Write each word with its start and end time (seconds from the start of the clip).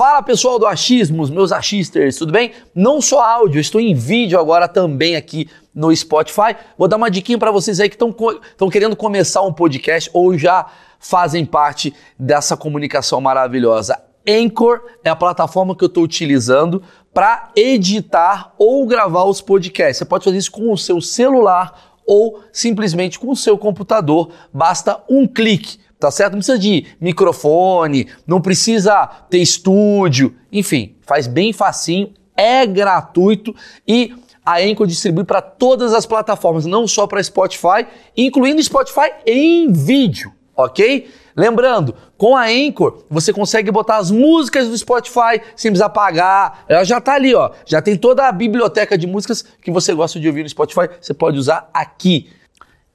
Fala 0.00 0.22
pessoal 0.22 0.58
do 0.58 0.66
Achismos, 0.66 1.28
meus 1.28 1.52
achisters, 1.52 2.16
tudo 2.16 2.32
bem? 2.32 2.52
Não 2.74 3.02
só 3.02 3.22
áudio, 3.22 3.60
estou 3.60 3.78
em 3.78 3.92
vídeo 3.92 4.40
agora 4.40 4.66
também 4.66 5.14
aqui 5.14 5.46
no 5.74 5.94
Spotify. 5.94 6.56
Vou 6.78 6.88
dar 6.88 6.96
uma 6.96 7.10
diquinha 7.10 7.36
para 7.36 7.50
vocês 7.50 7.78
aí 7.80 7.90
que 7.90 7.96
estão 7.96 8.70
querendo 8.70 8.96
começar 8.96 9.42
um 9.42 9.52
podcast 9.52 10.08
ou 10.14 10.38
já 10.38 10.64
fazem 10.98 11.44
parte 11.44 11.92
dessa 12.18 12.56
comunicação 12.56 13.20
maravilhosa. 13.20 14.00
Anchor 14.26 14.80
é 15.04 15.10
a 15.10 15.16
plataforma 15.16 15.76
que 15.76 15.84
eu 15.84 15.88
estou 15.88 16.02
utilizando 16.02 16.82
para 17.12 17.50
editar 17.54 18.54
ou 18.56 18.86
gravar 18.86 19.24
os 19.24 19.42
podcasts. 19.42 19.98
Você 19.98 20.06
pode 20.06 20.24
fazer 20.24 20.38
isso 20.38 20.50
com 20.50 20.72
o 20.72 20.78
seu 20.78 20.98
celular 21.02 21.98
ou 22.06 22.40
simplesmente 22.50 23.18
com 23.18 23.30
o 23.30 23.36
seu 23.36 23.58
computador. 23.58 24.30
Basta 24.50 24.98
um 25.10 25.26
clique 25.26 25.78
tá 26.00 26.10
certo? 26.10 26.32
Não 26.32 26.38
precisa 26.38 26.58
de 26.58 26.86
microfone, 27.00 28.08
não 28.26 28.40
precisa 28.40 29.06
ter 29.28 29.38
estúdio, 29.38 30.34
enfim, 30.50 30.96
faz 31.02 31.26
bem 31.26 31.52
facinho, 31.52 32.12
é 32.36 32.66
gratuito 32.66 33.54
e 33.86 34.14
a 34.44 34.58
Anchor 34.58 34.86
distribui 34.86 35.24
para 35.24 35.42
todas 35.42 35.92
as 35.92 36.06
plataformas, 36.06 36.64
não 36.64 36.88
só 36.88 37.06
para 37.06 37.22
Spotify, 37.22 37.86
incluindo 38.16 38.62
Spotify 38.62 39.12
em 39.26 39.70
vídeo, 39.70 40.32
ok? 40.56 41.10
Lembrando, 41.36 41.94
com 42.16 42.34
a 42.34 42.46
Anchor 42.46 43.04
você 43.08 43.32
consegue 43.32 43.70
botar 43.70 43.98
as 43.98 44.10
músicas 44.10 44.68
do 44.68 44.76
Spotify 44.76 45.40
sem 45.54 45.70
precisar 45.70 45.90
pagar. 45.90 46.64
Ela 46.68 46.84
já 46.84 46.98
está 46.98 47.14
ali, 47.14 47.34
ó. 47.34 47.50
Já 47.64 47.80
tem 47.80 47.96
toda 47.96 48.26
a 48.26 48.32
biblioteca 48.32 48.98
de 48.98 49.06
músicas 49.06 49.44
que 49.62 49.70
você 49.70 49.94
gosta 49.94 50.18
de 50.18 50.26
ouvir 50.26 50.42
no 50.42 50.48
Spotify, 50.48 50.88
você 51.00 51.14
pode 51.14 51.38
usar 51.38 51.70
aqui. 51.72 52.30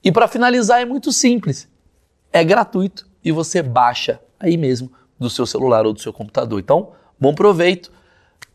E 0.03 0.11
para 0.11 0.27
finalizar 0.27 0.81
é 0.81 0.85
muito 0.85 1.11
simples 1.11 1.67
é 2.35 2.43
gratuito 2.43 3.07
e 3.23 3.31
você 3.31 3.61
baixa 3.61 4.19
aí 4.37 4.57
mesmo 4.57 4.91
do 5.17 5.29
seu 5.29 5.45
celular 5.45 5.85
ou 5.85 5.93
do 5.93 6.01
seu 6.01 6.11
computador. 6.11 6.59
Então, 6.59 6.89
bom 7.17 7.33
proveito. 7.33 7.89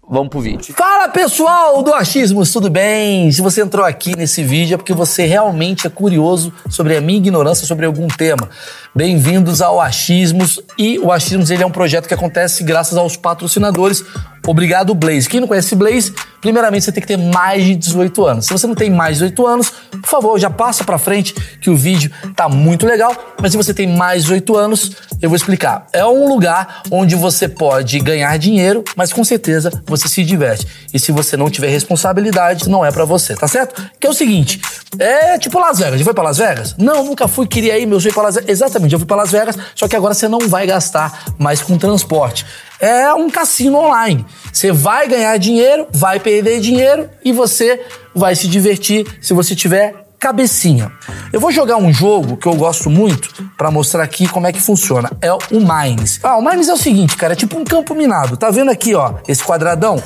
Vamos 0.06 0.28
pro 0.28 0.40
vídeo. 0.40 0.74
Fala 0.74 1.08
pessoal 1.08 1.82
do 1.82 1.94
Achismos, 1.94 2.52
tudo 2.52 2.68
bem? 2.68 3.30
Se 3.30 3.40
você 3.40 3.62
entrou 3.62 3.86
aqui 3.86 4.14
nesse 4.16 4.42
vídeo 4.42 4.74
é 4.74 4.76
porque 4.76 4.92
você 4.92 5.24
realmente 5.24 5.86
é 5.86 5.90
curioso 5.90 6.52
sobre 6.68 6.96
a 6.96 7.00
minha 7.00 7.18
ignorância 7.18 7.66
sobre 7.66 7.86
algum 7.86 8.08
tema. 8.08 8.50
Bem-vindos 8.94 9.62
ao 9.62 9.80
Achismos 9.80 10.60
e 10.76 10.98
o 10.98 11.10
Achismos 11.10 11.50
ele 11.50 11.62
é 11.62 11.66
um 11.66 11.70
projeto 11.70 12.08
que 12.08 12.12
acontece 12.12 12.64
graças 12.64 12.98
aos 12.98 13.16
patrocinadores 13.16 14.04
Obrigado, 14.46 14.94
Blaze. 14.94 15.28
Quem 15.28 15.40
não 15.40 15.46
conhece 15.46 15.74
Blaze, 15.74 16.14
primeiramente 16.40 16.84
você 16.84 16.92
tem 16.92 17.00
que 17.00 17.06
ter 17.06 17.18
mais 17.18 17.64
de 17.64 17.76
18 17.76 18.26
anos. 18.26 18.46
Se 18.46 18.52
você 18.52 18.66
não 18.66 18.74
tem 18.74 18.90
mais 18.90 19.18
de 19.18 19.24
18 19.24 19.46
anos, 19.46 19.70
por 19.90 20.08
favor, 20.08 20.38
já 20.38 20.48
passa 20.48 20.82
para 20.82 20.98
frente 20.98 21.34
que 21.60 21.68
o 21.68 21.76
vídeo 21.76 22.10
tá 22.34 22.48
muito 22.48 22.86
legal. 22.86 23.14
Mas 23.40 23.52
se 23.52 23.56
você 23.56 23.74
tem 23.74 23.86
mais 23.86 24.22
de 24.22 24.28
18 24.28 24.56
anos, 24.56 24.92
eu 25.20 25.28
vou 25.28 25.36
explicar. 25.36 25.86
É 25.92 26.04
um 26.04 26.26
lugar 26.28 26.82
onde 26.90 27.14
você 27.14 27.48
pode 27.48 27.98
ganhar 28.00 28.36
dinheiro, 28.38 28.82
mas 28.96 29.12
com 29.12 29.22
certeza 29.22 29.70
você 29.86 30.08
se 30.08 30.24
diverte. 30.24 30.66
E 30.92 30.98
se 30.98 31.12
você 31.12 31.36
não 31.36 31.50
tiver 31.50 31.68
responsabilidade, 31.68 32.68
não 32.68 32.84
é 32.84 32.90
para 32.90 33.04
você, 33.04 33.34
tá 33.34 33.46
certo? 33.46 33.82
Que 34.00 34.06
é 34.06 34.10
o 34.10 34.14
seguinte, 34.14 34.60
é 34.98 35.38
tipo 35.38 35.58
Las 35.58 35.78
Vegas. 35.78 35.98
Já 35.98 36.04
foi 36.04 36.14
para 36.14 36.24
Las 36.24 36.38
Vegas? 36.38 36.74
Não, 36.78 37.04
nunca 37.04 37.28
fui, 37.28 37.46
queria 37.46 37.78
ir, 37.78 37.86
meu 37.86 38.00
sonho 38.00 38.14
para 38.14 38.24
Las 38.24 38.34
Vegas. 38.36 38.50
Exatamente, 38.50 38.92
eu 38.94 38.98
fui 38.98 39.06
para 39.06 39.18
Las 39.18 39.30
Vegas, 39.30 39.56
só 39.74 39.86
que 39.86 39.94
agora 39.94 40.14
você 40.14 40.26
não 40.26 40.40
vai 40.48 40.66
gastar 40.66 41.24
mais 41.38 41.60
com 41.60 41.76
transporte 41.76 42.46
é 42.80 43.12
um 43.12 43.28
cassino 43.28 43.78
online. 43.78 44.24
Você 44.52 44.72
vai 44.72 45.06
ganhar 45.06 45.36
dinheiro, 45.38 45.86
vai 45.92 46.18
perder 46.18 46.60
dinheiro 46.60 47.08
e 47.24 47.32
você 47.32 47.80
vai 48.14 48.34
se 48.34 48.48
divertir 48.48 49.06
se 49.20 49.34
você 49.34 49.54
tiver 49.54 50.06
cabecinha. 50.18 50.92
Eu 51.32 51.40
vou 51.40 51.50
jogar 51.50 51.76
um 51.76 51.92
jogo 51.92 52.36
que 52.36 52.46
eu 52.46 52.54
gosto 52.54 52.90
muito 52.90 53.32
para 53.56 53.70
mostrar 53.70 54.02
aqui 54.02 54.28
como 54.28 54.46
é 54.46 54.52
que 54.52 54.60
funciona. 54.60 55.10
É 55.20 55.32
o 55.32 55.40
Mines. 55.52 56.20
Ah, 56.22 56.36
o 56.36 56.42
Mines 56.42 56.68
é 56.68 56.72
o 56.72 56.76
seguinte, 56.76 57.16
cara, 57.16 57.32
é 57.32 57.36
tipo 57.36 57.58
um 57.58 57.64
campo 57.64 57.94
minado. 57.94 58.36
Tá 58.36 58.50
vendo 58.50 58.70
aqui, 58.70 58.94
ó, 58.94 59.14
esse 59.26 59.42
quadradão? 59.42 60.02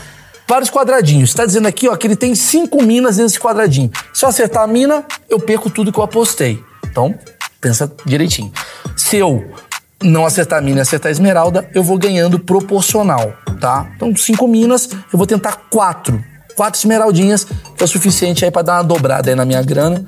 Vários 0.47 0.71
quadradinhos. 0.71 1.31
Está 1.31 1.45
dizendo 1.47 1.67
aqui, 1.67 1.89
ó, 1.89 1.97
que 1.97 2.07
ele 2.07 2.17
tem 2.17 2.35
cinco 2.35 2.83
minas 2.83 3.17
nesse 3.17 3.41
quadradinho. 3.41 3.91
Se 4.13 4.25
eu 4.25 4.29
acertar 4.29 4.63
a 4.63 4.67
mina, 4.67 5.05
eu 5.29 5.41
perco 5.41 5.71
tudo 5.71 5.93
que 5.93 5.99
eu 5.99 6.05
apostei. 6.05 6.63
Então, 6.87 7.15
pensa 7.61 7.91
direitinho. 8.05 8.53
Se 8.95 9.17
eu 9.17 9.53
não 10.05 10.27
acertar 10.27 10.63
mina 10.63 10.79
e 10.79 10.83
acertar 10.83 11.11
esmeralda, 11.11 11.69
eu 11.75 11.83
vou 11.83 11.99
ganhando 11.99 12.39
proporcional, 12.39 13.33
tá? 13.61 13.91
Então, 13.97 14.15
cinco 14.15 14.47
minas, 14.47 14.89
eu 15.13 15.19
vou 15.19 15.27
tentar 15.27 15.63
quatro. 15.71 16.23
Quatro 16.55 16.79
esmeraldinhas, 16.79 17.45
que 17.45 17.83
é 17.83 17.85
o 17.85 17.89
suficiente 17.89 18.45
aí 18.45 18.51
para 18.51 18.63
dar 18.63 18.75
uma 18.75 18.85
dobrada 18.85 19.31
aí 19.31 19.35
na 19.35 19.45
minha 19.45 19.63
grana. 19.63 20.05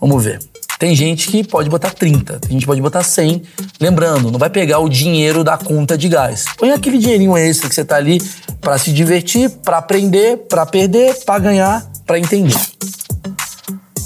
Vamos 0.00 0.22
ver. 0.22 0.38
Tem 0.78 0.94
gente 0.94 1.28
que 1.28 1.42
pode 1.42 1.68
botar 1.68 1.90
30, 1.90 2.38
tem 2.38 2.52
gente 2.52 2.60
que 2.60 2.66
pode 2.66 2.80
botar 2.80 3.02
100. 3.02 3.42
Lembrando, 3.80 4.30
não 4.30 4.38
vai 4.38 4.48
pegar 4.48 4.78
o 4.78 4.88
dinheiro 4.88 5.42
da 5.42 5.58
conta 5.58 5.98
de 5.98 6.08
gás. 6.08 6.44
Põe 6.56 6.70
aquele 6.70 6.98
dinheirinho 6.98 7.36
extra 7.36 7.68
que 7.68 7.74
você 7.74 7.84
tá 7.84 7.96
ali 7.96 8.22
para 8.60 8.78
se 8.78 8.92
divertir, 8.92 9.50
para 9.50 9.78
aprender, 9.78 10.36
para 10.48 10.64
perder, 10.64 11.16
para 11.24 11.40
ganhar, 11.40 11.84
para 12.06 12.18
entender. 12.18 12.54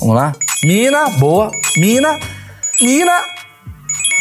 Vamos 0.00 0.16
lá? 0.16 0.32
Mina, 0.64 1.10
boa. 1.10 1.50
Mina, 1.76 2.18
mina. 2.80 3.20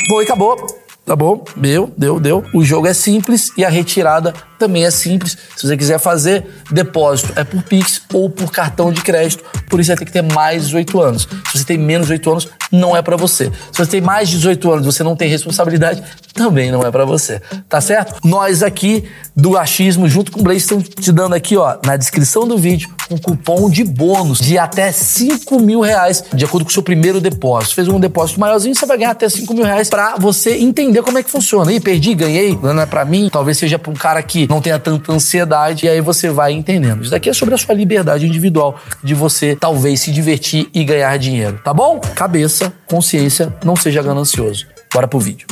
Boa, 0.10 0.24
acabou. 0.24 0.81
Tá 1.06 1.16
bom? 1.16 1.44
Deu, 1.56 1.92
deu, 1.98 2.20
deu. 2.20 2.44
O 2.54 2.64
jogo 2.64 2.88
é 2.88 2.94
simples 2.94 3.52
e 3.58 3.66
a 3.66 3.70
retirada 3.70 4.34
também 4.62 4.86
é 4.86 4.92
simples. 4.92 5.38
Se 5.58 5.68
você 5.68 5.76
quiser 5.76 6.00
fazer 6.00 6.46
depósito, 6.70 7.34
é 7.36 7.44
por 7.44 7.64
Pix 7.64 8.04
ou 8.14 8.30
por 8.30 8.52
cartão 8.52 8.92
de 8.94 9.02
crédito. 9.02 9.44
Por 9.68 9.80
isso, 9.80 9.88
você 9.88 9.98
tem 9.98 10.06
que 10.06 10.14
ter 10.14 10.22
mais 10.22 10.62
de 10.62 10.68
18 10.68 11.02
anos. 11.02 11.28
Se 11.52 11.58
você 11.58 11.66
tem 11.66 11.78
menos 11.78 12.08
de 12.08 12.14
18 12.14 12.32
anos, 12.32 12.50
não 12.72 12.96
é 12.96 13.02
para 13.02 13.18
você. 13.18 13.52
Se 13.72 13.78
você 13.78 13.92
tem 13.92 14.02
mais 14.02 14.30
de 14.30 14.38
18 14.38 14.72
anos 14.72 14.86
você 14.86 15.04
não 15.04 15.16
tem 15.16 15.28
responsabilidade, 15.28 16.02
também 16.34 16.72
não 16.72 16.86
é 16.86 16.92
para 16.92 17.06
você. 17.06 17.42
Tá 17.68 17.82
certo? 17.82 18.16
Nós 18.24 18.64
aqui 18.64 19.04
do 19.36 19.58
Achismo, 19.58 20.08
junto 20.08 20.32
com 20.32 20.40
o 20.40 20.44
Blaze, 20.44 20.60
estamos 20.60 20.88
te 20.88 21.12
dando 21.12 21.36
aqui, 21.36 21.58
ó, 21.58 21.78
na 21.86 21.98
descrição 21.98 22.48
do 22.48 22.58
vídeo, 22.58 22.90
um 23.10 23.18
cupom 23.18 23.70
de 23.70 23.84
bônus 23.84 24.40
de 24.40 24.58
até 24.58 24.92
5 24.92 25.60
mil 25.60 25.82
reais, 25.82 26.24
de 26.34 26.46
acordo 26.46 26.64
com 26.64 26.70
o 26.70 26.74
seu 26.74 26.84
primeiro 26.84 27.20
depósito. 27.20 27.76
Fez 27.76 27.88
um 27.88 28.00
depósito 28.00 28.40
maiorzinho, 28.40 28.74
você 28.74 28.86
vai 28.86 28.98
ganhar 28.98 29.12
até 29.12 29.28
5 29.28 29.54
mil 29.54 29.66
reais 29.66 29.90
pra 29.90 30.16
você 30.18 30.58
entender 30.58 31.02
como 31.02 31.18
é 31.18 31.24
que 31.24 31.30
funciona. 31.30 31.72
E 31.74 31.80
perdi, 31.80 32.14
ganhei, 32.14 32.58
não 32.62 32.82
é 32.82 32.86
pra 32.86 33.04
mim, 33.04 33.30
talvez 33.32 33.58
seja 33.58 33.78
pra 33.78 33.92
um 33.92 33.96
cara 33.96 34.22
que 34.24 34.48
não 34.52 34.60
tenha 34.60 34.78
tanta 34.78 35.14
ansiedade, 35.14 35.86
e 35.86 35.90
aí 35.90 36.02
você 36.02 36.30
vai 36.30 36.52
entendendo. 36.52 37.02
Isso 37.02 37.12
daqui 37.12 37.30
é 37.30 37.34
sobre 37.34 37.56
a 37.56 37.58
sua 37.58 37.74
liberdade 37.74 38.28
individual 38.28 38.78
de 39.02 39.16
você 39.16 39.56
talvez 39.56 40.02
se 40.02 40.12
divertir 40.12 40.70
e 40.74 40.84
ganhar 40.84 41.18
dinheiro, 41.18 41.58
tá 41.64 41.74
bom? 41.74 42.00
Cabeça, 42.00 42.74
consciência, 42.86 43.54
não 43.64 43.78
seja 43.78 44.04
ganancioso. 44.04 44.68
Bora 44.94 45.08
pro 45.08 45.20
vídeo. 45.20 45.48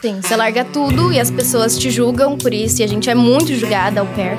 Sim, 0.00 0.20
você 0.22 0.34
larga 0.34 0.64
tudo 0.64 1.12
e 1.12 1.20
as 1.20 1.30
pessoas 1.30 1.78
te 1.78 1.90
julgam 1.90 2.38
por 2.38 2.54
isso, 2.54 2.80
e 2.80 2.84
a 2.84 2.88
gente 2.88 3.10
é 3.10 3.14
muito 3.14 3.54
julgada 3.54 4.00
ao 4.00 4.06
pé. 4.06 4.38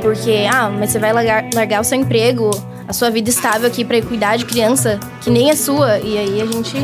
Porque, 0.00 0.46
ah, 0.50 0.70
mas 0.70 0.90
você 0.90 0.98
vai 0.98 1.12
largar, 1.12 1.44
largar 1.54 1.80
o 1.82 1.84
seu 1.84 1.98
emprego, 1.98 2.50
a 2.88 2.94
sua 2.94 3.10
vida 3.10 3.28
estável 3.28 3.68
aqui 3.68 3.84
para 3.84 4.00
cuidar 4.00 4.36
de 4.36 4.46
criança 4.46 4.98
que 5.20 5.28
nem 5.28 5.50
é 5.50 5.56
sua. 5.56 5.98
E 5.98 6.16
aí 6.16 6.40
a 6.40 6.46
gente 6.46 6.76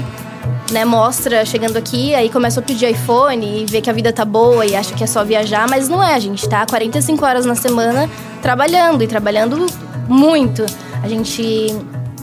né, 0.70 0.84
mostra 0.84 1.44
chegando 1.44 1.76
aqui, 1.76 2.14
aí 2.14 2.28
começa 2.28 2.60
a 2.60 2.62
pedir 2.62 2.90
iPhone 2.90 3.62
e 3.62 3.66
vê 3.66 3.80
que 3.80 3.90
a 3.90 3.92
vida 3.92 4.12
tá 4.12 4.24
boa 4.24 4.64
e 4.64 4.74
acha 4.74 4.94
que 4.94 5.02
é 5.02 5.06
só 5.06 5.24
viajar, 5.24 5.68
mas 5.68 5.88
não 5.88 6.02
é, 6.02 6.14
a 6.14 6.18
gente 6.18 6.48
tá 6.48 6.64
45 6.66 7.24
horas 7.24 7.44
na 7.44 7.54
semana 7.54 8.08
trabalhando 8.42 9.02
e 9.02 9.06
trabalhando 9.06 9.66
muito. 10.08 10.64
A 11.02 11.08
gente 11.08 11.74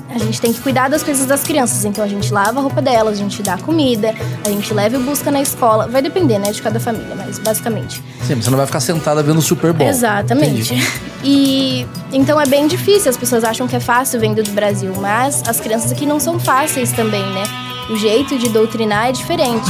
a 0.10 0.18
gente 0.18 0.40
tem 0.40 0.54
que 0.54 0.62
cuidar 0.62 0.90
das 0.90 1.04
coisas 1.04 1.26
das 1.26 1.44
crianças, 1.44 1.84
então 1.86 2.04
a 2.04 2.08
gente 2.08 2.32
lava 2.34 2.60
a 2.60 2.62
roupa 2.62 2.82
delas, 2.82 3.20
a 3.20 3.22
gente 3.22 3.44
dá 3.44 3.58
comida, 3.58 4.16
a 4.44 4.50
gente 4.50 4.74
leva 4.74 4.96
e 4.96 5.00
busca 5.00 5.30
na 5.30 5.42
escola. 5.42 5.88
Vai 5.88 6.02
depender, 6.02 6.40
né, 6.40 6.52
de 6.52 6.62
cada 6.62 6.80
família, 6.80 7.14
mas 7.16 7.38
basicamente. 7.38 8.02
Sim, 8.26 8.36
você 8.36 8.50
não 8.50 8.58
vai 8.58 8.66
ficar 8.66 8.80
sentada 8.80 9.22
vendo 9.22 9.42
Super 9.42 9.74
Bowl. 9.74 9.88
Exatamente. 9.88 10.74
Entendi. 10.74 10.88
E 11.24 11.86
então 12.14 12.40
é 12.40 12.46
bem 12.46 12.68
difícil, 12.68 13.10
as 13.10 13.18
pessoas 13.18 13.44
acham 13.44 13.68
que 13.68 13.76
é 13.76 13.80
fácil 13.80 14.20
vender 14.20 14.44
do 14.44 14.52
Brasil, 14.52 14.94
mas 15.00 15.44
as 15.48 15.60
crianças 15.60 15.92
aqui 15.92 16.06
não 16.06 16.20
são 16.20 16.40
fáceis 16.40 16.92
também, 16.92 17.26
né? 17.34 17.67
O 17.90 17.96
jeito 17.96 18.38
de 18.38 18.50
doutrinar 18.50 19.08
é 19.08 19.12
diferente. 19.14 19.70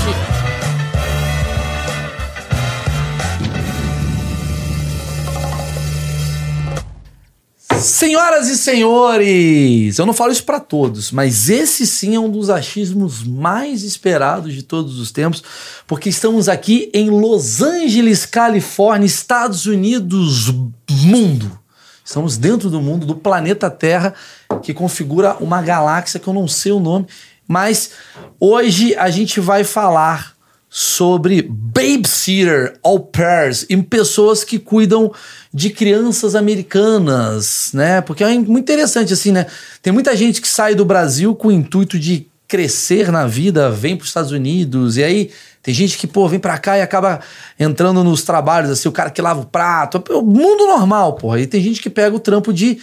Senhoras 7.79 8.47
e 8.47 8.57
senhores, 8.57 9.99
eu 9.99 10.05
não 10.07 10.13
falo 10.13 10.31
isso 10.31 10.43
para 10.43 10.59
todos, 10.59 11.11
mas 11.11 11.47
esse 11.47 11.85
sim 11.85 12.15
é 12.15 12.19
um 12.19 12.29
dos 12.29 12.49
achismos 12.49 13.23
mais 13.23 13.83
esperados 13.83 14.51
de 14.55 14.63
todos 14.63 14.99
os 14.99 15.11
tempos, 15.11 15.43
porque 15.85 16.09
estamos 16.09 16.49
aqui 16.49 16.89
em 16.95 17.11
Los 17.11 17.61
Angeles, 17.61 18.25
Califórnia, 18.25 19.05
Estados 19.05 19.67
Unidos, 19.67 20.51
mundo. 20.89 21.59
Estamos 22.03 22.35
dentro 22.35 22.69
do 22.69 22.81
mundo, 22.81 23.05
do 23.05 23.15
planeta 23.15 23.69
Terra, 23.69 24.15
que 24.63 24.73
configura 24.73 25.35
uma 25.39 25.61
galáxia 25.61 26.19
que 26.19 26.27
eu 26.27 26.33
não 26.33 26.47
sei 26.47 26.71
o 26.71 26.79
nome, 26.79 27.05
mas 27.47 27.91
hoje 28.39 28.95
a 28.95 29.09
gente 29.09 29.39
vai 29.39 29.63
falar 29.63 30.35
sobre 30.69 31.41
babysitter, 31.41 32.77
au 32.83 32.99
pairs 32.99 33.65
e 33.69 33.77
pessoas 33.77 34.43
que 34.43 34.59
cuidam 34.59 35.11
de 35.53 35.69
crianças 35.69 36.35
americanas, 36.35 37.71
né? 37.73 38.01
Porque 38.01 38.23
é 38.23 38.27
muito 38.37 38.59
interessante 38.59 39.13
assim, 39.13 39.31
né? 39.31 39.45
Tem 39.81 39.93
muita 39.93 40.15
gente 40.15 40.41
que 40.41 40.47
sai 40.47 40.75
do 40.75 40.83
Brasil 40.83 41.33
com 41.33 41.47
o 41.47 41.51
intuito 41.51 41.97
de 41.97 42.27
crescer 42.47 43.11
na 43.11 43.25
vida, 43.25 43.71
vem 43.71 43.95
para 43.95 44.03
os 44.03 44.09
Estados 44.09 44.31
Unidos 44.31 44.97
e 44.97 45.03
aí 45.03 45.31
Tem 45.67 45.73
gente 45.73 45.97
que, 45.97 46.07
pô, 46.07 46.29
vem 46.29 46.39
pra 46.39 46.57
cá 46.57 46.77
e 46.77 46.81
acaba 46.81 47.19
entrando 47.59 48.01
nos 48.01 48.23
trabalhos, 48.23 48.69
assim, 48.69 48.87
o 48.87 48.91
cara 48.91 49.09
que 49.09 49.21
lava 49.21 49.41
o 49.41 49.45
prato. 49.45 50.01
O 50.11 50.21
mundo 50.21 50.65
normal, 50.65 51.15
porra. 51.15 51.41
E 51.41 51.45
tem 51.45 51.61
gente 51.61 51.81
que 51.81 51.89
pega 51.89 52.15
o 52.15 52.21
trampo 52.21 52.53
de 52.53 52.79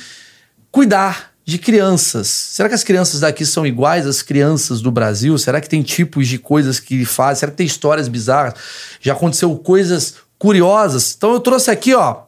cuidar 0.71 1.34
de 1.45 1.59
crianças. 1.59 2.29
Será 2.29 2.69
que 2.69 2.75
as 2.75 2.83
crianças 2.83 3.21
daqui 3.21 3.45
são 3.45 3.67
iguais 3.67 4.07
às 4.07 4.23
crianças 4.23 4.81
do 4.81 4.91
Brasil? 4.91 5.37
Será 5.37 5.61
que 5.61 5.69
tem 5.69 5.83
tipos 5.83 6.27
de 6.27 6.39
coisas 6.39 6.81
que 6.81 7.05
fazem? 7.05 7.41
Será 7.41 7.53
que 7.53 7.59
tem 7.59 7.67
histórias 7.67 8.09
bizarras? 8.09 8.55
Já 9.01 9.13
aconteceu 9.13 9.55
coisas 9.57 10.15
curiosas? 10.39 11.15
Então 11.17 11.33
eu 11.33 11.41
trouxe 11.41 11.71
aqui, 11.71 11.95
ó, 11.95 12.23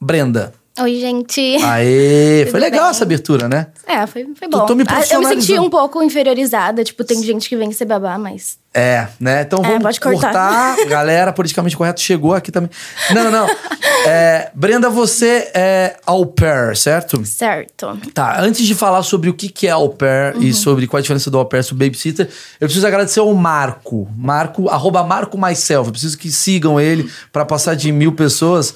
Brenda. 0.00 0.54
Oi, 0.80 0.98
gente. 0.98 1.56
Aê, 1.62 2.46
foi 2.50 2.58
legal 2.58 2.82
bem? 2.82 2.90
essa 2.90 3.04
abertura, 3.04 3.48
né? 3.48 3.68
É, 3.86 4.04
foi, 4.08 4.26
foi 4.34 4.48
bom. 4.48 4.66
Tô 4.66 4.74
me 4.74 4.82
ah, 4.88 5.04
eu 5.08 5.20
me 5.20 5.26
senti 5.40 5.56
um 5.56 5.70
pouco 5.70 6.02
inferiorizada. 6.02 6.82
Tipo, 6.82 7.04
tem 7.04 7.22
gente 7.22 7.48
que 7.48 7.56
vem 7.56 7.70
ser 7.70 7.84
babá, 7.84 8.18
mas. 8.18 8.58
É, 8.74 9.06
né? 9.20 9.42
Então 9.42 9.64
é, 9.64 9.78
vamos 9.78 9.98
cortar. 10.00 10.32
cortar. 10.74 10.88
Galera, 10.88 11.32
politicamente 11.32 11.76
correto 11.76 12.00
chegou 12.00 12.34
aqui 12.34 12.50
também. 12.50 12.68
Não, 13.14 13.30
não. 13.30 13.46
é, 14.04 14.50
Brenda, 14.52 14.90
você 14.90 15.48
é 15.54 15.96
au 16.04 16.26
pair, 16.26 16.76
certo? 16.76 17.24
Certo. 17.24 17.96
Tá, 18.12 18.40
antes 18.40 18.66
de 18.66 18.74
falar 18.74 19.04
sobre 19.04 19.30
o 19.30 19.34
que 19.34 19.68
é 19.68 19.70
au 19.70 19.90
pair 19.90 20.34
uhum. 20.34 20.42
e 20.42 20.52
sobre 20.52 20.88
qual 20.88 20.98
a 20.98 21.02
diferença 21.02 21.30
do 21.30 21.38
au 21.38 21.46
pair 21.46 21.62
sobre 21.62 21.86
babysitter, 21.86 22.28
eu 22.60 22.66
preciso 22.66 22.84
agradecer 22.84 23.20
ao 23.20 23.32
Marco. 23.32 24.08
Marco, 24.16 24.68
arroba 24.68 25.04
Marco 25.04 25.38
Myself. 25.38 25.86
Eu 25.86 25.92
preciso 25.92 26.18
que 26.18 26.32
sigam 26.32 26.80
ele 26.80 27.08
para 27.32 27.44
passar 27.44 27.76
de 27.76 27.92
mil 27.92 28.10
pessoas 28.10 28.74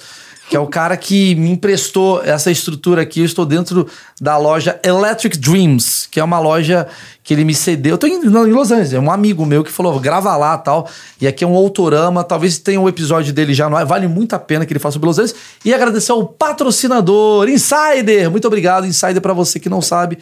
que 0.48 0.56
é 0.56 0.60
o 0.60 0.66
cara 0.66 0.96
que 0.96 1.34
me 1.34 1.50
emprestou 1.50 2.22
essa 2.24 2.50
estrutura 2.50 3.02
aqui. 3.02 3.20
Eu 3.20 3.26
estou 3.26 3.44
dentro 3.44 3.86
da 4.18 4.38
loja 4.38 4.80
Electric 4.82 5.36
Dreams, 5.36 6.08
que 6.10 6.18
é 6.18 6.24
uma 6.24 6.38
loja 6.40 6.88
que 7.22 7.34
ele 7.34 7.44
me 7.44 7.54
cedeu. 7.54 7.90
Eu 7.90 7.94
estou 7.96 8.08
em, 8.08 8.18
Los 8.50 8.70
Angeles, 8.70 8.94
é 8.94 8.98
um 8.98 9.10
amigo 9.10 9.44
meu 9.44 9.62
que 9.62 9.70
falou, 9.70 10.00
grava 10.00 10.34
lá 10.36 10.56
tal. 10.56 10.88
E 11.20 11.26
aqui 11.26 11.44
é 11.44 11.46
um 11.46 11.54
autorama, 11.54 12.24
talvez 12.24 12.58
tenha 12.58 12.80
um 12.80 12.88
episódio 12.88 13.32
dele 13.34 13.52
já, 13.52 13.68
não 13.68 13.84
vale 13.86 14.08
muito 14.08 14.32
a 14.32 14.38
pena 14.38 14.64
que 14.64 14.72
ele 14.72 14.80
faça 14.80 14.94
sobre 14.94 15.08
Los 15.08 15.18
Angeles. 15.18 15.36
E 15.62 15.74
agradecer 15.74 16.12
ao 16.12 16.24
patrocinador, 16.26 17.46
Insider. 17.48 18.30
Muito 18.30 18.46
obrigado, 18.46 18.86
Insider, 18.86 19.20
para 19.20 19.34
você 19.34 19.60
que 19.60 19.68
não 19.68 19.82
sabe. 19.82 20.18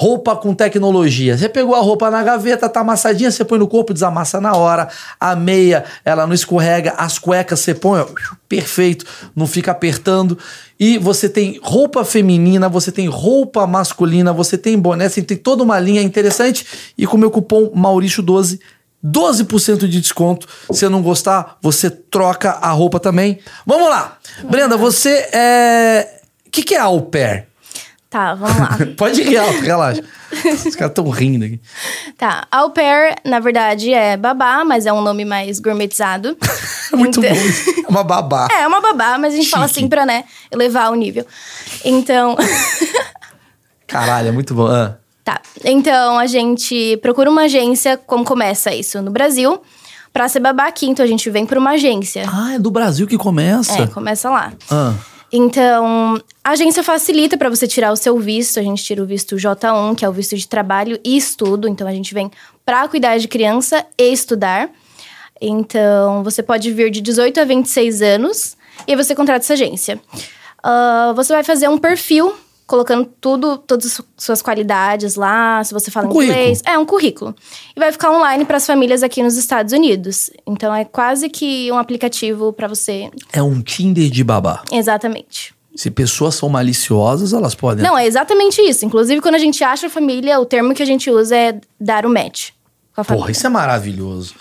Roupa 0.00 0.36
com 0.36 0.54
tecnologia. 0.54 1.36
Você 1.36 1.48
pegou 1.48 1.74
a 1.74 1.80
roupa 1.80 2.08
na 2.08 2.22
gaveta, 2.22 2.68
tá 2.68 2.82
amassadinha, 2.82 3.32
você 3.32 3.44
põe 3.44 3.58
no 3.58 3.66
corpo, 3.66 3.92
desamassa 3.92 4.40
na 4.40 4.54
hora. 4.54 4.88
A 5.18 5.34
meia, 5.34 5.84
ela 6.04 6.24
não 6.24 6.32
escorrega. 6.32 6.94
As 6.96 7.18
cuecas 7.18 7.58
você 7.58 7.74
põe, 7.74 8.02
ó, 8.02 8.06
perfeito, 8.48 9.04
não 9.34 9.44
fica 9.44 9.72
apertando. 9.72 10.38
E 10.78 10.98
você 10.98 11.28
tem 11.28 11.58
roupa 11.60 12.04
feminina, 12.04 12.68
você 12.68 12.92
tem 12.92 13.08
roupa 13.08 13.66
masculina, 13.66 14.32
você 14.32 14.56
tem 14.56 14.78
boné, 14.78 15.08
você 15.08 15.20
tem 15.20 15.36
toda 15.36 15.64
uma 15.64 15.80
linha 15.80 16.00
interessante. 16.00 16.64
E 16.96 17.04
com 17.04 17.16
o 17.16 17.18
meu 17.18 17.32
cupom 17.32 17.72
Maurício12, 17.74 18.60
12% 19.04 19.88
de 19.88 20.00
desconto. 20.00 20.46
Se 20.70 20.88
não 20.88 21.02
gostar, 21.02 21.58
você 21.60 21.90
troca 21.90 22.50
a 22.52 22.70
roupa 22.70 23.00
também. 23.00 23.40
Vamos 23.66 23.90
lá. 23.90 24.16
Brenda, 24.44 24.76
você 24.76 25.28
é. 25.32 26.20
O 26.46 26.50
que, 26.50 26.62
que 26.62 26.76
é 26.76 26.78
au 26.78 27.02
pair? 27.02 27.48
Tá, 28.10 28.34
vamos 28.34 28.58
lá. 28.58 28.78
Pode 28.96 29.20
ir 29.20 29.36
alto, 29.36 29.60
relaxa. 29.60 30.02
Os 30.32 30.74
caras 30.74 30.92
estão 30.92 31.08
rindo 31.10 31.44
aqui. 31.44 31.60
Tá, 32.16 32.46
au 32.50 32.70
pair, 32.70 33.16
na 33.24 33.38
verdade, 33.38 33.92
é 33.92 34.16
babá, 34.16 34.64
mas 34.64 34.86
é 34.86 34.92
um 34.92 35.02
nome 35.02 35.24
mais 35.24 35.60
gourmetizado. 35.60 36.36
Muito 36.92 37.20
então... 37.20 37.34
bom. 37.34 37.82
É 37.86 37.90
uma 37.90 38.02
babá. 38.02 38.48
É, 38.50 38.62
é 38.62 38.66
uma 38.66 38.80
babá, 38.80 39.18
mas 39.18 39.34
a 39.34 39.36
gente 39.36 39.44
Chique. 39.44 39.54
fala 39.54 39.66
assim 39.66 39.88
pra, 39.88 40.06
né, 40.06 40.24
elevar 40.50 40.90
o 40.90 40.94
nível. 40.94 41.26
Então... 41.84 42.36
Caralho, 43.86 44.28
é 44.28 44.32
muito 44.32 44.54
bom. 44.54 44.66
Ah. 44.66 44.96
Tá, 45.24 45.40
então 45.64 46.18
a 46.18 46.26
gente 46.26 46.96
procura 46.98 47.30
uma 47.30 47.42
agência, 47.42 47.98
como 47.98 48.24
começa 48.24 48.72
isso 48.74 49.00
no 49.02 49.10
Brasil, 49.10 49.60
pra 50.12 50.28
ser 50.28 50.40
babá 50.40 50.66
aqui. 50.66 50.86
Então 50.86 51.04
a 51.04 51.08
gente 51.08 51.28
vem 51.28 51.44
pra 51.44 51.58
uma 51.58 51.70
agência. 51.70 52.24
Ah, 52.30 52.54
é 52.54 52.58
do 52.58 52.70
Brasil 52.70 53.06
que 53.06 53.18
começa? 53.18 53.82
É, 53.82 53.86
começa 53.86 54.30
lá. 54.30 54.52
Ah. 54.70 54.94
Então, 55.30 56.20
a 56.42 56.50
agência 56.50 56.82
facilita 56.82 57.36
para 57.36 57.50
você 57.50 57.66
tirar 57.66 57.92
o 57.92 57.96
seu 57.96 58.18
visto. 58.18 58.58
A 58.58 58.62
gente 58.62 58.82
tira 58.82 59.02
o 59.02 59.06
visto 59.06 59.36
J1, 59.36 59.94
que 59.94 60.04
é 60.04 60.08
o 60.08 60.12
visto 60.12 60.36
de 60.36 60.48
trabalho 60.48 60.98
e 61.04 61.16
estudo. 61.16 61.68
Então, 61.68 61.86
a 61.86 61.92
gente 61.92 62.14
vem 62.14 62.30
para 62.64 62.88
cuidar 62.88 63.18
de 63.18 63.28
criança 63.28 63.84
e 63.98 64.12
estudar. 64.12 64.70
Então, 65.40 66.24
você 66.24 66.42
pode 66.42 66.72
vir 66.72 66.90
de 66.90 67.00
18 67.00 67.40
a 67.40 67.44
26 67.44 68.02
anos 68.02 68.56
e 68.86 68.96
você 68.96 69.14
contrata 69.14 69.44
essa 69.44 69.52
agência. 69.52 70.00
Uh, 70.64 71.14
você 71.14 71.32
vai 71.32 71.44
fazer 71.44 71.68
um 71.68 71.78
perfil 71.78 72.34
colocando 72.68 73.08
tudo, 73.18 73.56
todas 73.56 73.86
as 73.86 74.04
suas 74.18 74.42
qualidades 74.42 75.16
lá, 75.16 75.64
se 75.64 75.72
você 75.72 75.90
fala 75.90 76.06
um 76.06 76.22
inglês. 76.22 76.60
Currículo. 76.60 76.74
É, 76.74 76.78
um 76.78 76.84
currículo. 76.84 77.36
E 77.74 77.80
vai 77.80 77.90
ficar 77.90 78.10
online 78.10 78.44
para 78.44 78.58
as 78.58 78.66
famílias 78.66 79.02
aqui 79.02 79.22
nos 79.22 79.38
Estados 79.38 79.72
Unidos. 79.72 80.30
Então 80.46 80.72
é 80.72 80.84
quase 80.84 81.30
que 81.30 81.72
um 81.72 81.78
aplicativo 81.78 82.52
para 82.52 82.68
você. 82.68 83.10
É 83.32 83.42
um 83.42 83.62
Tinder 83.62 84.10
de 84.10 84.22
babá. 84.22 84.62
Exatamente. 84.70 85.54
Se 85.74 85.90
pessoas 85.90 86.34
são 86.34 86.50
maliciosas, 86.50 87.32
elas 87.32 87.54
podem. 87.54 87.82
Não, 87.82 87.96
é 87.96 88.06
exatamente 88.06 88.60
isso. 88.60 88.84
Inclusive, 88.84 89.22
quando 89.22 89.36
a 89.36 89.38
gente 89.38 89.64
acha 89.64 89.88
família, 89.88 90.38
o 90.38 90.44
termo 90.44 90.74
que 90.74 90.82
a 90.82 90.86
gente 90.86 91.10
usa 91.10 91.34
é 91.34 91.60
dar 91.80 92.04
o 92.04 92.10
match. 92.10 92.50
Com 92.94 93.00
a 93.00 93.04
família. 93.04 93.22
Porra, 93.22 93.32
isso 93.32 93.46
é 93.46 93.50
maravilhoso. 93.50 94.34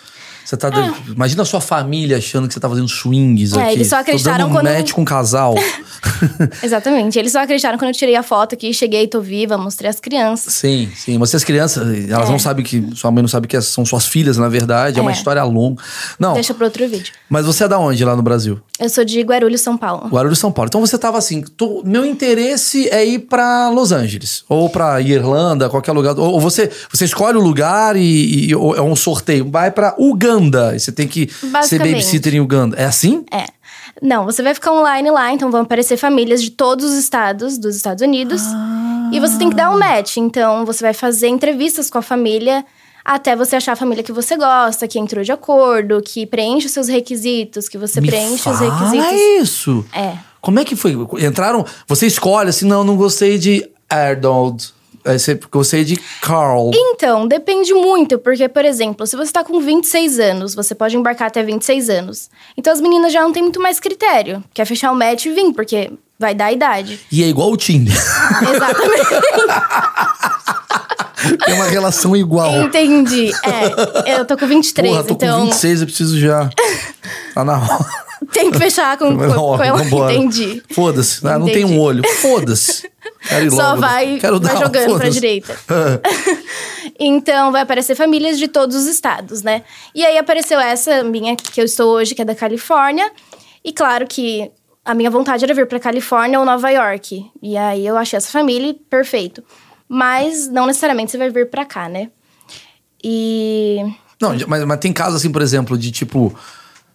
Você 0.47 0.55
tá 0.55 0.69
é. 0.69 1.11
Imagina 1.11 1.41
a 1.41 1.45
sua 1.45 1.59
família 1.59 2.15
achando 2.15 2.47
que 2.47 2.53
você 2.53 2.59
tá 2.61 2.69
fazendo 2.69 2.87
swings 2.87 3.51
é, 3.51 3.61
aqui. 3.61 3.73
Eles 3.73 3.87
só 3.89 3.97
acreditaram 3.97 4.47
tô 4.47 4.53
dando 4.53 4.65
um 4.65 4.71
quando. 4.71 4.77
match 4.77 4.93
com 4.93 5.01
um 5.01 5.05
casal. 5.05 5.55
Exatamente. 6.63 7.19
Eles 7.19 7.33
só 7.33 7.41
acreditaram 7.41 7.77
quando 7.77 7.89
eu 7.89 7.93
tirei 7.93 8.15
a 8.15 8.23
foto 8.23 8.55
aqui, 8.55 8.73
cheguei, 8.73 9.07
tô 9.07 9.19
viva, 9.19 9.57
mostrei 9.57 9.89
as 9.89 9.99
crianças. 9.99 10.53
Sim, 10.53 10.89
sim. 10.95 11.17
Você 11.17 11.35
as 11.35 11.43
crianças, 11.43 11.85
elas 12.09 12.29
é. 12.29 12.31
não 12.31 12.39
sabem 12.39 12.63
que. 12.63 12.95
Sua 12.95 13.11
mãe 13.11 13.21
não 13.21 13.27
sabe 13.27 13.45
que 13.45 13.59
são 13.59 13.85
suas 13.85 14.07
filhas, 14.07 14.37
na 14.37 14.47
verdade. 14.47 14.95
É, 14.95 14.99
é 14.99 15.01
uma 15.01 15.11
história 15.11 15.43
longa. 15.43 15.83
Não. 16.17 16.33
Deixa 16.33 16.53
pro 16.53 16.63
outro 16.63 16.87
vídeo. 16.87 17.13
Mas 17.29 17.45
você 17.45 17.65
é 17.65 17.67
da 17.67 17.77
onde 17.77 18.05
lá 18.05 18.15
no 18.15 18.21
Brasil? 18.21 18.61
Eu 18.79 18.87
sou 18.87 19.03
de 19.03 19.19
Guarulhos, 19.21 19.59
São 19.59 19.75
Paulo. 19.75 20.07
Guarulhos, 20.07 20.39
São 20.39 20.51
Paulo. 20.51 20.67
Então 20.69 20.79
você 20.79 20.97
tava 20.97 21.17
assim, 21.17 21.41
tô, 21.41 21.81
meu 21.83 22.05
interesse 22.05 22.87
é 22.89 23.03
ir 23.03 23.19
para 23.19 23.69
Los 23.69 23.91
Angeles, 23.91 24.45
ou 24.47 24.69
para 24.69 25.01
Irlanda, 25.01 25.67
qualquer 25.67 25.91
lugar. 25.91 26.17
Ou, 26.17 26.33
ou, 26.33 26.39
você, 26.39 26.71
você 26.89 27.03
escolhe 27.03 27.37
o 27.37 27.41
lugar 27.41 27.97
e, 27.97 28.49
e 28.49 28.53
é 28.53 28.81
um 28.81 28.95
sorteio. 28.95 29.49
Vai 29.49 29.71
para 29.71 29.95
Uganda, 29.97 30.36
e 30.75 30.79
você 30.79 30.91
tem 30.91 31.07
que 31.07 31.29
ser 31.63 31.79
babysitter 31.79 32.35
em 32.35 32.39
Uganda. 32.39 32.77
É 32.77 32.85
assim? 32.85 33.25
É. 33.31 33.45
Não, 34.01 34.25
você 34.25 34.43
vai 34.43 34.53
ficar 34.53 34.71
online 34.71 35.09
lá, 35.09 35.31
então 35.31 35.49
vão 35.49 35.61
aparecer 35.61 35.97
famílias 35.97 36.41
de 36.41 36.51
todos 36.51 36.85
os 36.85 36.93
estados 36.97 37.57
dos 37.57 37.75
Estados 37.75 38.01
Unidos. 38.03 38.41
Ah. 38.45 39.09
E 39.11 39.19
você 39.19 39.37
tem 39.37 39.49
que 39.49 39.55
dar 39.55 39.71
um 39.71 39.79
match. 39.79 40.17
Então, 40.17 40.65
você 40.65 40.83
vai 40.83 40.93
fazer 40.93 41.27
entrevistas 41.27 41.89
com 41.89 41.97
a 41.97 42.01
família 42.01 42.63
até 43.03 43.35
você 43.37 43.55
achar 43.55 43.71
a 43.71 43.75
família 43.75 44.03
que 44.03 44.11
você 44.11 44.35
gosta, 44.35 44.85
que 44.87 44.99
entrou 44.99 45.23
de 45.23 45.31
acordo, 45.31 46.01
que 46.01 46.25
preenche 46.25 46.65
os 46.67 46.73
seus 46.73 46.89
requisitos, 46.89 47.69
que 47.69 47.77
você 47.77 48.01
Me 48.01 48.07
preenche 48.09 48.43
fala 48.43 48.55
os 48.55 48.91
requisitos. 48.91 49.21
isso! 49.41 49.85
É. 49.93 50.17
Como 50.41 50.59
é 50.59 50.65
que 50.65 50.75
foi? 50.75 50.93
Entraram. 51.25 51.65
Você 51.87 52.05
escolhe 52.05 52.49
assim, 52.49 52.65
não, 52.65 52.83
não 52.83 52.97
gostei 52.97 53.37
de 53.37 53.67
Arnold. 53.89 54.73
Aí 55.07 55.17
você 55.17 55.39
gostei 55.49 55.85
de 55.85 55.95
Carl. 56.21 56.69
Então, 56.73 57.25
depende 57.27 57.73
muito, 57.73 58.19
porque, 58.19 58.49
por 58.49 58.65
exemplo, 58.65 59.07
se 59.07 59.15
você 59.15 59.31
tá 59.31 59.43
com 59.43 59.59
26 59.61 60.19
anos, 60.19 60.53
você 60.53 60.75
pode 60.75 60.97
embarcar 60.97 61.29
até 61.29 61.41
26 61.41 61.89
anos. 61.89 62.29
Então 62.57 62.73
as 62.73 62.81
meninas 62.81 63.13
já 63.13 63.21
não 63.21 63.31
têm 63.31 63.41
muito 63.43 63.61
mais 63.61 63.79
critério. 63.79 64.43
Quer 64.53 64.65
fechar 64.65 64.91
o 64.91 64.95
match 64.95 65.25
e 65.25 65.31
vir, 65.31 65.53
porque 65.53 65.91
vai 66.19 66.35
dar 66.35 66.45
a 66.45 66.51
idade. 66.51 66.99
E 67.11 67.23
é 67.23 67.27
igual 67.27 67.51
o 67.51 67.57
Tinder. 67.57 67.93
Exatamente. 67.93 69.07
Tem 71.45 71.55
uma 71.55 71.65
relação 71.65 72.15
igual. 72.15 72.61
Entendi. 72.63 73.31
É, 74.05 74.19
eu 74.19 74.25
tô 74.25 74.37
com 74.37 74.45
23, 74.45 74.89
Porra, 74.89 75.03
tô 75.03 75.13
então. 75.13 75.39
com 75.39 75.45
26, 75.45 75.81
eu 75.81 75.87
preciso 75.87 76.19
já. 76.19 76.49
Tá 77.33 77.43
na 77.43 77.57
hora. 77.57 77.85
Tem 78.31 78.51
que 78.51 78.57
fechar 78.57 78.97
com, 78.97 79.17
com, 79.17 79.57
com 79.57 79.63
ela. 79.63 79.83
Entendi. 80.13 80.61
Foda-se. 80.71 81.25
Ah, 81.27 81.39
não 81.39 81.47
tem 81.47 81.65
um 81.65 81.79
olho. 81.79 82.03
Foda-se. 82.21 82.89
Só 83.51 83.75
vai, 83.75 84.17
Quero 84.19 84.39
vai 84.39 84.57
jogando 84.57 84.97
pra 84.97 85.09
direita. 85.09 85.57
então, 86.99 87.51
vai 87.51 87.61
aparecer 87.61 87.95
famílias 87.95 88.37
de 88.37 88.47
todos 88.47 88.75
os 88.75 88.85
estados, 88.85 89.41
né? 89.41 89.63
E 89.93 90.05
aí 90.05 90.17
apareceu 90.17 90.59
essa 90.59 91.03
minha 91.03 91.35
que 91.35 91.59
eu 91.59 91.65
estou 91.65 91.93
hoje, 91.93 92.15
que 92.15 92.21
é 92.21 92.25
da 92.25 92.35
Califórnia. 92.35 93.11
E 93.63 93.73
claro 93.73 94.07
que 94.07 94.51
a 94.85 94.93
minha 94.93 95.11
vontade 95.11 95.43
era 95.43 95.53
vir 95.53 95.67
pra 95.67 95.79
Califórnia 95.79 96.39
ou 96.39 96.45
Nova 96.45 96.69
York. 96.69 97.29
E 97.41 97.57
aí 97.57 97.85
eu 97.85 97.97
achei 97.97 98.15
essa 98.15 98.31
família 98.31 98.73
perfeito. 98.89 99.43
Mas 99.87 100.47
não 100.47 100.65
necessariamente 100.65 101.11
você 101.11 101.17
vai 101.17 101.29
vir 101.29 101.49
pra 101.49 101.65
cá, 101.65 101.87
né? 101.89 102.09
E. 103.03 103.79
Não, 104.19 104.35
mas, 104.47 104.63
mas 104.63 104.79
tem 104.79 104.91
casos 104.91 105.15
assim, 105.15 105.31
por 105.31 105.41
exemplo, 105.41 105.77
de 105.77 105.91
tipo. 105.91 106.33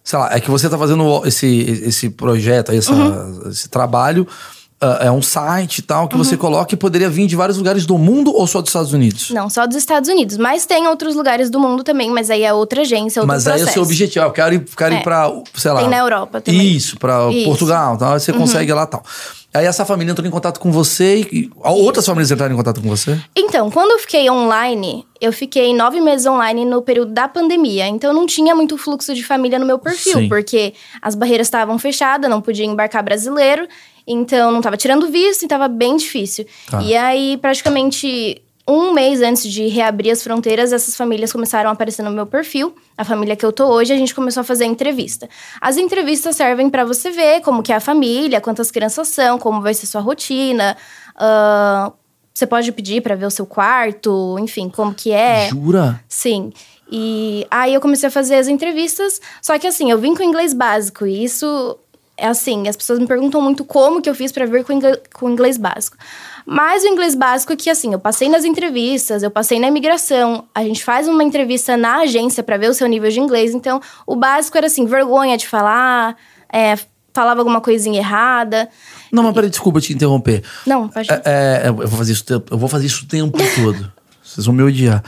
Sei 0.03 0.19
lá, 0.19 0.35
é 0.35 0.39
que 0.39 0.51
você 0.51 0.69
tá 0.69 0.77
fazendo 0.77 1.25
esse, 1.25 1.47
esse 1.47 2.09
projeto, 2.09 2.73
esse, 2.73 2.91
uhum. 2.91 3.49
esse 3.49 3.69
trabalho. 3.69 4.27
Uh, 4.83 5.03
é 5.03 5.09
um 5.09 5.21
site 5.21 5.77
e 5.77 5.81
tal 5.81 6.09
que 6.09 6.15
uhum. 6.15 6.23
você 6.23 6.35
coloca 6.35 6.73
e 6.73 6.77
poderia 6.77 7.09
vir 7.09 7.25
de 7.25 7.37
vários 7.37 7.57
lugares 7.57 7.85
do 7.85 7.97
mundo 7.97 8.35
ou 8.35 8.45
só 8.45 8.59
dos 8.59 8.69
Estados 8.69 8.91
Unidos? 8.91 9.29
Não, 9.29 9.49
só 9.49 9.65
dos 9.65 9.77
Estados 9.77 10.09
Unidos. 10.09 10.35
Mas 10.35 10.65
tem 10.65 10.87
outros 10.87 11.15
lugares 11.15 11.49
do 11.49 11.57
mundo 11.57 11.83
também, 11.83 12.11
mas 12.11 12.29
aí 12.29 12.43
é 12.43 12.51
outra 12.51 12.81
agência, 12.81 13.21
outro 13.21 13.33
Mas 13.33 13.45
processo. 13.45 13.63
aí 13.63 13.69
é 13.69 13.71
o 13.71 13.73
seu 13.73 13.83
objetivo. 13.83 14.25
Eu 14.25 14.31
quero 14.31 14.55
ir, 14.55 14.65
quero 14.75 14.95
é. 14.95 14.99
ir 14.99 15.03
pra, 15.03 15.31
sei 15.55 15.71
lá... 15.71 15.79
Tem 15.79 15.89
na 15.89 15.99
Europa 15.99 16.41
também. 16.41 16.75
Isso, 16.75 16.97
pra 16.97 17.31
Isso. 17.31 17.45
Portugal. 17.45 17.95
Então 17.95 18.11
você 18.11 18.31
uhum. 18.31 18.39
consegue 18.39 18.73
lá 18.73 18.83
e 18.83 18.87
tal. 18.87 19.03
Aí 19.53 19.65
essa 19.65 19.85
família 19.85 20.11
entrou 20.11 20.27
em 20.27 20.31
contato 20.31 20.59
com 20.59 20.71
você 20.71 21.21
e 21.31 21.51
outras 21.57 22.05
famílias 22.05 22.31
entraram 22.31 22.53
em 22.53 22.57
contato 22.57 22.81
com 22.81 22.89
você? 22.89 23.19
Então, 23.35 23.69
quando 23.69 23.91
eu 23.91 23.99
fiquei 23.99 24.29
online, 24.29 25.05
eu 25.21 25.31
fiquei 25.31 25.73
nove 25.73 26.01
meses 26.01 26.25
online 26.25 26.65
no 26.65 26.81
período 26.81 27.13
da 27.13 27.27
pandemia. 27.27 27.87
Então, 27.87 28.13
não 28.13 28.25
tinha 28.25 28.55
muito 28.55 28.77
fluxo 28.77 29.13
de 29.13 29.23
família 29.23 29.59
no 29.59 29.65
meu 29.65 29.79
perfil, 29.79 30.19
Sim. 30.19 30.29
porque 30.29 30.73
as 31.01 31.15
barreiras 31.15 31.47
estavam 31.47 31.77
fechadas, 31.77 32.29
não 32.29 32.41
podia 32.41 32.65
embarcar 32.65 33.03
brasileiro. 33.03 33.67
Então, 34.05 34.51
não 34.51 34.61
tava 34.61 34.75
tirando 34.75 35.07
visto 35.07 35.43
e 35.43 35.47
tava 35.47 35.67
bem 35.67 35.95
difícil. 35.95 36.45
Tá. 36.69 36.81
E 36.81 36.95
aí, 36.95 37.37
praticamente 37.37 38.42
um 38.67 38.93
mês 38.93 39.21
antes 39.21 39.43
de 39.43 39.67
reabrir 39.67 40.11
as 40.11 40.23
fronteiras, 40.23 40.71
essas 40.71 40.95
famílias 40.95 41.31
começaram 41.33 41.69
a 41.69 41.73
aparecer 41.73 42.01
no 42.01 42.11
meu 42.11 42.25
perfil. 42.25 42.73
A 42.97 43.03
família 43.03 43.35
que 43.35 43.45
eu 43.45 43.51
tô 43.51 43.67
hoje, 43.67 43.91
a 43.91 43.97
gente 43.97 44.15
começou 44.15 44.41
a 44.41 44.43
fazer 44.43 44.65
entrevista. 44.65 45.29
As 45.59 45.77
entrevistas 45.77 46.35
servem 46.35 46.69
para 46.69 46.85
você 46.85 47.11
ver 47.11 47.41
como 47.41 47.61
que 47.61 47.73
é 47.73 47.75
a 47.75 47.81
família, 47.81 48.39
quantas 48.39 48.71
crianças 48.71 49.09
são, 49.09 49.37
como 49.37 49.61
vai 49.61 49.73
ser 49.73 49.85
sua 49.85 50.01
rotina. 50.01 50.77
ah, 51.15 51.91
você 52.33 52.47
pode 52.47 52.71
pedir 52.71 53.01
para 53.01 53.15
ver 53.15 53.25
o 53.25 53.31
seu 53.31 53.45
quarto, 53.45 54.37
enfim, 54.39 54.67
como 54.67 54.93
que 54.93 55.11
é. 55.11 55.49
Jura? 55.49 56.03
Sim. 56.09 56.51
E 56.91 57.45
aí 57.49 57.73
eu 57.73 57.81
comecei 57.81 58.07
a 58.07 58.11
fazer 58.11 58.35
as 58.35 58.47
entrevistas, 58.47 59.21
só 59.41 59.57
que 59.59 59.67
assim, 59.67 59.91
eu 59.91 59.99
vim 59.99 60.15
com 60.15 60.23
inglês 60.23 60.53
básico 60.53 61.05
e 61.05 61.23
isso 61.23 61.77
é 62.17 62.27
assim, 62.27 62.67
as 62.67 62.75
pessoas 62.75 62.99
me 62.99 63.07
perguntam 63.07 63.41
muito 63.41 63.65
como 63.65 64.01
que 64.01 64.09
eu 64.09 64.15
fiz 64.15 64.31
para 64.31 64.45
vir 64.45 64.63
com 64.63 64.73
inglês, 64.73 64.97
com 65.13 65.29
inglês 65.29 65.57
básico. 65.57 65.97
Mas 66.45 66.83
o 66.83 66.87
inglês 66.87 67.15
básico 67.15 67.53
é 67.53 67.55
que 67.55 67.69
assim, 67.69 67.93
eu 67.93 67.99
passei 67.99 68.29
nas 68.29 68.45
entrevistas, 68.45 69.23
eu 69.23 69.31
passei 69.31 69.59
na 69.59 69.67
imigração, 69.67 70.45
a 70.53 70.63
gente 70.63 70.83
faz 70.83 71.07
uma 71.07 71.23
entrevista 71.23 71.75
na 71.77 71.99
agência 71.99 72.43
para 72.43 72.57
ver 72.57 72.69
o 72.69 72.73
seu 72.73 72.87
nível 72.87 73.09
de 73.09 73.19
inglês, 73.19 73.53
então 73.53 73.81
o 74.05 74.15
básico 74.15 74.57
era 74.57 74.67
assim, 74.67 74.85
vergonha 74.85 75.37
de 75.37 75.47
falar, 75.47 76.15
é, 76.51 76.77
falava 77.13 77.41
alguma 77.41 77.61
coisinha 77.61 77.99
errada. 77.99 78.69
Não, 79.11 79.23
mas 79.23 79.33
peraí, 79.33 79.49
desculpa 79.49 79.79
te 79.79 79.93
interromper. 79.93 80.43
Não, 80.65 80.89
pode 80.89 81.11
É, 81.11 81.21
é, 81.25 81.69
eu 81.69 81.75
vou 81.75 81.97
fazer 81.97 82.11
isso, 82.11 82.25
eu 82.29 82.57
vou 82.57 82.69
fazer 82.69 82.87
isso 82.87 83.05
o 83.05 83.07
tempo 83.07 83.37
todo. 83.55 83.91
Vocês 84.21 84.45
vão 84.45 84.55
me 84.55 84.63
odiar. 84.63 85.03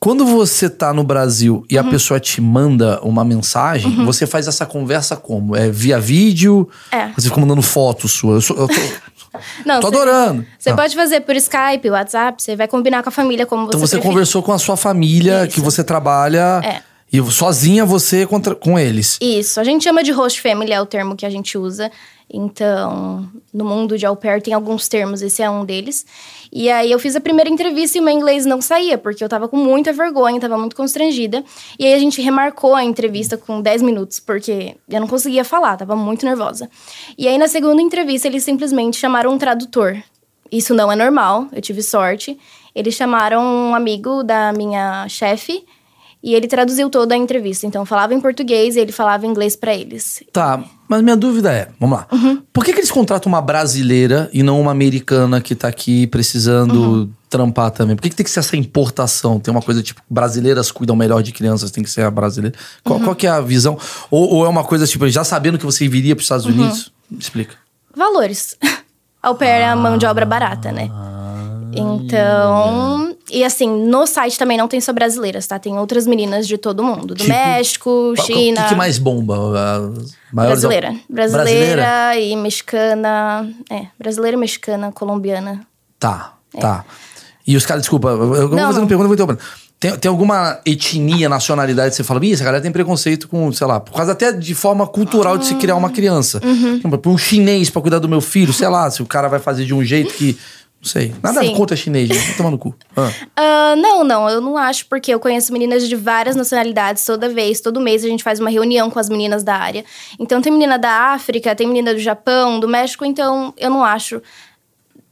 Quando 0.00 0.24
você 0.24 0.70
tá 0.70 0.92
no 0.92 1.02
Brasil 1.02 1.64
e 1.68 1.76
a 1.76 1.82
Uhum. 1.82 1.90
pessoa 1.90 2.20
te 2.20 2.40
manda 2.40 3.00
uma 3.02 3.24
mensagem, 3.24 4.04
você 4.04 4.26
faz 4.28 4.46
essa 4.46 4.64
conversa 4.64 5.16
como? 5.16 5.56
É 5.56 5.70
via 5.70 5.98
vídeo? 5.98 6.68
É. 6.92 7.08
Você 7.16 7.28
fica 7.28 7.40
mandando 7.40 7.62
foto 7.62 8.06
sua? 8.06 8.34
Eu, 8.34 8.56
eu 8.56 8.68
tô, 8.68 8.74
Não, 9.66 9.80
tô 9.80 9.88
você- 9.90 9.96
adorando. 9.96 10.46
Você 10.56 10.70
Ah. 10.70 10.76
pode 10.76 10.94
fazer 10.94 11.20
por 11.22 11.34
Skype, 11.34 11.90
WhatsApp, 11.90 12.40
você 12.40 12.54
vai 12.54 12.68
combinar 12.68 13.02
com 13.02 13.08
a 13.08 13.12
família 13.12 13.44
como 13.44 13.62
você 13.66 13.70
Então 13.70 13.80
você 13.80 13.96
preferir. 13.96 14.12
conversou 14.12 14.42
com 14.42 14.52
a 14.52 14.58
sua 14.58 14.76
família, 14.76 15.44
Isso. 15.44 15.54
que 15.54 15.60
você 15.60 15.82
trabalha. 15.82 16.60
É. 16.64 16.80
E 17.12 17.22
sozinha 17.30 17.84
você 17.84 18.26
contra, 18.26 18.54
com 18.54 18.78
eles. 18.78 19.18
Isso, 19.20 19.58
a 19.58 19.64
gente 19.64 19.84
chama 19.84 20.02
de 20.02 20.12
host 20.12 20.40
family, 20.40 20.72
é 20.72 20.80
o 20.80 20.86
termo 20.86 21.16
que 21.16 21.24
a 21.24 21.30
gente 21.30 21.56
usa. 21.56 21.90
Então, 22.30 23.26
no 23.54 23.64
mundo 23.64 23.96
de 23.96 24.04
au 24.04 24.14
pair 24.14 24.42
tem 24.42 24.52
alguns 24.52 24.86
termos, 24.86 25.22
esse 25.22 25.42
é 25.42 25.48
um 25.48 25.64
deles. 25.64 26.04
E 26.52 26.70
aí 26.70 26.90
eu 26.92 26.98
fiz 26.98 27.16
a 27.16 27.20
primeira 27.20 27.48
entrevista 27.48 27.96
e 27.96 28.00
o 28.02 28.04
meu 28.04 28.14
inglês 28.14 28.44
não 28.44 28.60
saía, 28.60 28.98
porque 28.98 29.24
eu 29.24 29.28
tava 29.28 29.48
com 29.48 29.56
muita 29.56 29.94
vergonha, 29.94 30.38
tava 30.38 30.58
muito 30.58 30.76
constrangida. 30.76 31.42
E 31.78 31.86
aí 31.86 31.94
a 31.94 31.98
gente 31.98 32.20
remarcou 32.20 32.74
a 32.74 32.84
entrevista 32.84 33.38
com 33.38 33.62
10 33.62 33.80
minutos, 33.80 34.20
porque 34.20 34.76
eu 34.86 35.00
não 35.00 35.06
conseguia 35.06 35.44
falar, 35.44 35.78
tava 35.78 35.96
muito 35.96 36.26
nervosa. 36.26 36.68
E 37.16 37.26
aí 37.26 37.38
na 37.38 37.48
segunda 37.48 37.80
entrevista 37.80 38.28
eles 38.28 38.44
simplesmente 38.44 38.98
chamaram 38.98 39.32
um 39.32 39.38
tradutor. 39.38 39.96
Isso 40.52 40.74
não 40.74 40.92
é 40.92 40.96
normal, 40.96 41.46
eu 41.52 41.62
tive 41.62 41.82
sorte. 41.82 42.38
Eles 42.74 42.94
chamaram 42.94 43.42
um 43.42 43.74
amigo 43.74 44.22
da 44.22 44.52
minha 44.52 45.08
chefe 45.08 45.64
e 46.22 46.34
ele 46.34 46.48
traduziu 46.48 46.90
toda 46.90 47.14
a 47.14 47.18
entrevista. 47.18 47.66
Então, 47.66 47.84
falava 47.86 48.12
em 48.14 48.20
português 48.20 48.74
e 48.76 48.80
ele 48.80 48.92
falava 48.92 49.26
inglês 49.26 49.54
pra 49.54 49.74
eles. 49.74 50.22
Tá, 50.32 50.62
mas 50.88 51.02
minha 51.02 51.16
dúvida 51.16 51.52
é, 51.52 51.68
vamos 51.78 51.98
lá. 51.98 52.06
Uhum. 52.10 52.42
Por 52.52 52.64
que, 52.64 52.72
que 52.72 52.80
eles 52.80 52.90
contratam 52.90 53.30
uma 53.30 53.40
brasileira 53.40 54.28
e 54.32 54.42
não 54.42 54.60
uma 54.60 54.70
americana 54.72 55.40
que 55.40 55.54
tá 55.54 55.68
aqui 55.68 56.06
precisando 56.08 56.74
Uhum. 56.80 57.10
trampar 57.30 57.70
também? 57.70 57.94
Por 57.94 58.02
que, 58.02 58.10
que 58.10 58.16
tem 58.16 58.24
que 58.24 58.30
ser 58.30 58.40
essa 58.40 58.56
importação? 58.56 59.38
Tem 59.38 59.52
uma 59.52 59.62
coisa 59.62 59.82
tipo, 59.82 60.02
brasileiras 60.10 60.70
cuidam 60.72 60.96
melhor 60.96 61.22
de 61.22 61.30
crianças, 61.32 61.70
tem 61.70 61.84
que 61.84 61.90
ser 61.90 62.02
a 62.02 62.10
brasileira. 62.10 62.56
Uhum. 62.58 62.82
Qual, 62.82 63.00
qual 63.00 63.14
que 63.16 63.26
é 63.26 63.30
a 63.30 63.40
visão? 63.40 63.78
Ou, 64.10 64.28
ou 64.34 64.44
é 64.44 64.48
uma 64.48 64.64
coisa 64.64 64.86
tipo, 64.86 65.08
já 65.08 65.22
sabendo 65.24 65.58
que 65.58 65.64
você 65.64 65.86
viria 65.88 66.16
pros 66.16 66.24
Estados 66.24 66.46
Uhum. 66.46 66.52
Unidos? 66.52 66.92
Me 67.10 67.18
explica. 67.18 67.54
Valores. 67.96 68.56
Au 69.22 69.34
pair 69.34 69.62
é 69.62 69.66
a 69.68 69.74
mão 69.76 69.98
de 69.98 70.06
obra 70.06 70.24
barata, 70.24 70.70
né? 70.72 70.88
Então. 71.74 73.14
E 73.30 73.44
assim, 73.44 73.68
no 73.68 74.06
site 74.06 74.38
também 74.38 74.56
não 74.56 74.66
tem 74.68 74.80
só 74.80 74.92
brasileiras, 74.92 75.46
tá? 75.46 75.58
Tem 75.58 75.76
outras 75.78 76.06
meninas 76.06 76.46
de 76.48 76.56
todo 76.56 76.82
mundo. 76.82 77.08
Do 77.08 77.14
Tipo, 77.16 77.28
México, 77.28 78.14
China. 78.24 78.60
O 78.60 78.62
que, 78.64 78.68
que 78.70 78.74
mais 78.74 78.98
bomba? 78.98 79.34
As 79.36 80.14
maiores- 80.32 80.60
Brasileira. 80.62 80.94
Brasileira 81.08 82.16
e 82.18 82.34
mexicana. 82.36 83.48
É, 83.70 83.86
brasileira, 83.98 84.36
mexicana, 84.36 84.90
colombiana. 84.92 85.60
Tá, 85.98 86.34
tá. 86.58 86.84
E 87.46 87.56
os 87.56 87.64
caras, 87.66 87.82
desculpa, 87.82 88.08
eu, 88.08 88.48
vou 88.48 88.56
Não, 88.56 88.66
fazendo 88.66 88.82
não. 88.82 88.88
pergunta, 88.88 89.04
eu 89.04 89.08
vou 89.08 89.14
interrompendo. 89.14 89.40
Tem, 89.80 89.96
tem 89.96 90.08
alguma 90.08 90.58
etnia, 90.66 91.28
nacionalidade 91.28 91.90
que 91.90 91.96
você 91.96 92.02
fala, 92.04 92.24
ih, 92.24 92.32
essa 92.32 92.42
galera 92.42 92.60
tem 92.62 92.72
preconceito 92.72 93.28
com, 93.28 93.52
sei 93.52 93.64
lá, 93.66 93.78
por 93.78 93.94
causa 93.94 94.10
até 94.12 94.32
de 94.32 94.52
forma 94.54 94.84
cultural 94.86 95.38
de 95.38 95.46
se 95.46 95.54
criar 95.54 95.76
uma 95.76 95.88
criança. 95.90 96.40
Uhum. 96.44 96.80
Por 96.98 97.10
um 97.10 97.16
chinês 97.18 97.70
pra 97.70 97.80
cuidar 97.80 98.00
do 98.00 98.08
meu 98.08 98.20
filho, 98.20 98.52
sei 98.52 98.66
lá, 98.68 98.90
se 98.90 99.02
o 99.02 99.06
cara 99.06 99.28
vai 99.28 99.38
fazer 99.38 99.64
de 99.64 99.72
um 99.74 99.84
jeito 99.84 100.12
que. 100.14 100.36
Não 100.80 100.88
sei. 100.88 101.12
Nada 101.22 101.40
Sim. 101.40 101.54
contra 101.54 101.76
chinês, 101.76 102.08
gente. 102.08 102.24
Vai 102.28 102.36
tomar 102.36 102.50
no 102.50 102.58
cu. 102.58 102.74
Ah. 102.96 103.10
Ah, 103.36 103.76
não, 103.76 104.02
não, 104.02 104.28
eu 104.30 104.40
não 104.40 104.56
acho, 104.56 104.86
porque 104.86 105.12
eu 105.12 105.20
conheço 105.20 105.52
meninas 105.52 105.86
de 105.88 105.94
várias 105.94 106.34
nacionalidades 106.34 107.04
toda 107.04 107.28
vez, 107.28 107.60
todo 107.60 107.80
mês 107.80 108.02
a 108.04 108.08
gente 108.08 108.22
faz 108.24 108.40
uma 108.40 108.48
reunião 108.48 108.88
com 108.90 108.98
as 108.98 109.08
meninas 109.10 109.42
da 109.44 109.54
área. 109.56 109.84
Então 110.18 110.40
tem 110.40 110.50
menina 110.50 110.78
da 110.78 110.90
África, 111.12 111.54
tem 111.54 111.66
menina 111.66 111.92
do 111.92 112.00
Japão, 112.00 112.58
do 112.58 112.66
México, 112.68 113.04
então 113.04 113.52
eu 113.58 113.68
não 113.68 113.84
acho. 113.84 114.22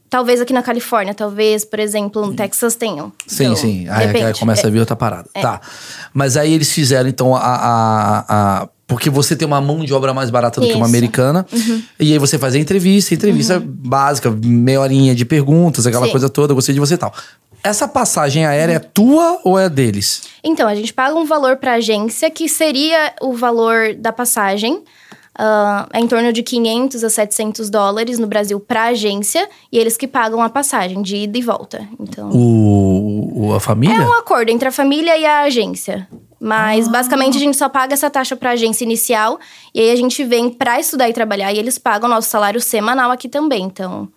Talvez 0.09 0.39
aqui 0.41 0.53
na 0.53 0.63
Califórnia, 0.63 1.13
talvez, 1.13 1.65
por 1.65 1.79
exemplo, 1.79 2.25
no 2.25 2.33
Texas 2.33 2.75
tenham. 2.75 3.11
Sim, 3.27 3.43
Então, 3.43 3.55
sim. 3.57 3.87
Aí, 3.89 4.23
aí 4.23 4.33
começa 4.33 4.65
a 4.65 4.69
É, 4.69 4.71
vir 4.71 4.79
outra 4.79 4.95
parada. 4.95 5.29
Tá. 5.33 5.59
Mas 6.13 6.37
aí 6.37 6.53
eles 6.53 6.71
fizeram, 6.71 7.09
então, 7.09 7.35
a. 7.35 7.39
a, 7.41 8.25
a- 8.63 8.69
porque 8.87 9.09
você 9.09 9.35
tem 9.35 9.45
uma 9.45 9.59
mão 9.59 9.83
de 9.83 9.93
obra 9.93 10.13
mais 10.13 10.29
barata 10.29 10.61
do 10.61 10.67
que 10.67 10.73
uma 10.73 10.85
Isso. 10.85 10.95
americana. 10.95 11.45
E 11.99 12.13
aí 12.13 12.17
você 12.17 12.39
faz 12.39 12.55
a 12.55 12.57
entrevista, 12.57 13.13
entrevista 13.13 13.61
básica, 13.63 14.31
meia 14.31 14.79
horinha 14.79 15.13
de 15.13 15.25
perguntas, 15.25 15.85
aquela 15.85 16.05
Sim. 16.05 16.11
coisa 16.11 16.29
toda, 16.29 16.53
gostei 16.53 16.73
de 16.73 16.79
você 16.79 16.93
e 16.93 16.97
tal. 16.97 17.13
Essa 17.63 17.85
passagem 17.87 18.45
aérea 18.45 18.73
é 18.75 18.79
tua 18.79 19.41
ou 19.43 19.59
é 19.59 19.67
deles? 19.67 20.21
Então, 20.41 20.69
a 20.69 20.75
gente 20.75 20.93
paga 20.93 21.15
um 21.15 21.25
valor 21.25 21.57
para 21.57 21.71
a 21.73 21.75
agência, 21.75 22.29
que 22.31 22.47
seria 22.47 23.13
o 23.21 23.33
valor 23.33 23.93
da 23.95 24.13
passagem. 24.13 24.81
ah, 25.37 25.87
é 25.91 25.99
em 25.99 26.07
torno 26.07 26.31
de 26.31 26.41
500 26.41 27.03
a 27.03 27.09
700 27.09 27.69
dólares 27.69 28.17
no 28.19 28.25
Brasil 28.27 28.57
para 28.59 28.85
agência. 28.85 29.49
E 29.71 29.77
eles 29.77 29.97
que 29.97 30.07
pagam 30.07 30.41
a 30.41 30.47
passagem 30.49 31.01
de 31.01 31.17
ida 31.17 31.37
e 31.37 31.41
volta. 31.41 31.85
Então... 31.99 32.29
O, 32.29 33.47
o- 33.49 33.53
a 33.53 33.59
família? 33.59 33.95
É 33.97 33.99
um 34.07 34.13
acordo 34.13 34.49
entre 34.49 34.69
a 34.69 34.71
família 34.71 35.17
e 35.17 35.25
a 35.25 35.41
agência. 35.41 36.07
Mas 36.39 36.87
basicamente 36.87 37.35
a 37.37 37.39
gente 37.39 37.57
só 37.57 37.67
paga 37.67 37.93
essa 37.93 38.09
taxa 38.09 38.35
pra 38.35 38.51
agência 38.51 38.83
inicial 38.83 39.39
e 39.73 39.79
aí 39.81 39.91
a 39.91 39.95
gente 39.95 40.23
vem 40.23 40.49
pra 40.49 40.79
estudar 40.79 41.09
e 41.09 41.13
trabalhar 41.13 41.51
e 41.51 41.57
eles 41.57 41.77
pagam 41.79 42.07
nosso 42.07 42.29
salário 42.29 42.61
semanal 42.61 43.09
aqui 43.11 43.27
também. 43.27 43.63
Então, 43.63 44.07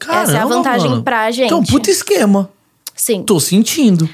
essa 0.00 0.12
é 0.12 0.22
a 0.22 0.24
Caramba, 0.26 0.54
vantagem 0.56 0.90
mano. 0.90 1.02
pra 1.02 1.30
gente. 1.30 1.46
Então, 1.46 1.62
puta 1.64 1.90
esquema. 1.90 2.48
sim. 2.94 3.22
Tô 3.24 3.40
sentindo. 3.40 4.08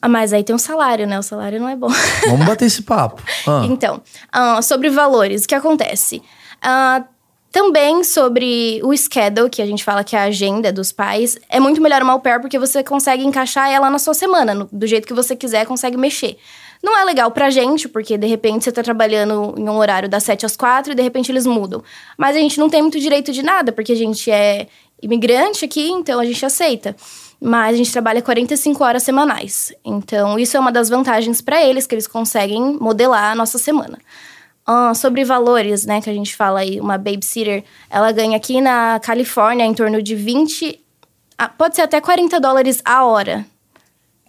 Ah, 0.00 0.08
Mas 0.08 0.32
aí 0.32 0.44
tem 0.44 0.54
um 0.54 0.58
salário, 0.58 1.06
né? 1.06 1.18
O 1.18 1.22
salário 1.22 1.58
não 1.58 1.68
é 1.68 1.74
bom. 1.74 1.88
Vamos 2.28 2.46
bater 2.46 2.66
esse 2.66 2.82
papo. 2.82 3.22
Ah. 3.48 3.62
Então, 3.64 4.00
ah, 4.32 4.60
sobre 4.62 4.88
valores, 4.90 5.44
o 5.44 5.48
que 5.48 5.54
acontece? 5.54 6.22
Ah, 6.62 7.02
também 7.56 8.04
sobre 8.04 8.82
o 8.84 8.94
schedule, 8.94 9.48
que 9.48 9.62
a 9.62 9.66
gente 9.66 9.82
fala 9.82 10.04
que 10.04 10.14
é 10.14 10.18
a 10.18 10.24
agenda 10.24 10.70
dos 10.70 10.92
pais, 10.92 11.38
é 11.48 11.58
muito 11.58 11.80
melhor 11.80 12.02
uma 12.02 12.12
au 12.12 12.20
pair 12.20 12.38
porque 12.38 12.58
você 12.58 12.84
consegue 12.84 13.24
encaixar 13.24 13.70
ela 13.70 13.88
na 13.88 13.98
sua 13.98 14.12
semana, 14.12 14.52
no- 14.52 14.68
do 14.70 14.86
jeito 14.86 15.06
que 15.08 15.14
você 15.14 15.34
quiser, 15.34 15.64
consegue 15.64 15.96
mexer. 15.96 16.36
Não 16.84 16.98
é 16.98 17.02
legal 17.02 17.30
pra 17.30 17.48
gente, 17.48 17.88
porque 17.88 18.18
de 18.18 18.26
repente 18.26 18.62
você 18.64 18.70
tá 18.70 18.82
trabalhando 18.82 19.54
em 19.56 19.66
um 19.66 19.78
horário 19.78 20.06
das 20.06 20.22
7 20.24 20.44
às 20.44 20.54
4 20.54 20.92
e 20.92 20.94
de 20.94 21.02
repente 21.02 21.32
eles 21.32 21.46
mudam. 21.46 21.82
Mas 22.18 22.36
a 22.36 22.38
gente 22.38 22.60
não 22.60 22.68
tem 22.68 22.82
muito 22.82 23.00
direito 23.00 23.32
de 23.32 23.42
nada, 23.42 23.72
porque 23.72 23.92
a 23.92 23.96
gente 23.96 24.30
é 24.30 24.66
imigrante 25.02 25.64
aqui, 25.64 25.88
então 25.90 26.20
a 26.20 26.26
gente 26.26 26.44
aceita. 26.44 26.94
Mas 27.40 27.74
a 27.74 27.78
gente 27.78 27.90
trabalha 27.90 28.20
45 28.20 28.84
horas 28.84 29.02
semanais. 29.02 29.72
Então, 29.82 30.38
isso 30.38 30.58
é 30.58 30.60
uma 30.60 30.70
das 30.70 30.90
vantagens 30.90 31.40
para 31.40 31.64
eles, 31.64 31.86
que 31.86 31.94
eles 31.94 32.06
conseguem 32.06 32.76
modelar 32.78 33.32
a 33.32 33.34
nossa 33.34 33.56
semana. 33.56 33.98
Ah, 34.66 34.92
sobre 34.94 35.24
valores, 35.24 35.86
né, 35.86 36.00
que 36.00 36.10
a 36.10 36.12
gente 36.12 36.34
fala 36.34 36.60
aí, 36.60 36.80
uma 36.80 36.98
babysitter, 36.98 37.62
ela 37.88 38.10
ganha 38.10 38.36
aqui 38.36 38.60
na 38.60 38.98
Califórnia 39.00 39.64
em 39.64 39.72
torno 39.72 40.02
de 40.02 40.14
20, 40.16 40.80
ah, 41.38 41.48
pode 41.48 41.76
ser 41.76 41.82
até 41.82 42.00
40 42.00 42.40
dólares 42.40 42.82
a 42.84 43.04
hora. 43.04 43.46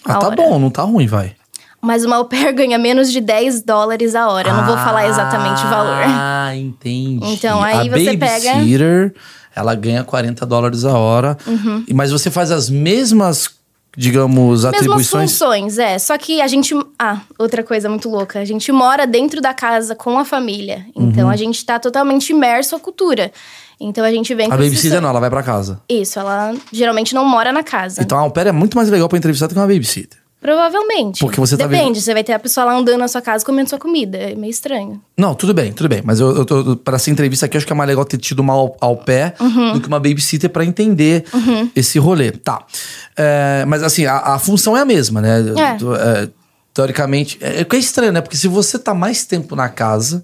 Ah, 0.06 0.14
A 0.14 0.20
tá 0.20 0.28
hora. 0.28 0.36
bom, 0.36 0.60
não 0.60 0.70
tá 0.70 0.84
ruim, 0.84 1.08
vai. 1.08 1.36
Mas 1.82 2.04
uma 2.06 2.18
au 2.18 2.26
pair 2.26 2.54
ganha 2.54 2.78
menos 2.78 3.12
de 3.12 3.20
10 3.22 3.62
dólares 3.64 4.14
a 4.16 4.28
hora. 4.30 4.50
Eu 4.50 4.54
não 4.56 4.66
vou 4.66 4.76
falar 4.78 5.08
exatamente 5.08 5.64
o 5.66 5.70
valor. 5.70 6.04
Ah, 6.06 6.52
entendi. 6.56 7.26
Então, 7.34 7.62
aí 7.64 7.88
a 7.88 7.92
você 7.92 8.18
pega- 8.18 8.54
babysitter, 8.54 9.16
ela 9.56 9.74
ganha 9.76 10.04
40 10.04 10.46
dólares 10.46 10.86
a 10.86 10.98
hora. 10.98 11.38
Uhum. 11.48 11.84
Mas 11.94 12.12
você 12.12 12.30
faz 12.30 12.52
as 12.52 12.70
mesmas 12.70 13.48
digamos, 13.96 14.64
Mesmas 14.64 14.66
atribuições? 14.66 15.32
funções, 15.32 15.78
é. 15.78 15.98
Só 16.00 16.18
que 16.18 16.42
a 16.42 16.48
gente. 16.48 16.74
Ah, 17.00 17.22
outra 17.38 17.64
coisa 17.64 17.88
muito 17.90 18.10
louca. 18.10 18.40
A 18.40 18.46
gente 18.46 18.72
mora 18.72 19.06
dentro 19.08 19.42
da 19.42 19.54
casa 19.54 19.96
com 19.96 20.18
a 20.20 20.26
família. 20.26 20.86
Então 20.96 21.26
Uhum. 21.26 21.30
a 21.32 21.36
gente 21.36 21.64
tá 21.66 21.80
totalmente 21.80 22.30
imerso 22.32 22.76
à 22.76 22.80
cultura. 22.80 23.32
Então 23.80 24.04
a 24.04 24.12
gente 24.12 24.34
vem 24.34 24.48
A 24.48 24.58
babysitter 24.58 25.00
não, 25.02 25.10
ela 25.10 25.20
vai 25.20 25.30
pra 25.30 25.44
casa. 25.44 25.80
Isso, 25.88 26.20
ela 26.20 26.54
geralmente 26.72 27.14
não 27.14 27.24
mora 27.26 27.52
na 27.52 27.62
casa. 27.64 28.02
Então 28.02 28.18
a 28.18 28.22
au 28.22 28.32
pair 28.32 28.48
é 28.48 28.52
muito 28.52 28.76
mais 28.76 28.90
legal 28.90 29.08
pra 29.08 29.18
entrevistar 29.18 29.46
do 29.48 29.54
que 29.54 29.60
uma 29.60 29.68
babysitter. 29.68 30.18
Provavelmente. 30.40 31.20
Porque 31.20 31.40
você 31.40 31.58
tá 31.58 31.66
Depende, 31.66 32.00
você 32.00 32.14
vai 32.14 32.24
ter 32.24 32.34
a 32.34 32.40
pessoa 32.40 32.66
lá 32.66 32.78
andando 32.78 33.00
na 33.00 33.08
sua 33.08 33.22
casa 33.22 33.44
comendo 33.44 33.70
sua 33.70 33.80
comida. 33.80 34.18
É 34.18 34.36
meio 34.36 34.52
estranho. 34.52 35.02
Não, 35.18 35.34
tudo 35.34 35.54
bem, 35.54 35.74
tudo 35.74 35.90
bem. 35.90 36.02
Mas 36.06 36.20
eu, 36.20 36.36
eu 36.36 36.46
tô, 36.46 36.76
pra 36.78 36.96
essa 36.96 37.10
entrevista 37.10 37.46
aqui, 37.48 37.58
eu 37.58 37.60
acho 37.60 37.66
que 37.66 37.74
é 37.74 37.76
mais 37.76 37.88
legal 37.88 38.06
ter 38.06 38.18
tido 38.18 38.40
uma 38.40 38.54
au, 38.54 38.78
au 38.80 38.96
pair 38.98 39.34
Uhum. 39.40 39.74
do 39.74 39.82
que 39.82 39.88
uma 39.88 40.00
babysitter 40.00 40.50
pra 40.50 40.64
entender 40.64 41.26
esse 41.76 41.98
rolê. 42.00 42.32
Tá. 42.32 42.62
É, 43.16 43.66
mas 43.68 43.82
assim, 43.82 44.06
a, 44.06 44.18
a 44.36 44.40
função 44.40 44.78
é 44.78 44.82
a 44.82 44.86
mesma, 44.86 45.22
né? 45.22 45.40
É. 45.40 46.24
É, 46.24 46.30
teoricamente. 46.78 47.38
É, 47.42 47.62
é 47.62 47.68
é 47.70 47.80
estranho, 47.80 48.12
né? 48.12 48.22
Porque 48.22 48.38
se 48.38 48.48
você 48.48 48.78
tá 48.78 48.94
mais 48.94 49.26
tempo 49.26 49.56
na 49.56 49.68
casa, 49.68 50.24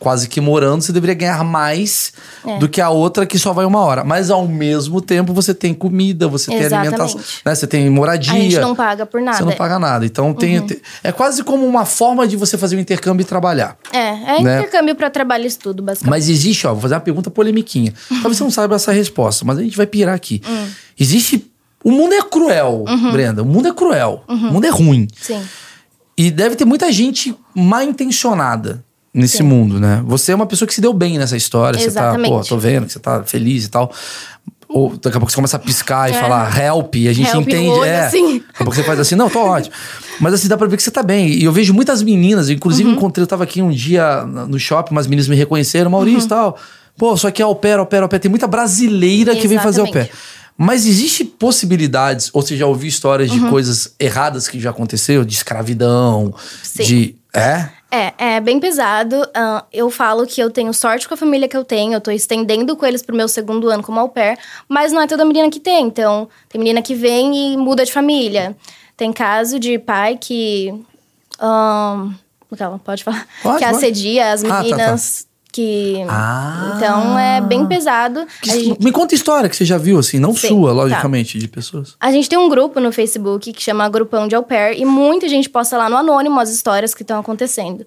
quase 0.00 0.28
que 0.28 0.40
morando, 0.40 0.82
você 0.82 0.92
deveria 0.92 1.14
ganhar 1.14 1.42
mais 1.44 2.12
Uhum. 2.44 2.56
É. 2.56 2.58
do 2.58 2.68
que 2.68 2.80
a 2.80 2.90
outra 2.90 3.24
que 3.24 3.38
só 3.38 3.52
vai 3.52 3.64
uma 3.64 3.78
hora. 3.80 4.02
Mas 4.02 4.30
ao 4.30 4.46
mesmo 4.48 5.00
tempo 5.00 5.32
você 5.32 5.54
tem 5.54 5.72
comida, 5.72 6.26
você 6.26 6.50
tem 6.50 6.58
Exatamente. 6.58 6.94
alimentação, 6.94 7.20
né? 7.44 7.54
Você 7.54 7.66
tem 7.68 7.88
moradia. 7.88 8.32
A 8.32 8.36
gente 8.36 8.58
não 8.58 8.74
paga 8.74 9.06
por 9.06 9.20
nada. 9.20 9.38
Você 9.38 9.44
não 9.44 9.52
paga 9.52 9.78
nada. 9.78 10.04
Então 10.04 10.34
tem, 10.34 10.60
tem- 10.66 10.80
é 11.04 11.12
quase 11.12 11.44
como 11.44 11.64
uma 11.66 11.84
forma 11.84 12.26
de 12.26 12.36
você 12.36 12.58
fazer 12.58 12.76
um 12.76 12.80
intercâmbio 12.80 13.22
e 13.22 13.26
trabalhar. 13.26 13.76
É, 13.92 13.98
é 14.38 14.42
Né? 14.42 14.58
intercâmbio 14.58 14.94
pra 14.96 15.08
trabalho 15.08 15.44
e 15.44 15.46
estudo, 15.46 15.82
basicamente. 15.82 16.10
Mas 16.10 16.28
existe, 16.28 16.66
ó, 16.66 16.72
vou 16.72 16.80
fazer 16.82 16.94
uma 16.94 17.00
pergunta 17.00 17.30
polemiquinha. 17.30 17.92
Talvez 18.08 18.36
você 18.38 18.42
não 18.44 18.50
saiba 18.50 18.74
essa 18.74 18.90
resposta, 18.92 19.44
mas 19.44 19.58
a 19.58 19.62
gente 19.62 19.76
vai 19.76 19.86
pirar 19.86 20.14
aqui. 20.14 20.42
Hum. 20.48 20.66
Existe. 20.98 21.48
O 21.84 21.90
mundo 21.90 22.12
é 22.14 22.22
cruel, 22.22 22.84
Uhum. 22.88 23.12
Brenda. 23.12 23.42
O 23.42 23.46
mundo 23.46 23.68
é 23.68 23.72
cruel. 23.72 24.22
O 24.28 24.34
mundo 24.34 24.64
é 24.66 24.70
ruim. 24.70 25.06
Sim. 25.20 25.40
E 26.26 26.30
deve 26.30 26.54
ter 26.56 26.64
muita 26.64 26.90
gente 26.92 27.34
mal 27.54 27.82
intencionada 27.82 28.84
nesse 29.12 29.38
Sim. 29.38 29.42
mundo, 29.42 29.80
né? 29.80 30.02
Você 30.06 30.30
é 30.32 30.34
uma 30.34 30.46
pessoa 30.46 30.66
que 30.68 30.74
se 30.74 30.80
deu 30.80 30.92
bem 30.92 31.18
nessa 31.18 31.36
história. 31.36 31.78
Você 31.78 31.90
tá, 31.90 32.00
Exatamente. 32.02 32.30
pô, 32.30 32.40
tô 32.44 32.56
vendo 32.58 32.86
que 32.86 32.92
você 32.92 32.98
tá 33.00 33.22
feliz 33.24 33.64
e 33.64 33.68
tal. 33.68 33.92
Ou 34.68 34.90
daqui 34.96 35.08
a 35.16 35.20
pouco 35.20 35.30
você 35.30 35.34
começa 35.36 35.56
a 35.56 35.60
piscar 35.60 36.10
e 36.10 36.14
É. 36.14 36.20
falar 36.20 36.58
help, 36.58 36.94
e 36.96 37.08
a 37.08 37.12
gente 37.12 37.28
Help 37.28 37.42
entende. 37.46 37.68
olho, 37.68 37.84
é. 37.84 38.06
assim. 38.06 38.38
Daqui 38.38 38.44
a 38.54 38.58
pouco 38.58 38.74
você 38.74 38.82
faz 38.82 38.98
assim, 39.00 39.14
não, 39.16 39.28
tô 39.28 39.40
ótimo. 39.40 39.74
Mas 40.20 40.32
assim, 40.34 40.48
dá 40.48 40.56
pra 40.56 40.66
ver 40.66 40.76
que 40.76 40.82
você 40.82 40.90
tá 40.90 41.02
bem. 41.02 41.28
E 41.28 41.44
eu 41.44 41.52
vejo 41.52 41.74
muitas 41.74 42.02
meninas, 42.02 42.48
inclusive 42.48 42.88
Uhum. 42.88 42.94
encontrei, 42.96 43.22
eu 43.22 43.26
tava 43.26 43.44
aqui 43.44 43.60
um 43.60 43.70
dia 43.70 44.24
no 44.24 44.58
shopping, 44.58 44.92
umas 44.92 45.06
meninas 45.06 45.28
me 45.28 45.36
reconheceram, 45.36 45.90
Maurício 45.90 46.20
e 46.20 46.22
Uhum. 46.22 46.28
tal. 46.28 46.58
Pô, 46.96 47.16
só 47.16 47.30
que 47.30 47.42
é 47.42 47.44
au 47.44 47.54
pair, 47.54 47.78
au 47.78 47.86
pair, 47.86 48.02
au 48.02 48.08
pair. 48.08 48.20
Tem 48.20 48.30
muita 48.30 48.46
brasileira 48.46 49.34
que 49.36 49.46
vem 49.48 49.58
fazer 49.58 49.80
au 49.82 49.90
pair. 49.90 50.08
Mas 50.56 50.86
existe 50.86 51.24
possibilidades, 51.24 52.30
ou 52.32 52.42
você 52.42 52.56
já 52.56 52.66
ouviu 52.66 52.88
histórias 52.88 53.30
Uhum. 53.30 53.44
de 53.44 53.50
coisas 53.50 53.94
erradas 53.98 54.46
que 54.48 54.60
já 54.60 54.70
aconteceu, 54.70 55.24
de 55.24 55.34
escravidão, 55.34 56.34
Sim. 56.62 56.82
de. 56.84 57.16
É? 57.34 57.68
É, 57.90 58.12
é 58.36 58.40
bem 58.40 58.60
pesado. 58.60 59.26
Ah, 59.34 59.64
eu 59.72 59.90
falo 59.90 60.26
que 60.26 60.40
eu 60.40 60.50
tenho 60.50 60.72
sorte 60.74 61.08
com 61.08 61.14
a 61.14 61.16
família 61.16 61.48
que 61.48 61.56
eu 61.56 61.64
tenho. 61.64 61.94
Eu 61.94 62.00
tô 62.00 62.10
estendendo 62.10 62.76
com 62.76 62.84
eles 62.86 63.02
pro 63.02 63.16
meu 63.16 63.26
segundo 63.28 63.68
ano 63.70 63.82
como 63.82 63.98
au 64.00 64.08
pair. 64.08 64.38
Mas 64.68 64.92
não 64.92 65.00
é 65.00 65.06
toda 65.06 65.24
menina 65.24 65.50
que 65.50 65.58
tem. 65.60 65.86
Então, 65.86 66.28
tem 66.48 66.58
menina 66.58 66.80
que 66.82 66.94
vem 66.94 67.54
e 67.54 67.56
muda 67.56 67.84
de 67.84 67.92
família. 67.92 68.54
Tem 68.96 69.12
caso 69.12 69.58
de 69.58 69.78
pai 69.78 70.16
que... 70.20 70.72
ahn, 71.40 72.12
Calma, 72.56 72.78
pode 72.78 73.02
falar. 73.02 73.26
Pode, 73.42 73.58
que 73.58 73.64
pode. 73.64 73.76
assedia 73.76 74.32
as 74.32 74.44
Ah, 74.44 74.62
tá, 74.62 74.76
tá. 74.76 74.98
Que... 75.52 76.02
Ah. 76.08 76.74
Então, 76.76 77.18
é 77.18 77.40
bem 77.40 77.66
pesado. 77.66 78.26
Gente- 78.42 78.82
Me 78.82 78.90
conta 78.90 79.14
história 79.14 79.48
que 79.48 79.54
você 79.54 79.64
já 79.64 79.76
viu, 79.76 79.98
assim, 79.98 80.18
não 80.18 80.34
Sim, 80.34 80.48
sua, 80.48 80.70
tá. 80.70 80.74
logicamente, 80.74 81.38
de 81.38 81.46
pessoas. 81.46 81.94
A 82.00 82.10
gente 82.10 82.28
tem 82.28 82.38
um 82.38 82.48
grupo 82.48 82.80
no 82.80 82.90
Facebook 82.90 83.52
que 83.52 83.62
chama 83.62 83.88
Grupão 83.88 84.26
de 84.26 84.34
Au 84.34 84.42
Pair 84.42 84.80
e 84.80 84.84
muita 84.84 85.28
gente 85.28 85.48
posta 85.50 85.76
lá 85.76 85.90
no 85.90 85.96
anônimo 85.96 86.40
as 86.40 86.50
histórias 86.50 86.94
que 86.94 87.02
estão 87.02 87.20
acontecendo. 87.20 87.84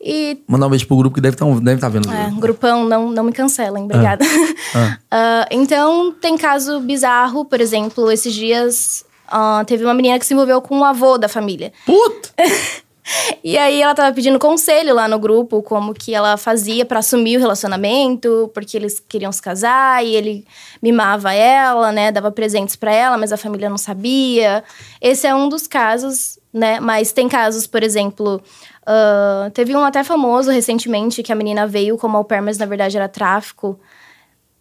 E 0.00 0.38
Mandar 0.46 0.66
um 0.66 0.70
beijo 0.70 0.86
pro 0.86 0.96
grupo 0.96 1.14
que 1.14 1.22
deve 1.22 1.34
estar 1.34 1.46
deve 1.60 1.80
tá 1.80 1.88
vendo. 1.88 2.12
É, 2.12 2.30
grupão, 2.38 2.84
não, 2.84 3.10
não 3.10 3.24
me 3.24 3.32
cancelem, 3.32 3.84
obrigada. 3.84 4.24
Ah. 4.74 4.98
Ah, 5.10 5.46
então, 5.50 6.12
tem 6.12 6.36
caso 6.36 6.80
bizarro, 6.80 7.44
por 7.44 7.60
exemplo, 7.60 8.10
esses 8.10 8.34
dias 8.34 9.04
ah, 9.28 9.64
teve 9.66 9.84
uma 9.84 9.94
menina 9.94 10.18
que 10.18 10.26
se 10.26 10.34
envolveu 10.34 10.60
com 10.60 10.80
o 10.80 10.84
avô 10.84 11.16
da 11.16 11.28
família. 11.28 11.72
Puta! 11.86 12.30
E 13.42 13.56
aí 13.56 13.80
ela 13.82 13.94
tava 13.94 14.14
pedindo 14.14 14.38
conselho 14.38 14.94
lá 14.94 15.06
no 15.08 15.18
grupo, 15.18 15.62
como 15.62 15.94
que 15.94 16.14
ela 16.14 16.36
fazia 16.36 16.84
pra 16.84 16.98
assumir 16.98 17.36
o 17.36 17.40
relacionamento, 17.40 18.50
porque 18.52 18.76
eles 18.76 19.00
queriam 19.00 19.30
se 19.30 19.40
casar 19.40 20.04
e 20.04 20.14
ele 20.14 20.46
mimava 20.82 21.32
ela, 21.32 21.92
né, 21.92 22.10
dava 22.10 22.30
presentes 22.30 22.76
pra 22.76 22.92
ela, 22.92 23.16
mas 23.16 23.32
a 23.32 23.36
família 23.36 23.70
não 23.70 23.78
sabia. 23.78 24.64
Esse 25.00 25.26
é 25.26 25.34
um 25.34 25.48
dos 25.48 25.66
casos, 25.66 26.38
né? 26.52 26.80
Mas 26.80 27.12
tem 27.12 27.28
casos, 27.28 27.66
por 27.66 27.82
exemplo, 27.82 28.42
ah, 28.86 29.50
teve 29.52 29.74
um 29.76 29.84
até 29.84 30.04
famoso 30.04 30.50
recentemente 30.50 31.22
que 31.22 31.32
a 31.32 31.34
menina 31.34 31.66
veio 31.66 31.98
como 31.98 32.16
au 32.16 32.24
pair, 32.24 32.40
mas 32.40 32.56
na 32.58 32.66
verdade 32.66 32.96
era 32.96 33.08
tráfico. 33.08 33.78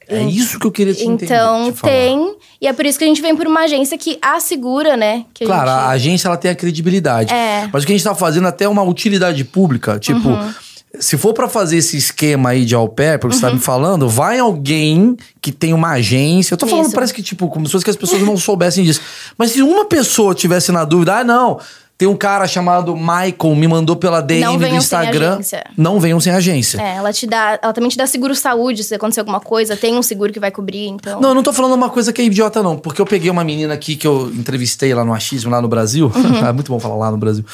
É 0.07 0.21
isso 0.23 0.59
que 0.59 0.67
eu 0.67 0.71
queria 0.71 0.93
te 0.93 1.03
entender. 1.03 1.25
Então 1.25 1.71
te 1.71 1.81
tem, 1.81 2.35
e 2.61 2.67
é 2.67 2.73
por 2.73 2.85
isso 2.85 2.97
que 2.97 3.03
a 3.05 3.07
gente 3.07 3.21
vem 3.21 3.35
por 3.35 3.47
uma 3.47 3.61
agência 3.61 3.97
que 3.97 4.17
assegura, 4.21 4.95
né? 4.95 5.25
Que 5.33 5.43
a 5.43 5.47
Claro, 5.47 5.67
gente... 5.69 5.79
a 5.79 5.87
agência 5.89 6.27
ela 6.27 6.37
tem 6.37 6.51
a 6.51 6.55
credibilidade. 6.55 7.33
É. 7.33 7.67
Mas 7.71 7.83
o 7.83 7.87
que 7.87 7.93
a 7.93 7.95
gente 7.95 8.03
tá 8.05 8.13
fazendo 8.15 8.47
até 8.47 8.65
é 8.65 8.69
uma 8.69 8.83
utilidade 8.83 9.43
pública. 9.43 9.97
Tipo, 9.99 10.29
Uhum. 10.29 10.53
se 10.99 11.17
for 11.17 11.33
pra 11.33 11.49
fazer 11.49 11.77
esse 11.77 11.97
esquema 11.97 12.49
aí 12.51 12.63
de 12.65 12.73
au 12.75 12.87
pair, 12.87 13.19
porque 13.19 13.35
você 13.35 13.41
tá 13.41 13.51
me 13.51 13.59
falando, 13.59 14.07
vai 14.07 14.39
alguém 14.39 15.17
que 15.41 15.51
tem 15.51 15.73
uma 15.73 15.91
agência. 15.91 16.53
Eu 16.53 16.57
tô 16.57 16.67
falando, 16.67 16.85
Isso. 16.85 16.95
parece 16.95 17.13
que, 17.13 17.21
tipo, 17.23 17.47
como 17.49 17.65
se 17.65 17.71
fosse 17.71 17.83
que 17.83 17.89
as 17.91 17.97
pessoas 17.97 18.21
não 18.21 18.37
soubessem 18.37 18.83
disso. 18.83 19.01
Mas 19.37 19.51
se 19.51 19.61
uma 19.61 19.85
pessoa 19.85 20.33
tivesse 20.35 20.71
na 20.71 20.85
dúvida, 20.85 21.17
ah, 21.19 21.23
não. 21.23 21.59
Tem 21.97 22.07
um 22.09 22.15
cara 22.15 22.45
chamado 22.45 22.93
Michael, 22.93 23.55
me 23.55 23.67
mandou 23.69 23.95
pela 23.95 24.19
DM 24.21 24.41
Não 24.43 24.53
do 24.53 24.59
venham 24.59 24.71
sem 24.81 24.99
Instagram. 24.99 25.33
agência. 25.35 25.63
Não 25.77 25.97
venham 25.97 26.19
sem 26.19 26.33
agência. 26.33 26.81
É, 26.81 26.95
ela 26.97 27.13
te 27.13 27.25
dá. 27.25 27.57
Ela 27.61 27.71
também 27.71 27.89
te 27.89 27.95
dá 27.97 28.05
seguro 28.05 28.35
saúde 28.35 28.83
se 28.83 28.93
acontecer 28.93 29.21
alguma 29.21 29.39
coisa, 29.39 29.77
tem 29.77 29.95
um 29.97 30.01
seguro 30.03 30.33
que 30.33 30.39
vai 30.39 30.51
cobrir, 30.51 30.87
então. 30.87 31.21
Não, 31.21 31.29
eu 31.29 31.35
não 31.35 31.41
tô 31.43 31.53
falando 31.53 31.73
uma 31.73 31.89
coisa 31.89 32.11
que 32.11 32.21
é 32.21 32.25
idiota, 32.25 32.61
não. 32.61 32.77
Porque 32.77 32.99
eu 33.01 33.05
peguei 33.05 33.31
uma 33.31 33.45
menina 33.45 33.73
aqui 33.73 33.95
que 33.95 34.05
eu 34.05 34.29
entrevistei 34.33 34.93
lá 34.93 35.05
no 35.05 35.13
Achismo, 35.13 35.49
lá 35.49 35.61
no 35.61 35.69
Brasil. 35.69 36.11
Uhum. 36.13 36.35
é 36.45 36.51
muito 36.51 36.69
bom 36.69 36.79
falar 36.81 36.95
lá 36.97 37.11
no 37.11 37.17
Brasil. 37.17 37.45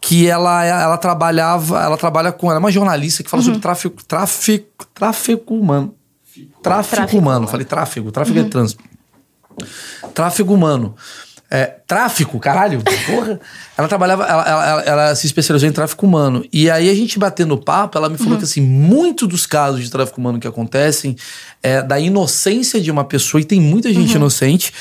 Que 0.00 0.26
ela, 0.28 0.64
ela 0.64 0.98
trabalhava, 0.98 1.80
ela 1.80 1.96
trabalha 1.96 2.32
com. 2.32 2.48
Ela 2.48 2.56
é 2.56 2.58
uma 2.58 2.72
jornalista 2.72 3.22
que 3.22 3.30
fala 3.30 3.40
Uhum. 3.40 3.46
sobre 3.46 3.60
tráfico, 3.60 4.04
tráfico, 4.04 4.86
tráfico 4.92 5.54
humano. 5.54 5.94
Tráfico, 6.60 6.96
Tráfico 6.96 7.18
humano. 7.18 7.36
humano. 7.38 7.46
Falei 7.48 7.64
tráfego, 7.64 8.10
tráfego 8.10 8.40
Uhum. 8.40 8.46
é 8.46 8.48
trânsito. 8.48 8.82
Tráfego 10.12 10.52
humano. 10.54 10.94
É, 11.48 11.66
tráfico, 11.86 12.40
caralho, 12.40 12.82
porra. 13.06 13.38
Ela 13.78 13.86
trabalhava, 13.86 14.24
ela, 14.24 14.48
ela- 14.48 14.82
ela- 14.82 15.14
se 15.14 15.26
especializou 15.26 15.68
em 15.68 15.72
tráfico 15.72 16.04
humano. 16.04 16.44
E 16.52 16.68
aí 16.68 16.90
a 16.90 16.94
gente 16.94 17.18
batendo 17.20 17.56
papo, 17.56 17.96
ela 17.96 18.08
me 18.08 18.16
Uhum. 18.16 18.24
falou 18.24 18.38
que 18.38 18.42
assim, 18.44 18.60
muito 18.60 19.28
dos 19.28 19.46
casos 19.46 19.80
de 19.84 19.88
tráfico 19.90 20.20
humano 20.20 20.40
que 20.40 20.46
acontecem 20.48 21.14
é 21.62 21.80
da 21.82 22.00
inocência 22.00 22.80
de 22.80 22.90
uma 22.90 23.04
pessoa, 23.04 23.40
e 23.40 23.44
tem 23.44 23.60
muita 23.60 23.92
gente 23.94 24.10
Uhum. 24.10 24.16
inocente. 24.16 24.72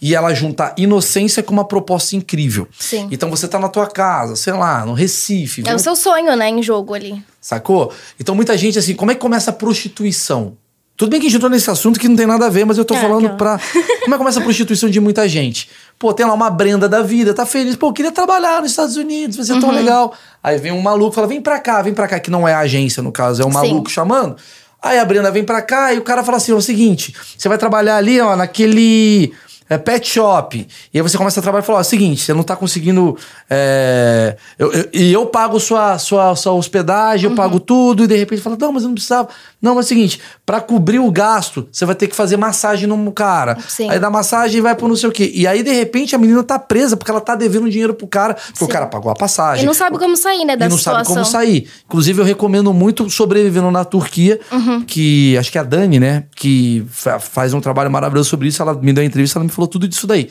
E 0.00 0.14
ela 0.14 0.34
junta 0.34 0.74
inocência 0.76 1.42
com 1.42 1.52
uma 1.52 1.64
proposta 1.64 2.16
incrível. 2.16 2.68
Sim. 2.78 3.08
Então 3.10 3.30
você 3.30 3.46
tá 3.48 3.58
na 3.58 3.68
tua 3.68 3.86
casa, 3.86 4.34
sei 4.36 4.52
lá, 4.52 4.84
no 4.84 4.92
Recife. 4.92 5.60
É 5.60 5.64
vem 5.64 5.74
o 5.74 5.78
seu 5.78 5.94
sonho, 5.96 6.34
né, 6.36 6.48
em 6.48 6.62
jogo 6.62 6.92
ali. 6.94 7.22
Sacou? 7.40 7.92
Então 8.18 8.34
muita 8.34 8.56
gente 8.58 8.78
assim, 8.78 8.94
como 8.94 9.10
é 9.10 9.14
que 9.14 9.20
começa 9.20 9.50
a 9.50 9.54
prostituição? 9.54 10.56
Tudo 10.96 11.10
bem 11.10 11.18
que 11.20 11.26
a 11.26 11.28
gente 11.28 11.36
entrou 11.38 11.50
nesse 11.50 11.68
assunto 11.68 11.98
que 11.98 12.08
não 12.08 12.14
tem 12.14 12.26
nada 12.26 12.46
a 12.46 12.48
ver, 12.48 12.64
mas 12.64 12.78
eu 12.78 12.84
tô 12.84 12.94
É, 12.94 13.00
falando 13.00 13.24
aquela. 13.26 13.36
pra. 13.36 13.58
Como 13.58 13.84
é 13.84 14.10
que 14.12 14.18
começa 14.18 14.38
a 14.38 14.42
prostituição 14.42 14.88
de 14.88 15.00
muita 15.00 15.28
gente? 15.28 15.68
Pô, 15.98 16.12
tem 16.14 16.24
lá 16.24 16.32
uma 16.32 16.48
Brenda 16.50 16.88
da 16.88 17.02
vida, 17.02 17.34
tá 17.34 17.44
feliz. 17.44 17.74
Pô, 17.74 17.88
eu 17.88 17.92
queria 17.92 18.12
trabalhar 18.12 18.60
nos 18.62 18.70
Estados 18.70 18.96
Unidos, 18.96 19.36
vai 19.36 19.44
ser 19.44 19.54
Uhum. 19.54 19.60
tão 19.60 19.70
legal. 19.72 20.14
Aí 20.42 20.56
vem 20.58 20.70
um 20.70 20.80
maluco 20.80 21.12
fala: 21.14 21.26
vem 21.26 21.40
pra 21.40 21.58
cá, 21.58 21.82
vem 21.82 21.92
pra 21.94 22.06
cá, 22.06 22.20
que 22.20 22.30
não 22.30 22.46
é 22.46 22.54
a 22.54 22.60
agência, 22.60 23.02
no 23.02 23.10
caso, 23.10 23.42
é 23.42 23.44
um 23.44 23.48
Sim. 23.50 23.54
maluco 23.56 23.90
chamando. 23.90 24.36
Aí 24.80 24.98
a 24.98 25.04
Brenda 25.04 25.30
vem 25.32 25.42
pra 25.42 25.62
cá 25.62 25.92
e 25.92 25.98
o 25.98 26.02
cara 26.02 26.22
fala 26.22 26.36
assim: 26.36 26.52
é 26.52 26.54
o 26.54 26.60
seguinte, 26.62 27.12
você 27.36 27.48
vai 27.48 27.58
trabalhar 27.58 27.96
ali, 27.96 28.20
ó, 28.20 28.36
naquele. 28.36 29.32
é, 29.70 29.78
pet 29.78 30.06
shop. 30.06 30.68
E 30.92 30.98
aí 30.98 31.02
você 31.02 31.16
começa 31.16 31.40
a 31.40 31.42
trabalhar 31.42 31.62
e 31.64 31.66
fala: 31.66 31.78
ó, 31.78 31.80
é 31.80 31.82
o 31.82 31.84
seguinte, 31.84 32.20
você 32.22 32.34
não 32.34 32.42
tá 32.42 32.54
conseguindo. 32.54 33.16
é, 33.48 34.36
eu- 34.58 34.70
eu- 34.72 34.88
e 34.92 35.10
eu 35.12 35.24
pago 35.26 35.58
sua, 35.58 35.98
sua, 35.98 36.36
sua 36.36 36.52
hospedagem, 36.52 37.26
Uhum. 37.26 37.32
eu 37.32 37.36
pago 37.36 37.58
tudo, 37.58 38.04
e 38.04 38.06
de 38.06 38.14
repente 38.16 38.42
fala: 38.42 38.56
não, 38.60 38.72
mas 38.72 38.82
eu 38.82 38.88
não 38.88 38.94
precisava. 38.94 39.28
Não, 39.64 39.74
mas 39.74 39.86
é 39.86 39.86
o 39.86 39.88
seguinte, 39.88 40.20
pra 40.44 40.60
cobrir 40.60 40.98
o 40.98 41.10
gasto, 41.10 41.66
você 41.72 41.86
vai 41.86 41.94
ter 41.94 42.06
que 42.06 42.14
fazer 42.14 42.36
massagem 42.36 42.86
no 42.86 43.10
cara. 43.12 43.56
Sim. 43.66 43.88
Aí 43.88 43.98
dá 43.98 44.10
massagem 44.10 44.58
e 44.58 44.60
vai 44.60 44.74
pro 44.74 44.86
não 44.86 44.94
sei 44.94 45.08
o 45.08 45.12
quê. 45.12 45.32
E 45.34 45.46
aí, 45.46 45.62
de 45.62 45.72
repente, 45.72 46.14
a 46.14 46.18
menina 46.18 46.42
tá 46.42 46.58
presa 46.58 46.96
porque 46.98 47.10
ela 47.10 47.20
tá 47.20 47.34
devendo 47.34 47.70
dinheiro 47.70 47.94
pro 47.94 48.06
cara, 48.06 48.34
porque 48.34 48.62
o 48.64 48.66
Sim. 48.66 48.72
cara 48.72 48.86
pagou 48.86 49.10
a 49.10 49.14
passagem. 49.14 49.64
E 49.64 49.66
não 49.66 49.72
sabe 49.72 49.98
como 49.98 50.16
sair, 50.18 50.44
né, 50.44 50.54
da 50.54 50.66
E 50.66 50.68
não 50.68 50.76
situação. 50.76 51.04
sabe 51.04 51.14
como 51.14 51.24
sair. 51.24 51.66
Inclusive, 51.86 52.20
eu 52.20 52.24
recomendo 52.26 52.72
muito 52.74 53.08
Sobrevivendo 53.08 53.70
na 53.70 53.84
Turquia, 53.86 54.38
Uhum. 54.52 54.82
que 54.82 55.36
acho 55.38 55.50
que 55.50 55.56
é 55.56 55.62
a 55.62 55.64
Dani, 55.64 55.98
né? 55.98 56.24
Que 56.36 56.84
fa- 56.90 57.18
faz 57.18 57.54
um 57.54 57.60
trabalho 57.60 57.90
maravilhoso 57.90 58.28
sobre 58.28 58.48
isso. 58.48 58.60
Ela 58.60 58.74
me 58.74 58.92
deu 58.92 59.02
uma 59.02 59.06
entrevista, 59.06 59.38
ela 59.38 59.44
me 59.44 59.50
falou 59.50 59.66
tudo 59.66 59.88
disso 59.88 60.06
daí. 60.06 60.28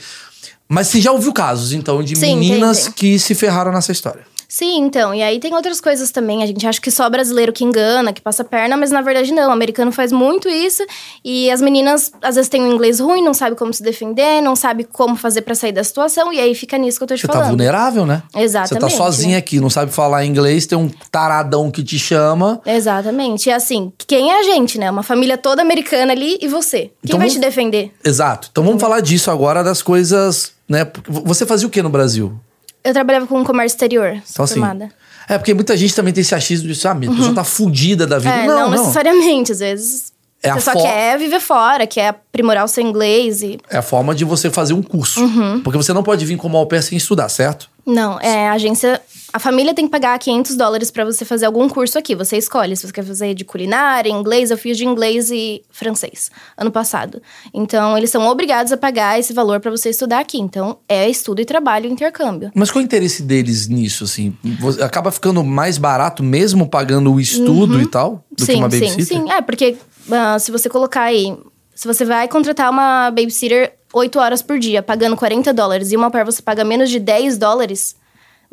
Mas 0.69 0.87
você 0.87 1.01
já 1.01 1.11
ouviu 1.11 1.33
casos, 1.33 1.73
então, 1.73 2.01
de 2.03 2.15
Sim, 2.15 2.37
meninas 2.37 2.77
tem, 2.77 2.85
tem. 2.85 2.93
que 2.93 3.19
se 3.19 3.35
ferraram 3.35 3.71
nessa 3.71 3.91
história. 3.91 4.21
Sim, 4.55 4.81
então. 4.81 5.15
E 5.15 5.23
aí 5.23 5.39
tem 5.39 5.51
outras 5.55 5.81
coisas 5.81 6.11
também. 6.11 6.43
A 6.43 6.45
gente 6.45 6.67
acha 6.67 6.79
que 6.79 6.91
só 6.91 7.09
brasileiro 7.09 7.51
que 7.51 7.63
engana, 7.63 8.13
que 8.13 8.21
passa 8.21 8.43
perna, 8.43 8.77
mas 8.77 8.91
na 8.91 9.01
verdade 9.01 9.33
não. 9.33 9.49
O 9.49 9.51
americano 9.51 9.91
faz 9.91 10.11
muito 10.11 10.47
isso. 10.47 10.85
E 11.25 11.49
as 11.49 11.59
meninas, 11.59 12.11
às 12.21 12.35
vezes, 12.35 12.49
têm 12.49 12.61
um 12.61 12.71
inglês 12.71 12.99
ruim, 12.99 13.23
não 13.23 13.33
sabe 13.33 13.55
como 13.55 13.73
se 13.73 13.81
defender, 13.81 14.41
não 14.43 14.55
sabe 14.55 14.83
como 14.83 15.15
fazer 15.15 15.41
para 15.41 15.55
sair 15.55 15.71
da 15.71 15.83
situação. 15.83 16.31
E 16.31 16.39
aí 16.39 16.53
fica 16.53 16.77
nisso 16.77 16.99
que 16.99 17.03
eu 17.03 17.07
tô 17.07 17.15
te 17.15 17.21
Você 17.21 17.25
falando. 17.27 17.41
tá 17.45 17.49
vulnerável, 17.49 18.05
né? 18.05 18.21
Exatamente. 18.35 18.91
Você 18.91 18.95
tá 18.95 19.03
sozinha 19.03 19.31
né? 19.31 19.37
aqui, 19.37 19.59
não 19.59 19.71
sabe 19.71 19.91
falar 19.91 20.23
inglês, 20.23 20.67
tem 20.67 20.77
um 20.77 20.87
taradão 21.09 21.71
que 21.71 21.83
te 21.83 21.97
chama. 21.97 22.61
Exatamente. 22.63 23.49
E 23.49 23.51
assim, 23.51 23.91
quem 24.05 24.29
é 24.31 24.39
a 24.39 24.43
gente, 24.43 24.77
né? 24.77 24.91
Uma 24.91 25.01
família 25.01 25.35
toda 25.35 25.63
americana 25.63 26.13
ali 26.13 26.37
e 26.39 26.47
você. 26.47 26.77
Quem 26.81 26.91
Então 27.05 27.17
vai 27.17 27.27
vamos- 27.27 27.33
te 27.33 27.39
defender? 27.39 27.91
Exato. 28.05 28.49
Então 28.51 28.63
vamos 28.63 28.79
falar 28.79 28.99
disso 28.99 29.31
agora, 29.31 29.63
das 29.63 29.81
coisas, 29.81 30.51
né? 30.69 30.85
Você 31.09 31.43
fazia 31.43 31.67
o 31.67 31.71
que 31.71 31.81
no 31.81 31.89
Brasil? 31.89 32.39
Eu 32.83 32.93
trabalhava 32.93 33.25
com 33.27 33.43
comércio 33.43 33.75
exterior, 33.75 34.21
Então, 34.29 34.43
assim, 34.45 34.55
formada. 34.55 34.89
É, 35.27 35.37
porque 35.37 35.53
muita 35.53 35.75
gente 35.77 35.95
também 35.95 36.13
tem 36.13 36.21
esse 36.21 36.35
achismo 36.35 36.67
de, 36.67 36.75
sabe, 36.75 37.07
a 37.07 37.11
pessoa 37.11 37.33
tá 37.33 37.43
fudida 37.43 38.05
da 38.05 38.19
vida. 38.19 38.33
É, 38.33 38.45
não, 38.45 38.55
não, 38.55 38.69
não. 38.71 38.71
necessariamente. 38.71 39.53
Às 39.53 39.59
vezes 39.59 40.11
É 40.41 40.49
a 40.49 40.55
você 40.55 40.71
só 40.71 40.73
quer 40.81 41.17
viver 41.17 41.39
fora, 41.39 41.87
quer 41.87 42.09
aprimorar 42.09 42.65
o 42.65 42.67
seu 42.67 42.83
inglês 42.83 43.41
e. 43.41 43.57
É 43.69 43.77
a 43.77 43.81
forma 43.81 44.13
de 44.13 44.25
você 44.25 44.49
fazer 44.49 44.73
um 44.73 44.81
curso. 44.83 45.21
Uhum. 45.21 45.61
Porque 45.61 45.77
você 45.77 45.93
não 45.93 46.03
pode 46.03 46.25
vir 46.25 46.35
como 46.35 46.57
au 46.57 46.65
pair 46.67 46.83
sem 46.83 46.97
estudar, 46.97 47.29
certo? 47.29 47.69
Não, 47.85 48.19
é 48.19 48.49
a 48.49 48.53
agência. 48.53 49.01
A 49.33 49.39
família 49.39 49.73
tem 49.73 49.85
que 49.85 49.91
pagar 49.91 50.17
500 50.19 50.55
dólares 50.55 50.91
pra 50.91 51.03
você 51.03 51.25
fazer 51.25 51.47
algum 51.47 51.67
curso 51.67 51.97
aqui. 51.97 52.13
Você 52.13 52.37
escolhe 52.37 52.77
se 52.77 52.85
você 52.85 52.93
quer 52.93 53.03
fazer 53.03 53.33
de 53.33 53.43
culinária, 53.43 54.07
inglês. 54.07 54.51
Eu 54.51 54.57
fiz 54.59 54.77
de 54.77 54.85
inglês 54.85 55.31
e 55.31 55.63
francês 55.71 56.29
ano 56.55 56.71
passado. 56.71 57.19
Então, 57.51 57.97
eles 57.97 58.11
são 58.11 58.27
obrigados 58.27 58.71
a 58.71 58.77
pagar 58.77 59.19
esse 59.19 59.33
valor 59.33 59.59
pra 59.59 59.71
você 59.71 59.89
estudar 59.89 60.19
aqui. 60.19 60.39
Então, 60.39 60.77
é 60.87 61.09
estudo 61.09 61.41
e 61.41 61.45
trabalho 61.45 61.89
intercâmbio. 61.89 62.51
Mas 62.53 62.69
qual 62.69 62.81
é 62.81 62.83
o 62.83 62.85
interesse 62.85 63.23
deles 63.23 63.67
nisso, 63.67 64.03
assim? 64.03 64.37
Acaba 64.79 65.11
ficando 65.11 65.43
mais 65.43 65.79
barato 65.79 66.21
mesmo 66.21 66.69
pagando 66.69 67.11
o 67.11 67.19
estudo 67.19 67.81
e 67.81 67.87
tal? 67.87 68.23
Do 68.31 68.45
que 68.45 68.53
sim, 68.53 68.59
uma 68.59 68.69
sim, 68.69 68.79
babysitter? 68.81 69.05
sim. 69.05 69.31
É, 69.31 69.41
porque 69.41 69.75
ah, 70.11 70.37
se 70.37 70.51
você 70.51 70.69
colocar 70.69 71.05
aí. 71.05 71.35
Se 71.73 71.87
você 71.87 72.05
vai 72.05 72.27
contratar 72.27 72.69
uma 72.69 73.09
babysitter 73.09 73.73
8 73.91 74.19
horas 74.19 74.43
por 74.43 74.59
dia, 74.59 74.83
pagando 74.83 75.17
40 75.17 75.51
dólares, 75.51 75.91
e 75.91 75.95
uma 75.95 76.11
par 76.11 76.23
você 76.23 76.39
paga 76.39 76.63
menos 76.63 76.87
de 76.87 76.99
10 76.99 77.39
dólares, 77.39 77.95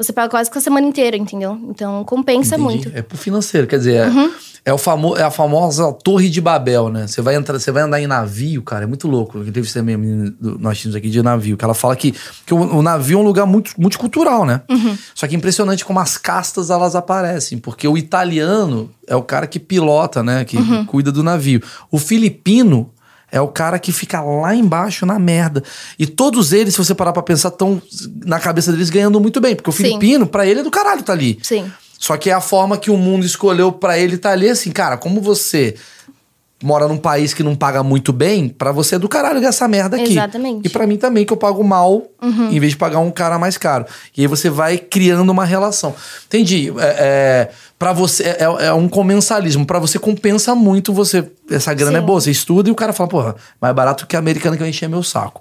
você 0.02 0.12
paga 0.12 0.28
quase 0.30 0.50
que 0.50 0.56
a 0.56 0.60
semana 0.60 0.86
inteira, 0.86 1.16
entendeu? 1.16 1.58
Então 1.68 2.02
compensa 2.04 2.54
Entendi. 2.56 2.62
muito. 2.62 2.88
Uhum. 2.88 2.94
É 2.96 3.02
pro 3.02 3.18
financeiro, 3.18 3.66
quer 3.66 3.78
dizer, 3.78 3.96
é, 3.96 4.10
é 4.64 4.72
o 4.72 4.78
famo, 4.78 5.16
é 5.16 5.22
a 5.22 5.30
famosa 5.30 5.92
Torre 5.92 6.28
de 6.30 6.40
Babel, 6.40 6.88
né? 6.88 7.06
Você 7.06 7.20
vai 7.20 7.34
entrar, 7.34 7.58
você 7.58 7.70
vai 7.70 7.82
andar 7.82 8.00
em 8.00 8.06
navio, 8.06 8.62
cara, 8.62 8.84
é 8.84 8.86
muito 8.86 9.06
louco. 9.06 9.38
Eu 9.38 9.52
teve 9.52 9.70
também 9.72 9.94
a 9.94 9.98
menina 9.98 10.34
nós 10.40 10.78
tínhamos 10.78 10.96
aqui 10.96 11.10
de 11.10 11.22
navio, 11.22 11.56
que 11.56 11.64
ela 11.64 11.74
fala 11.74 11.94
que, 11.94 12.14
que 12.46 12.54
o, 12.54 12.76
o 12.78 12.82
navio 12.82 13.18
é 13.18 13.20
um 13.20 13.24
lugar 13.24 13.46
muito 13.46 13.72
multicultural, 13.78 14.44
né? 14.46 14.62
Uhum. 14.70 14.96
Só 15.14 15.26
que 15.26 15.34
é 15.34 15.38
impressionante 15.38 15.84
como 15.84 16.00
as 16.00 16.16
castas 16.16 16.70
elas 16.70 16.94
aparecem, 16.96 17.58
porque 17.58 17.86
o 17.86 17.98
italiano 17.98 18.90
é 19.06 19.14
o 19.14 19.22
cara 19.22 19.46
que 19.46 19.58
pilota, 19.60 20.22
né? 20.22 20.44
Que 20.44 20.56
Uhum. 20.56 20.84
cuida 20.84 21.10
do 21.12 21.22
navio. 21.22 21.62
O 21.90 21.98
filipino 21.98 22.90
é 23.32 23.40
o 23.40 23.48
cara 23.48 23.78
que 23.78 23.92
fica 23.92 24.20
lá 24.20 24.54
embaixo 24.54 25.06
na 25.06 25.18
merda. 25.18 25.62
E 25.98 26.06
todos 26.06 26.52
eles, 26.52 26.74
se 26.74 26.78
você 26.78 26.94
parar 26.94 27.12
pra 27.12 27.22
pensar, 27.22 27.48
estão 27.48 27.80
na 28.24 28.38
cabeça 28.40 28.72
deles 28.72 28.90
ganhando 28.90 29.20
muito 29.20 29.40
bem. 29.40 29.54
Porque 29.54 29.70
o 29.70 29.72
Sim. 29.72 29.84
filipino, 29.84 30.26
pra 30.26 30.46
ele, 30.46 30.60
é 30.60 30.62
do 30.62 30.70
caralho 30.70 31.02
tá 31.02 31.12
ali. 31.12 31.38
Sim. 31.42 31.70
Só 31.98 32.16
que 32.16 32.30
é 32.30 32.32
a 32.32 32.40
forma 32.40 32.78
que 32.78 32.90
o 32.90 32.96
mundo 32.96 33.26
escolheu 33.26 33.70
pra 33.70 33.98
ele 33.98 34.16
tá 34.16 34.30
ali 34.30 34.48
assim, 34.48 34.70
cara, 34.70 34.96
como 34.96 35.20
você 35.20 35.76
mora 36.62 36.86
num 36.86 36.96
país 36.96 37.32
que 37.32 37.42
não 37.42 37.54
paga 37.54 37.82
muito 37.82 38.12
bem, 38.12 38.48
pra 38.48 38.70
você 38.72 38.96
é 38.96 38.98
do 38.98 39.08
caralho 39.08 39.40
gastar 39.40 39.66
merda 39.68 39.96
aqui. 39.96 40.12
Exatamente. 40.12 40.56
Uhum. 40.56 40.62
E 40.64 40.68
pra 40.68 40.86
mim 40.86 40.96
também, 40.96 41.24
que 41.24 41.32
eu 41.32 41.36
pago 41.36 41.64
mal, 41.64 42.02
em 42.22 42.60
vez 42.60 42.72
de 42.72 42.78
pagar 42.78 42.98
um 42.98 43.10
cara 43.10 43.38
mais 43.38 43.56
caro. 43.56 43.86
E 44.16 44.22
aí 44.22 44.26
você 44.26 44.50
vai 44.50 44.76
criando 44.76 45.30
uma 45.30 45.44
relação. 45.44 45.94
Entendi. 46.26 46.72
É, 46.78 46.96
é, 46.98 47.50
para 47.78 47.92
você, 47.92 48.24
é, 48.24 48.66
é 48.66 48.72
um 48.72 48.88
comensalismo. 48.88 49.64
Pra 49.64 49.78
você 49.78 49.98
compensa 49.98 50.54
muito 50.54 50.92
você. 50.92 51.30
Essa 51.50 51.72
grana 51.72 51.98
é 51.98 52.00
Sim. 52.00 52.06
boa, 52.06 52.20
você 52.20 52.30
estuda 52.30 52.68
e 52.68 52.72
o 52.72 52.74
cara 52.74 52.92
fala, 52.92 53.08
porra, 53.08 53.36
mais 53.60 53.74
barato 53.74 54.06
que 54.06 54.14
a 54.14 54.18
americana 54.18 54.56
que 54.56 54.62
vai 54.62 54.68
encher 54.68 54.88
meu 54.88 55.02
saco. 55.02 55.40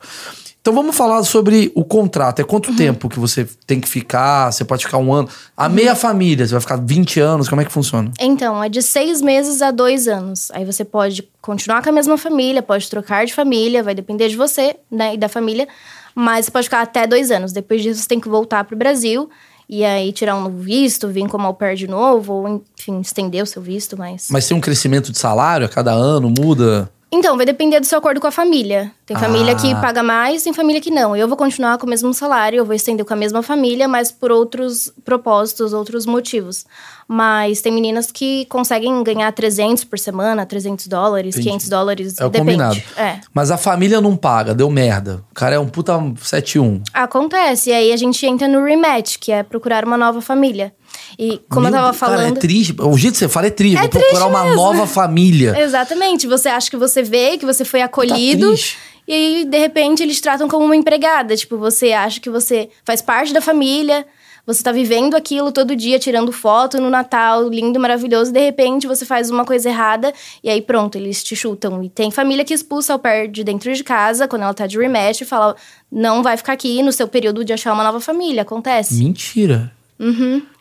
Então 0.62 0.74
vamos 0.74 0.96
falar 0.96 1.24
sobre 1.24 1.72
o 1.74 1.86
contrato. 1.86 2.40
É 2.40 2.42
Uhum. 2.44 2.48
quanto 2.48 2.76
tempo 2.76 3.08
que 3.08 3.18
você 3.20 3.48
tem 3.66 3.80
que 3.80 3.88
ficar? 3.88 4.52
Você 4.52 4.66
pode 4.66 4.86
ficar 4.86 4.98
um 4.98 5.14
ano. 5.14 5.30
A 5.56 5.70
meia 5.70 5.96
família, 5.96 6.46
você 6.46 6.52
vai 6.52 6.62
ficar 6.62 6.76
20 6.76 7.20
anos, 7.20 7.48
como 7.48 7.62
é 7.62 7.66
que 7.66 7.72
funciona? 7.72 8.12
Então, 8.20 8.62
é 8.64 8.68
de 8.68 8.82
seis 8.82 9.22
meses 9.22 9.62
a 9.62 9.72
dois 9.72 10.08
anos. 10.08 10.52
Aí 10.52 10.66
você 10.66 10.84
pode 10.84 11.28
continuar 11.42 11.82
com 11.82 11.90
a 11.90 11.92
mesma 11.94 12.18
família, 12.18 12.62
pode 12.62 12.90
trocar 12.90 13.26
de 13.26 13.34
família, 13.34 13.82
vai 13.82 13.96
depender 13.96 14.28
de 14.28 14.36
você, 14.36 14.76
né, 14.92 15.14
e 15.14 15.18
da 15.18 15.30
família. 15.30 15.68
Mas 16.14 16.46
você 16.46 16.52
pode 16.52 16.66
ficar 16.66 16.82
até 16.82 17.08
dois 17.08 17.32
anos. 17.32 17.54
Depois 17.54 17.82
disso, 17.82 18.02
você 18.02 18.08
tem 18.08 18.20
que 18.20 18.28
voltar 18.28 18.66
pro 18.66 18.76
Brasil. 18.76 19.30
E 19.70 19.86
aí, 19.86 20.12
tirar 20.12 20.36
um 20.36 20.42
novo 20.42 20.58
visto, 20.58 21.08
vir 21.08 21.28
como 21.30 21.46
au 21.48 21.54
pair 21.54 21.76
de 21.78 21.88
novo, 21.88 22.34
ou 22.34 22.64
enfim, 22.78 23.00
estender 23.00 23.44
o 23.44 23.46
seu 23.46 23.62
visto, 23.62 23.96
mas... 23.96 24.28
Mas 24.32 24.48
tem 24.48 24.58
um 24.58 24.60
crescimento 24.60 25.12
de 25.12 25.18
salário 25.20 25.66
a 25.66 25.70
cada 25.70 25.92
ano, 25.92 26.28
muda? 26.30 26.92
Então, 27.12 27.36
vai 27.38 27.46
depender 27.46 27.80
do 27.80 27.86
seu 27.88 27.98
acordo 27.98 28.22
com 28.22 28.28
a 28.28 28.32
família. 28.32 28.92
Tem 29.04 29.18
família 29.18 29.56
que 29.56 29.72
Ah. 29.74 29.80
paga 29.82 30.04
mais, 30.04 30.44
tem 30.44 30.54
família 30.54 30.80
que 30.80 30.92
não. 30.92 31.16
Eu 31.16 31.28
vou 31.28 31.36
continuar 31.36 31.78
com 31.80 31.88
o 31.88 31.90
mesmo 31.90 32.14
salário, 32.14 32.58
eu 32.58 32.66
vou 32.66 32.76
estender 32.76 33.04
com 33.04 33.14
a 33.14 33.18
mesma 33.18 33.42
família, 33.42 33.88
mas 33.88 34.12
por 34.12 34.32
outros 34.32 34.94
propósitos, 35.04 35.74
outros 35.74 36.06
motivos. 36.06 36.66
Mas 37.08 37.62
tem 37.62 37.72
meninas 37.74 38.12
que 38.12 38.46
conseguem 38.46 39.02
ganhar 39.02 39.32
300 39.32 39.84
por 39.84 39.98
semana, 39.98 40.46
300 40.46 40.86
dólares, 40.86 41.34
Entendi. 41.34 41.48
500 41.50 41.70
dólares, 41.70 42.20
É 42.20 42.26
o 42.26 42.30
depende. 42.30 42.52
combinado. 42.52 42.80
É. 42.96 43.20
Mas 43.34 43.50
a 43.50 43.58
família 43.58 44.00
não 44.00 44.16
paga, 44.16 44.54
deu 44.54 44.70
merda. 44.70 45.24
O 45.32 45.34
cara 45.34 45.56
é 45.56 45.60
um 45.60 45.68
puta 45.68 45.94
7-1. 46.22 46.84
Acontece, 46.94 47.72
e 47.72 47.74
aí 47.74 47.92
a 47.92 47.98
gente 47.98 48.24
entra 48.28 48.48
no 48.48 48.64
rematch, 48.64 49.18
que 49.20 49.32
é 49.32 49.42
procurar 49.42 49.84
uma 49.84 49.98
nova 49.98 50.22
família. 50.22 50.72
E 51.18 51.42
como 51.50 51.62
Meu 51.62 51.70
eu 51.70 51.74
tava 51.86 51.98
Cara, 51.98 52.18
falando. 52.18 52.38
é 52.38 52.40
triste. 52.40 52.76
O 52.80 52.98
jeito 52.98 53.14
que 53.14 53.20
você 53.20 53.28
fala 53.30 53.48
é 53.48 53.50
triste. 53.52 53.78
É 53.78 53.82
Vou 53.82 53.90
triste 53.90 54.10
procurar 54.10 54.28
uma 54.28 54.44
mesmo. 54.44 54.56
nova 54.56 54.88
família. 54.88 55.56
Exatamente. 55.60 56.28
Você 56.28 56.48
acha 56.50 56.70
que 56.70 56.78
você 56.78 57.04
veio, 57.04 57.38
que 57.40 57.46
você 57.46 57.66
foi 57.66 57.82
acolhido. 57.82 58.48
triste. 58.50 58.78
e 59.08 59.14
aí, 59.14 59.46
de 59.46 59.58
repente, 59.58 60.04
eles 60.04 60.18
te 60.18 60.22
tratam 60.24 60.48
como 60.48 60.66
uma 60.66 60.76
empregada. 60.76 61.36
Tipo, 61.36 61.58
você 61.58 61.92
acha 61.94 62.20
que 62.20 62.30
você 62.30 62.70
faz 62.86 63.02
parte 63.02 63.34
da 63.34 63.42
família. 63.42 64.06
Você 64.48 64.64
tá 64.64 64.72
vivendo 64.72 65.14
aquilo 65.16 65.52
todo 65.52 65.76
dia, 65.76 66.00
tirando 66.00 66.32
foto 66.32 66.82
no 66.82 66.90
Natal, 66.90 67.48
lindo, 67.50 67.80
maravilhoso. 67.80 68.32
E 68.32 68.34
de 68.34 68.40
repente, 68.40 68.88
você 68.88 69.06
faz 69.06 69.30
uma 69.30 69.46
coisa 69.46 69.70
errada. 69.70 70.12
E 70.44 70.50
aí, 70.50 70.60
pronto, 70.60 70.98
eles 70.98 71.24
te 71.24 71.36
chutam. 71.36 71.84
E 71.84 71.90
tem 71.90 72.10
família 72.10 72.44
que 72.44 72.54
expulsa 72.54 72.96
o 72.96 73.00
pé 73.00 73.28
de 73.28 73.44
dentro 73.44 73.72
de 73.72 73.84
casa, 73.84 74.28
quando 74.28 74.42
ela 74.42 74.54
tá 74.54 74.66
de 74.66 74.80
rematch. 74.80 75.22
E 75.22 75.26
fala, 75.26 75.56
não 75.92 76.24
vai 76.24 76.36
ficar 76.36 76.54
aqui 76.54 76.82
no 76.82 76.92
seu 76.92 77.08
período 77.08 77.46
de 77.46 77.54
achar 77.54 77.74
uma 77.74 77.84
nova 77.84 78.00
família. 78.00 78.42
Acontece. 78.42 78.96
Mentira. 79.04 79.72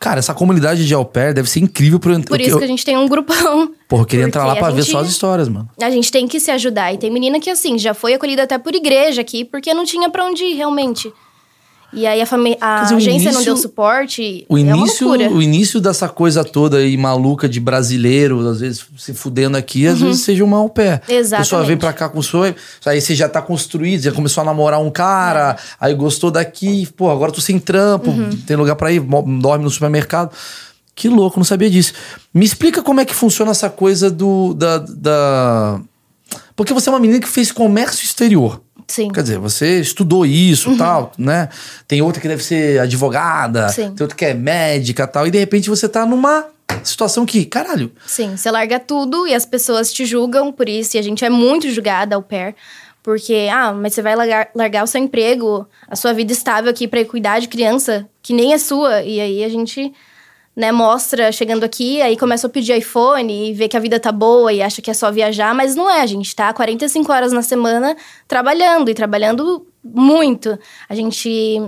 Cara, 0.01 0.19
essa 0.19 0.35
comunidade 0.35 0.87
de 0.87 0.93
au 0.95 1.05
pair 1.05 1.33
deve 1.33 1.49
ser 1.49 1.61
incrível 1.61 2.01
pro 2.01 2.13
Uhum. 2.13 2.23
Por 2.23 2.41
isso 2.41 2.51
eu, 2.51 2.59
que 2.59 2.65
a 2.65 2.69
gente 2.69 2.85
tem 2.85 2.97
um 2.97 3.07
grupão. 3.09 3.73
Porra, 3.89 4.03
eu 4.03 4.07
queria 4.07 4.25
entrar 4.25 4.45
lá 4.45 4.57
pra 4.57 4.67
a 4.69 4.71
ver 4.71 4.83
gente- 4.83 4.91
só 4.93 4.99
as 4.99 5.09
histórias, 5.09 5.49
mano. 5.49 5.69
A 5.81 5.91
gente 5.91 6.11
tem 6.11 6.27
que 6.27 6.41
se 6.41 6.51
ajudar. 6.51 6.93
E 6.93 6.99
tem 6.99 7.11
menina 7.11 7.39
que, 7.39 7.49
assim, 7.51 7.79
já 7.79 7.95
foi 7.95 8.15
acolhida 8.15 8.43
até 8.43 8.59
por 8.59 8.75
igreja 8.75 9.21
aqui, 9.21 9.45
porque 9.45 9.73
não 9.73 9.85
tinha 9.85 10.11
pra 10.11 10.25
onde 10.25 10.43
ir, 10.45 10.55
realmente. 10.55 11.13
E 11.93 12.07
aí 12.07 12.21
a, 12.21 12.25
a 12.61 12.83
dizer, 12.83 12.95
agência 12.97 13.11
não 13.33 13.41
início- 13.41 13.45
deu 13.45 13.57
suporte. 13.57 14.45
O 14.49 14.59
é 14.59 14.61
início, 14.61 15.09
loucura. 15.09 15.31
o 15.31 15.41
início 15.41 15.81
dessa 15.81 16.07
coisa 16.09 16.45
toda 16.45 16.77
aí 16.77 16.97
maluca 16.99 17.49
de 17.49 17.59
brasileiro, 17.59 18.47
às 18.47 18.61
vezes 18.61 18.85
se 18.99 19.15
fudendo 19.15 19.57
aqui, 19.57 19.87
às 19.87 19.99
vezes 20.01 20.21
seja 20.23 20.45
uma 20.45 20.59
au 20.59 20.69
pair. 20.69 20.95
A 20.95 20.99
pessoa 20.99 21.15
Uhum. 21.17 21.21
Exatamente. 21.21 21.67
vem 21.69 21.77
pra 21.79 21.93
cá 21.95 22.09
com 22.11 22.19
o 22.19 22.23
sonho, 22.23 22.55
aí 22.85 23.01
você 23.01 23.15
já 23.15 23.27
tá 23.29 23.41
construído, 23.41 24.03
já 24.03 24.13
começou 24.13 24.43
a 24.43 24.45
namorar 24.45 24.81
um 24.81 24.91
cara, 24.91 25.57
É. 25.59 25.77
aí 25.81 25.95
gostou 25.95 26.31
daqui, 26.31 26.87
pô, 26.95 27.11
agora 27.11 27.33
tô 27.33 27.41
sem 27.41 27.59
trampo, 27.59 28.11
Uhum. 28.11 28.31
tem 28.47 28.57
lugar 28.57 28.77
pra 28.77 28.93
ir, 28.93 29.01
dorme 29.41 29.65
no 29.65 29.71
supermercado. 29.71 30.31
Que 30.95 31.09
louco, 31.09 31.39
não 31.39 31.45
sabia 31.45 31.71
disso. 31.71 31.93
Me 32.35 32.45
explica 32.45 32.83
como 32.83 33.01
é 33.01 33.05
que 33.05 33.15
funciona 33.15 33.53
essa 33.53 33.71
coisa 33.71 34.11
do. 34.11 34.53
da. 34.53 34.79
da... 34.79 35.81
Porque 36.57 36.75
você 36.75 36.89
é 36.89 36.93
uma 36.93 36.99
menina 36.99 37.21
que 37.21 37.29
fez 37.29 37.53
comércio 37.53 38.05
exterior. 38.05 38.61
Sim. 38.89 39.09
Quer 39.11 39.23
dizer, 39.23 39.39
você 39.39 39.81
estudou 39.81 40.25
isso 40.25 40.73
e 40.73 40.79
tal, 40.79 41.13
né? 41.19 41.51
Tem 41.87 42.01
outra 42.01 42.21
que 42.23 42.27
deve 42.27 42.43
ser 42.43 42.81
advogada, 42.81 43.67
Uhum. 43.67 43.69
Sim. 43.73 43.95
tem 43.95 44.03
outra 44.05 44.17
que 44.17 44.25
é 44.25 44.33
médica 44.35 45.07
tal. 45.07 45.27
E 45.27 45.31
de 45.31 45.39
repente 45.39 45.69
você 45.69 45.87
tá 45.89 46.07
numa 46.07 46.47
situação 46.83 47.27
que, 47.27 47.45
caralho, 47.45 47.93
Sim, 48.07 48.37
você 48.37 48.51
larga 48.51 48.81
tudo 48.81 49.27
e 49.27 49.35
as 49.35 49.45
pessoas 49.45 49.93
te 49.93 50.07
julgam 50.07 50.51
por 50.51 50.69
isso. 50.69 50.97
E 50.97 50.99
a 50.99 51.03
gente 51.03 51.25
é 51.25 51.29
muito 51.31 51.71
julgada 51.71 52.17
ao 52.17 52.23
pair. 52.23 52.55
Porque, 53.03 53.49
ah, 53.53 53.73
mas 53.73 53.95
você 53.95 54.03
vai 54.03 54.15
largar, 54.17 54.49
largar 54.55 54.85
o 54.85 54.87
seu 54.87 55.01
emprego, 55.01 55.67
a 55.89 55.95
sua 55.97 56.13
vida 56.13 56.33
estável 56.33 56.71
aqui 56.71 56.87
pra 56.89 57.01
ir 57.01 57.05
cuidar 57.07 57.39
de 57.41 57.49
criança 57.49 58.07
que 58.23 58.33
nem 58.35 58.53
é 58.53 58.59
sua. 58.59 59.03
E 59.03 59.21
aí 59.21 59.45
a 59.45 59.49
gente, 59.49 59.93
né, 60.59 60.73
mostra 60.73 61.31
chegando 61.31 61.63
aqui, 61.63 62.03
aí 62.03 62.17
começa 62.17 62.49
a 62.49 62.51
pedir 62.51 62.77
iPhone 62.77 63.33
e 63.33 63.55
vê 63.55 63.69
que 63.69 63.77
a 63.77 63.81
vida 63.81 64.01
tá 64.01 64.11
boa 64.11 64.53
e 64.53 64.61
acha 64.61 64.83
que 64.83 64.91
é 64.91 64.95
só 64.95 65.09
viajar, 65.09 65.55
mas 65.55 65.77
não 65.77 65.89
é. 65.89 66.01
A 66.03 66.07
gente 66.07 66.35
tá 66.35 66.53
45 66.53 67.13
horas 67.13 67.31
na 67.31 67.43
semana 67.43 67.97
trabalhando 68.27 68.91
e 68.91 68.95
trabalhando 68.95 69.65
muito. 69.85 70.59
A 70.89 70.97
gente 70.97 71.63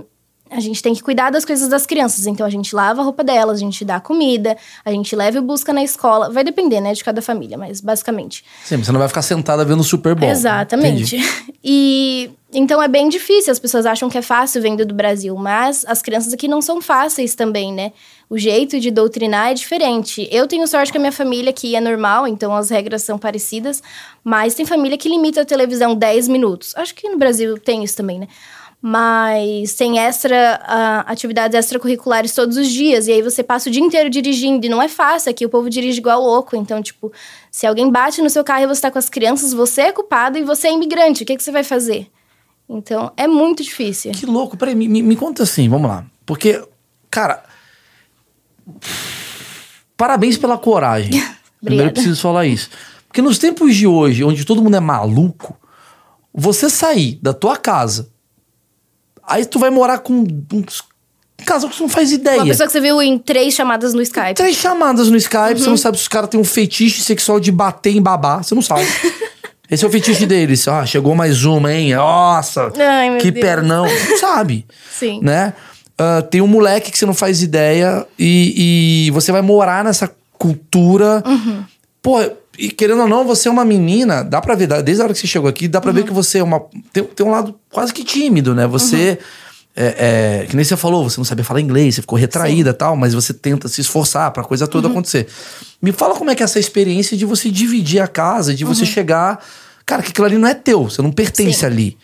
a 0.50 0.58
gente 0.58 0.82
tem 0.82 0.92
que 0.92 1.00
cuidar 1.00 1.30
das 1.30 1.44
coisas 1.44 1.68
das 1.68 1.86
crianças. 1.86 2.26
Então 2.26 2.44
a 2.44 2.50
gente 2.50 2.74
lava 2.74 3.00
a 3.00 3.04
roupa 3.04 3.22
delas, 3.22 3.58
a 3.58 3.60
gente 3.60 3.84
dá 3.84 4.00
comida, 4.00 4.56
a 4.84 4.90
gente 4.90 5.14
leva 5.14 5.38
e 5.38 5.40
busca 5.40 5.72
na 5.72 5.84
escola. 5.84 6.28
Vai 6.28 6.42
depender, 6.42 6.80
né, 6.80 6.92
de 6.92 7.04
cada 7.04 7.22
família, 7.22 7.56
mas 7.56 7.80
basicamente. 7.80 8.44
Sim, 8.64 8.78
você 8.78 8.90
não 8.90 8.98
vai 8.98 9.06
ficar 9.06 9.22
sentada 9.22 9.64
vendo 9.64 9.84
Super 9.84 10.16
Bowl. 10.16 10.28
Exatamente. 10.28 11.16
Entendi. 11.16 11.52
E 11.62 12.30
então 12.52 12.82
é 12.82 12.88
bem 12.88 13.08
difícil. 13.08 13.52
As 13.52 13.60
pessoas 13.60 13.86
acham 13.86 14.10
que 14.10 14.18
é 14.18 14.22
fácil 14.22 14.60
vender 14.60 14.84
do 14.84 14.94
Brasil, 14.94 15.36
mas 15.36 15.84
as 15.86 16.02
crianças 16.02 16.32
aqui 16.32 16.48
não 16.48 16.60
são 16.60 16.82
fáceis 16.82 17.36
também, 17.36 17.72
né? 17.72 17.92
O 18.30 18.38
jeito 18.38 18.78
de 18.78 18.92
doutrinar 18.92 19.50
é 19.50 19.54
diferente. 19.54 20.28
Eu 20.30 20.46
tenho 20.46 20.64
sorte 20.68 20.92
que 20.92 20.96
a 20.96 21.00
minha 21.00 21.10
família 21.10 21.50
aqui 21.50 21.74
é 21.74 21.80
normal, 21.80 22.28
então 22.28 22.54
as 22.54 22.70
regras 22.70 23.02
são 23.02 23.18
parecidas, 23.18 23.82
mas 24.22 24.54
tem 24.54 24.64
família 24.64 24.96
que 24.96 25.08
limita 25.08 25.40
a 25.40 25.44
televisão 25.44 25.96
10 25.96 26.28
minutos. 26.28 26.72
Acho 26.76 26.94
que 26.94 27.08
no 27.08 27.18
Brasil 27.18 27.58
tem 27.58 27.82
isso 27.82 27.96
também, 27.96 28.20
né? 28.20 28.28
mas 28.82 29.74
tem 29.74 29.98
extra 29.98 30.58
uh, 30.62 31.10
atividades 31.10 31.54
extracurriculares 31.54 32.34
todos 32.34 32.56
os 32.56 32.68
dias 32.68 33.08
e 33.08 33.12
aí 33.12 33.20
você 33.20 33.42
passa 33.42 33.68
o 33.68 33.72
dia 33.72 33.82
inteiro 33.82 34.08
dirigindo 34.08 34.64
e 34.64 34.70
não 34.70 34.80
é 34.80 34.88
fácil 34.88 35.30
aqui 35.30 35.44
o 35.44 35.50
povo 35.50 35.68
dirige 35.68 35.98
igual 35.98 36.22
louco 36.22 36.56
então 36.56 36.82
tipo 36.82 37.12
se 37.50 37.66
alguém 37.66 37.90
bate 37.90 38.22
no 38.22 38.30
seu 38.30 38.42
carro 38.42 38.64
e 38.64 38.66
você 38.66 38.80
tá 38.80 38.90
com 38.90 38.98
as 38.98 39.10
crianças 39.10 39.52
você 39.52 39.82
é 39.82 39.92
culpado 39.92 40.38
e 40.38 40.42
você 40.42 40.68
é 40.68 40.72
imigrante 40.72 41.22
o 41.22 41.26
que, 41.26 41.36
que 41.36 41.42
você 41.42 41.52
vai 41.52 41.62
fazer 41.62 42.06
então 42.66 43.12
é 43.18 43.26
muito 43.26 43.62
difícil 43.62 44.12
que 44.12 44.24
louco 44.24 44.56
peraí 44.56 44.74
me, 44.74 44.88
me 44.88 45.14
conta 45.14 45.42
assim 45.42 45.68
vamos 45.68 45.90
lá 45.90 46.06
porque 46.24 46.64
cara 47.10 47.49
parabéns 49.96 50.36
pela 50.36 50.58
coragem 50.58 51.10
primeiro 51.62 51.90
eu 51.90 51.92
preciso 51.92 52.20
falar 52.20 52.46
isso 52.46 52.70
porque 53.06 53.22
nos 53.22 53.38
tempos 53.38 53.74
de 53.74 53.86
hoje 53.86 54.24
onde 54.24 54.44
todo 54.44 54.62
mundo 54.62 54.76
é 54.76 54.80
maluco 54.80 55.56
você 56.32 56.70
sair 56.70 57.18
da 57.22 57.32
tua 57.32 57.56
casa 57.56 58.08
Aí 59.30 59.44
tu 59.44 59.60
vai 59.60 59.70
morar 59.70 59.98
com 59.98 60.12
um 60.12 60.64
casal 61.46 61.70
que 61.70 61.76
você 61.76 61.82
não 61.84 61.88
faz 61.88 62.10
ideia. 62.10 62.38
Uma 62.38 62.46
pessoa 62.46 62.66
que 62.66 62.72
você 62.72 62.80
viu 62.80 63.00
em 63.00 63.16
três 63.16 63.54
chamadas 63.54 63.94
no 63.94 64.02
Skype. 64.02 64.34
Três 64.34 64.56
chamadas 64.56 65.08
no 65.08 65.16
Skype, 65.16 65.52
uhum. 65.52 65.58
você 65.58 65.70
não 65.70 65.76
sabe 65.76 65.96
se 65.96 66.02
os 66.02 66.08
caras 66.08 66.28
têm 66.28 66.40
um 66.40 66.44
fetiche 66.44 67.00
sexual 67.00 67.38
de 67.38 67.52
bater 67.52 67.94
em 67.94 68.02
babá, 68.02 68.42
você 68.42 68.56
não 68.56 68.62
sabe. 68.62 68.84
Esse 69.70 69.84
é 69.84 69.88
o 69.88 69.90
fetiche 69.90 70.26
deles. 70.26 70.66
Ah, 70.66 70.84
chegou 70.84 71.14
mais 71.14 71.44
uma, 71.44 71.72
hein? 71.72 71.94
Nossa, 71.94 72.72
Ai, 72.76 73.18
que 73.18 73.30
Deus. 73.30 73.44
pernão. 73.44 73.86
Não 73.86 74.18
sabe. 74.18 74.66
Sim. 74.90 75.20
Né? 75.22 75.54
Uh, 76.00 76.22
tem 76.22 76.40
um 76.40 76.46
moleque 76.46 76.90
que 76.90 76.96
você 76.96 77.04
não 77.04 77.12
faz 77.12 77.42
ideia 77.42 78.06
e, 78.18 79.06
e 79.06 79.10
você 79.10 79.30
vai 79.30 79.42
morar 79.42 79.84
nessa 79.84 80.10
cultura. 80.38 81.22
Uhum. 81.26 81.62
Pô, 82.00 82.18
e 82.58 82.70
querendo 82.70 83.02
ou 83.02 83.08
não, 83.08 83.22
você 83.26 83.48
é 83.48 83.50
uma 83.50 83.66
menina, 83.66 84.24
dá 84.24 84.40
pra 84.40 84.54
ver, 84.54 84.66
desde 84.82 85.02
a 85.02 85.04
hora 85.04 85.12
que 85.12 85.20
você 85.20 85.26
chegou 85.26 85.50
aqui, 85.50 85.68
dá 85.68 85.78
pra 85.78 85.90
uhum. 85.90 85.96
ver 85.96 86.04
que 86.04 86.12
você 86.12 86.38
é 86.38 86.42
uma. 86.42 86.62
Tem, 86.90 87.04
tem 87.04 87.26
um 87.26 87.30
lado 87.30 87.54
quase 87.70 87.92
que 87.92 88.02
tímido, 88.02 88.54
né? 88.54 88.66
Você. 88.66 89.18
Uhum. 89.20 89.50
É, 89.76 90.42
é, 90.42 90.46
que 90.46 90.56
nem 90.56 90.64
você 90.64 90.76
falou, 90.76 91.08
você 91.08 91.18
não 91.18 91.24
sabia 91.24 91.44
falar 91.44 91.60
inglês, 91.60 91.94
você 91.94 92.00
ficou 92.00 92.18
retraída 92.18 92.70
e 92.70 92.72
tal, 92.72 92.96
mas 92.96 93.14
você 93.14 93.32
tenta 93.32 93.68
se 93.68 93.80
esforçar 93.80 94.30
pra 94.32 94.42
coisa 94.42 94.66
toda 94.66 94.88
uhum. 94.88 94.94
acontecer. 94.94 95.28
Me 95.80 95.92
fala 95.92 96.16
como 96.16 96.30
é 96.30 96.34
que 96.34 96.42
é 96.42 96.44
essa 96.44 96.58
experiência 96.58 97.16
de 97.16 97.24
você 97.24 97.50
dividir 97.50 98.00
a 98.00 98.08
casa, 98.08 98.52
de 98.52 98.64
você 98.64 98.80
uhum. 98.80 98.86
chegar. 98.86 99.44
Cara, 99.86 100.02
que 100.02 100.10
aquilo 100.10 100.26
ali 100.26 100.38
não 100.38 100.48
é 100.48 100.54
teu, 100.54 100.84
você 100.84 101.00
não 101.00 101.12
pertence 101.12 101.60
Sim. 101.60 101.66
ali. 101.66 101.96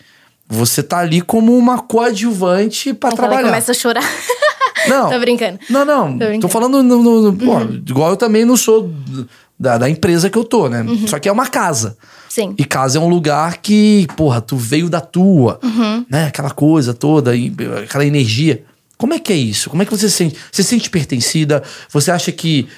Você 0.48 0.82
tá 0.82 0.98
ali 0.98 1.20
como 1.20 1.56
uma 1.56 1.78
coadjuvante 1.78 2.94
para 2.94 3.14
trabalhar. 3.14 3.44
Começa 3.44 3.72
a 3.72 3.74
chorar. 3.74 4.02
Não. 4.88 5.10
tô 5.10 5.18
brincando. 5.18 5.58
Não, 5.68 5.84
não. 5.84 6.12
Tô, 6.12 6.18
brincando. 6.18 6.40
tô 6.42 6.48
falando. 6.48 6.80
No, 6.80 7.02
no, 7.02 7.22
no, 7.22 7.36
pô, 7.36 7.56
uhum. 7.56 7.82
igual 7.88 8.10
eu 8.10 8.16
também 8.16 8.44
não 8.44 8.56
sou 8.56 8.88
da, 9.58 9.78
da 9.78 9.90
empresa 9.90 10.30
que 10.30 10.38
eu 10.38 10.44
tô, 10.44 10.68
né? 10.68 10.82
Uhum. 10.82 11.08
Só 11.08 11.18
que 11.18 11.28
é 11.28 11.32
uma 11.32 11.48
casa. 11.48 11.96
Sim. 12.28 12.54
E 12.56 12.64
casa 12.64 12.98
é 12.98 13.00
um 13.00 13.08
lugar 13.08 13.56
que, 13.58 14.06
porra, 14.16 14.40
tu 14.40 14.56
veio 14.56 14.88
da 14.88 15.00
tua, 15.00 15.58
uhum. 15.62 16.04
né? 16.08 16.26
Aquela 16.26 16.50
coisa 16.50 16.94
toda, 16.94 17.32
aquela 17.82 18.04
energia. 18.04 18.62
Como 18.96 19.12
é 19.12 19.18
que 19.18 19.32
é 19.32 19.36
isso? 19.36 19.68
Como 19.68 19.82
é 19.82 19.84
que 19.84 19.90
você 19.90 20.08
se 20.08 20.16
sente? 20.16 20.36
Você 20.52 20.62
se 20.62 20.68
sente 20.68 20.88
pertencida? 20.88 21.62
Você 21.90 22.10
acha 22.10 22.30
que 22.30 22.68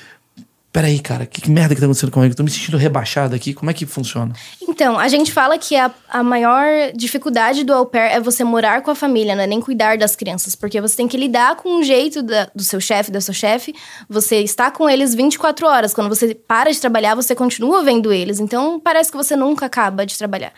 peraí, 0.73 1.01
cara, 1.01 1.27
que, 1.27 1.51
merda 1.51 1.75
que 1.75 1.81
tá 1.81 1.87
acontecendo 1.87 2.11
comigo? 2.11 2.33
Eu 2.33 2.37
tô 2.37 2.43
me 2.43 2.51
sentindo 2.51 2.77
rebaixado 2.77 3.35
aqui, 3.35 3.55
como 3.55 3.71
é 3.71 3.75
que 3.75 3.87
funciona? 3.87 4.35
Então, 4.61 4.99
a 4.99 5.09
gente 5.09 5.33
fala 5.33 5.59
que 5.59 5.75
a, 5.77 5.91
a 6.09 6.23
maior 6.23 6.93
dificuldade 6.95 7.65
do 7.65 7.73
au 7.73 7.87
pair 7.87 8.13
é 8.13 8.21
você 8.21 8.45
morar 8.45 8.83
com 8.83 8.91
a 8.91 8.95
família, 8.95 9.35
não 9.35 9.43
é 9.43 9.47
nem 9.47 9.61
cuidar 9.61 9.97
das 9.99 10.15
crianças, 10.15 10.55
porque 10.55 10.81
você 10.81 10.97
tem 10.97 11.09
que 11.09 11.17
lidar 11.17 11.57
com 11.57 11.81
o 11.81 11.83
jeito 11.83 12.23
da, 12.23 12.51
do 12.55 12.63
seu 12.63 12.81
chefe, 12.81 13.11
da 13.11 13.21
sua 13.21 13.35
chefe, 13.35 13.75
você 14.09 14.37
está 14.41 14.71
com 14.71 14.89
eles 14.89 15.15
24 15.15 15.67
horas, 15.67 15.95
quando 15.95 16.09
você 16.09 16.35
para 16.35 16.71
de 16.71 16.81
trabalhar, 16.81 17.15
você 17.15 17.35
continua 17.35 17.83
vendo 17.83 18.13
eles, 18.13 18.39
então 18.39 18.79
parece 18.79 19.11
que 19.11 19.17
você 19.17 19.35
nunca 19.35 19.67
acaba 19.67 20.05
de 20.05 20.17
trabalhar. 20.17 20.53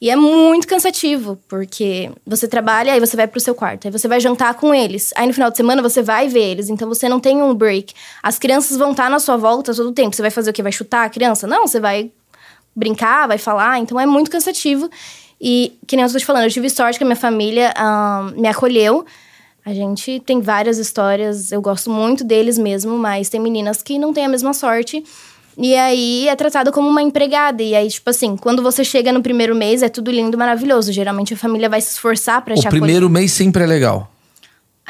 E 0.00 0.08
é 0.08 0.16
muito 0.16 0.66
cansativo, 0.66 1.38
porque 1.46 2.10
você 2.26 2.48
trabalha, 2.48 2.94
aí 2.94 2.98
você 2.98 3.16
vai 3.16 3.28
pro 3.28 3.38
seu 3.38 3.54
quarto, 3.54 3.86
aí 3.86 3.92
você 3.92 4.08
vai 4.08 4.18
jantar 4.18 4.54
com 4.54 4.74
eles. 4.74 5.12
Aí 5.14 5.26
no 5.26 5.34
final 5.34 5.50
de 5.50 5.58
semana 5.58 5.82
você 5.82 6.02
vai 6.02 6.26
ver 6.26 6.42
eles, 6.42 6.70
então 6.70 6.88
você 6.88 7.06
não 7.06 7.20
tem 7.20 7.42
um 7.42 7.54
break. 7.54 7.92
As 8.22 8.38
crianças 8.38 8.78
vão 8.78 8.92
estar 8.92 9.04
tá 9.04 9.10
na 9.10 9.18
sua 9.18 9.36
volta 9.36 9.74
todo 9.74 9.90
o 9.90 9.92
tempo. 9.92 10.16
Você 10.16 10.22
vai 10.22 10.30
fazer 10.30 10.50
o 10.50 10.52
quê? 10.54 10.62
Vai 10.62 10.72
chutar 10.72 11.04
a 11.04 11.10
criança? 11.10 11.46
Não, 11.46 11.66
você 11.66 11.78
vai 11.78 12.10
brincar, 12.74 13.28
vai 13.28 13.36
falar. 13.36 13.78
Então 13.78 14.00
é 14.00 14.06
muito 14.06 14.30
cansativo. 14.30 14.88
E, 15.38 15.78
que 15.86 15.96
nem 15.96 16.04
eu 16.04 16.10
tô 16.10 16.18
te 16.18 16.24
falando, 16.24 16.44
eu 16.44 16.50
tive 16.50 16.70
sorte 16.70 16.96
que 16.96 17.04
a 17.04 17.06
minha 17.06 17.16
família 17.16 17.74
me 18.34 18.48
acolheu. 18.48 19.04
A 19.66 19.74
gente 19.74 20.18
tem 20.20 20.40
várias 20.40 20.78
histórias, 20.78 21.52
eu 21.52 21.60
gosto 21.60 21.90
muito 21.90 22.24
deles 22.24 22.56
mesmo, 22.56 22.96
mas 22.96 23.28
tem 23.28 23.38
meninas 23.38 23.82
que 23.82 23.98
não 23.98 24.14
têm 24.14 24.24
a 24.24 24.28
mesma 24.28 24.54
sorte. 24.54 25.04
E 25.60 25.76
aí 25.76 26.26
é 26.26 26.34
tratado 26.34 26.72
como 26.72 26.88
uma 26.88 27.02
empregada. 27.02 27.62
E 27.62 27.74
aí, 27.74 27.86
tipo 27.88 28.08
assim, 28.08 28.34
quando 28.34 28.62
você 28.62 28.82
chega 28.82 29.12
no 29.12 29.22
primeiro 29.22 29.54
mês, 29.54 29.82
é 29.82 29.90
tudo 29.90 30.10
lindo, 30.10 30.38
maravilhoso. 30.38 30.90
Geralmente 30.90 31.34
a 31.34 31.36
família 31.36 31.68
vai 31.68 31.82
se 31.82 31.92
esforçar 31.92 32.40
pra 32.42 32.54
te 32.54 32.66
O 32.66 32.70
primeiro 32.70 33.10
mês 33.10 33.30
sempre 33.32 33.62
é 33.64 33.66
legal. 33.66 34.10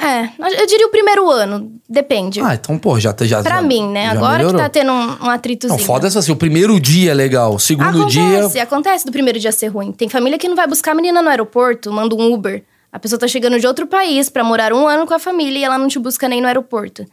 É, 0.02 0.30
eu 0.58 0.66
diria 0.66 0.86
o 0.86 0.90
primeiro 0.90 1.28
ano, 1.28 1.70
depende. 1.86 2.40
Ah, 2.40 2.54
então, 2.54 2.78
pô, 2.78 2.98
já... 2.98 3.14
já 3.20 3.42
pra 3.42 3.56
já, 3.56 3.62
mim, 3.62 3.86
né? 3.88 4.08
Agora 4.08 4.38
melhorou. 4.38 4.58
que 4.58 4.64
tá 4.64 4.68
tendo 4.70 4.90
um, 4.90 5.26
um 5.26 5.28
atritozinho. 5.28 5.78
Não, 5.78 5.84
foda 5.84 6.06
essa 6.06 6.20
assim, 6.20 6.32
o 6.32 6.36
primeiro 6.36 6.80
dia 6.80 7.10
é 7.10 7.14
legal, 7.14 7.54
o 7.54 7.58
segundo 7.58 7.88
acontece, 7.88 8.10
dia... 8.12 8.38
Acontece, 8.38 8.60
acontece 8.60 9.06
do 9.06 9.12
primeiro 9.12 9.38
dia 9.38 9.52
ser 9.52 9.66
ruim. 9.66 9.92
Tem 9.92 10.08
família 10.08 10.38
que 10.38 10.48
não 10.48 10.56
vai 10.56 10.66
buscar 10.66 10.92
a 10.92 10.94
menina 10.94 11.20
no 11.20 11.28
aeroporto, 11.28 11.92
manda 11.92 12.14
um 12.14 12.32
Uber. 12.32 12.64
A 12.90 12.98
pessoa 12.98 13.18
tá 13.18 13.28
chegando 13.28 13.60
de 13.60 13.66
outro 13.66 13.86
país 13.86 14.30
para 14.30 14.42
morar 14.42 14.72
um 14.72 14.88
ano 14.88 15.06
com 15.06 15.12
a 15.12 15.18
família 15.18 15.58
e 15.58 15.64
ela 15.64 15.76
não 15.76 15.86
te 15.86 15.98
busca 15.98 16.26
nem 16.28 16.40
no 16.40 16.46
aeroporto. 16.46 17.04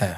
É, 0.00 0.16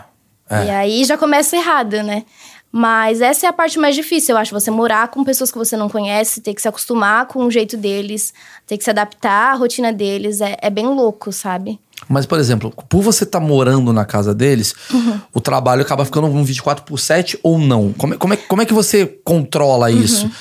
é. 0.48 0.64
E 0.64 0.70
aí 0.70 1.04
já 1.04 1.18
começa 1.18 1.54
errado, 1.54 2.02
né? 2.02 2.24
Mas 2.70 3.20
essa 3.20 3.46
é 3.46 3.48
a 3.48 3.52
parte 3.52 3.78
mais 3.78 3.94
difícil, 3.94 4.34
eu 4.34 4.38
acho. 4.38 4.52
Você 4.52 4.70
morar 4.70 5.08
com 5.08 5.24
pessoas 5.24 5.50
que 5.50 5.56
você 5.56 5.76
não 5.76 5.88
conhece, 5.88 6.40
ter 6.40 6.52
que 6.52 6.60
se 6.60 6.68
acostumar 6.68 7.26
com 7.26 7.44
o 7.44 7.50
jeito 7.50 7.76
deles, 7.76 8.34
ter 8.66 8.76
que 8.76 8.84
se 8.84 8.90
adaptar 8.90 9.52
à 9.52 9.54
rotina 9.54 9.92
deles. 9.92 10.40
É, 10.40 10.56
é 10.60 10.68
bem 10.68 10.86
louco, 10.86 11.32
sabe? 11.32 11.78
Mas, 12.08 12.26
por 12.26 12.38
exemplo, 12.38 12.72
por 12.88 13.02
você 13.02 13.24
estar 13.24 13.40
tá 13.40 13.46
morando 13.46 13.92
na 13.92 14.04
casa 14.04 14.34
deles, 14.34 14.74
uhum. 14.92 15.18
o 15.32 15.40
trabalho 15.40 15.82
acaba 15.82 16.04
ficando 16.04 16.26
um 16.26 16.44
24 16.44 16.84
por 16.84 16.98
7 16.98 17.38
ou 17.42 17.58
não? 17.58 17.92
Como 17.94 18.14
é, 18.14 18.16
como 18.16 18.34
é, 18.34 18.36
como 18.36 18.62
é 18.62 18.66
que 18.66 18.74
você 18.74 19.06
controla 19.24 19.90
isso? 19.90 20.26
Uhum. 20.26 20.32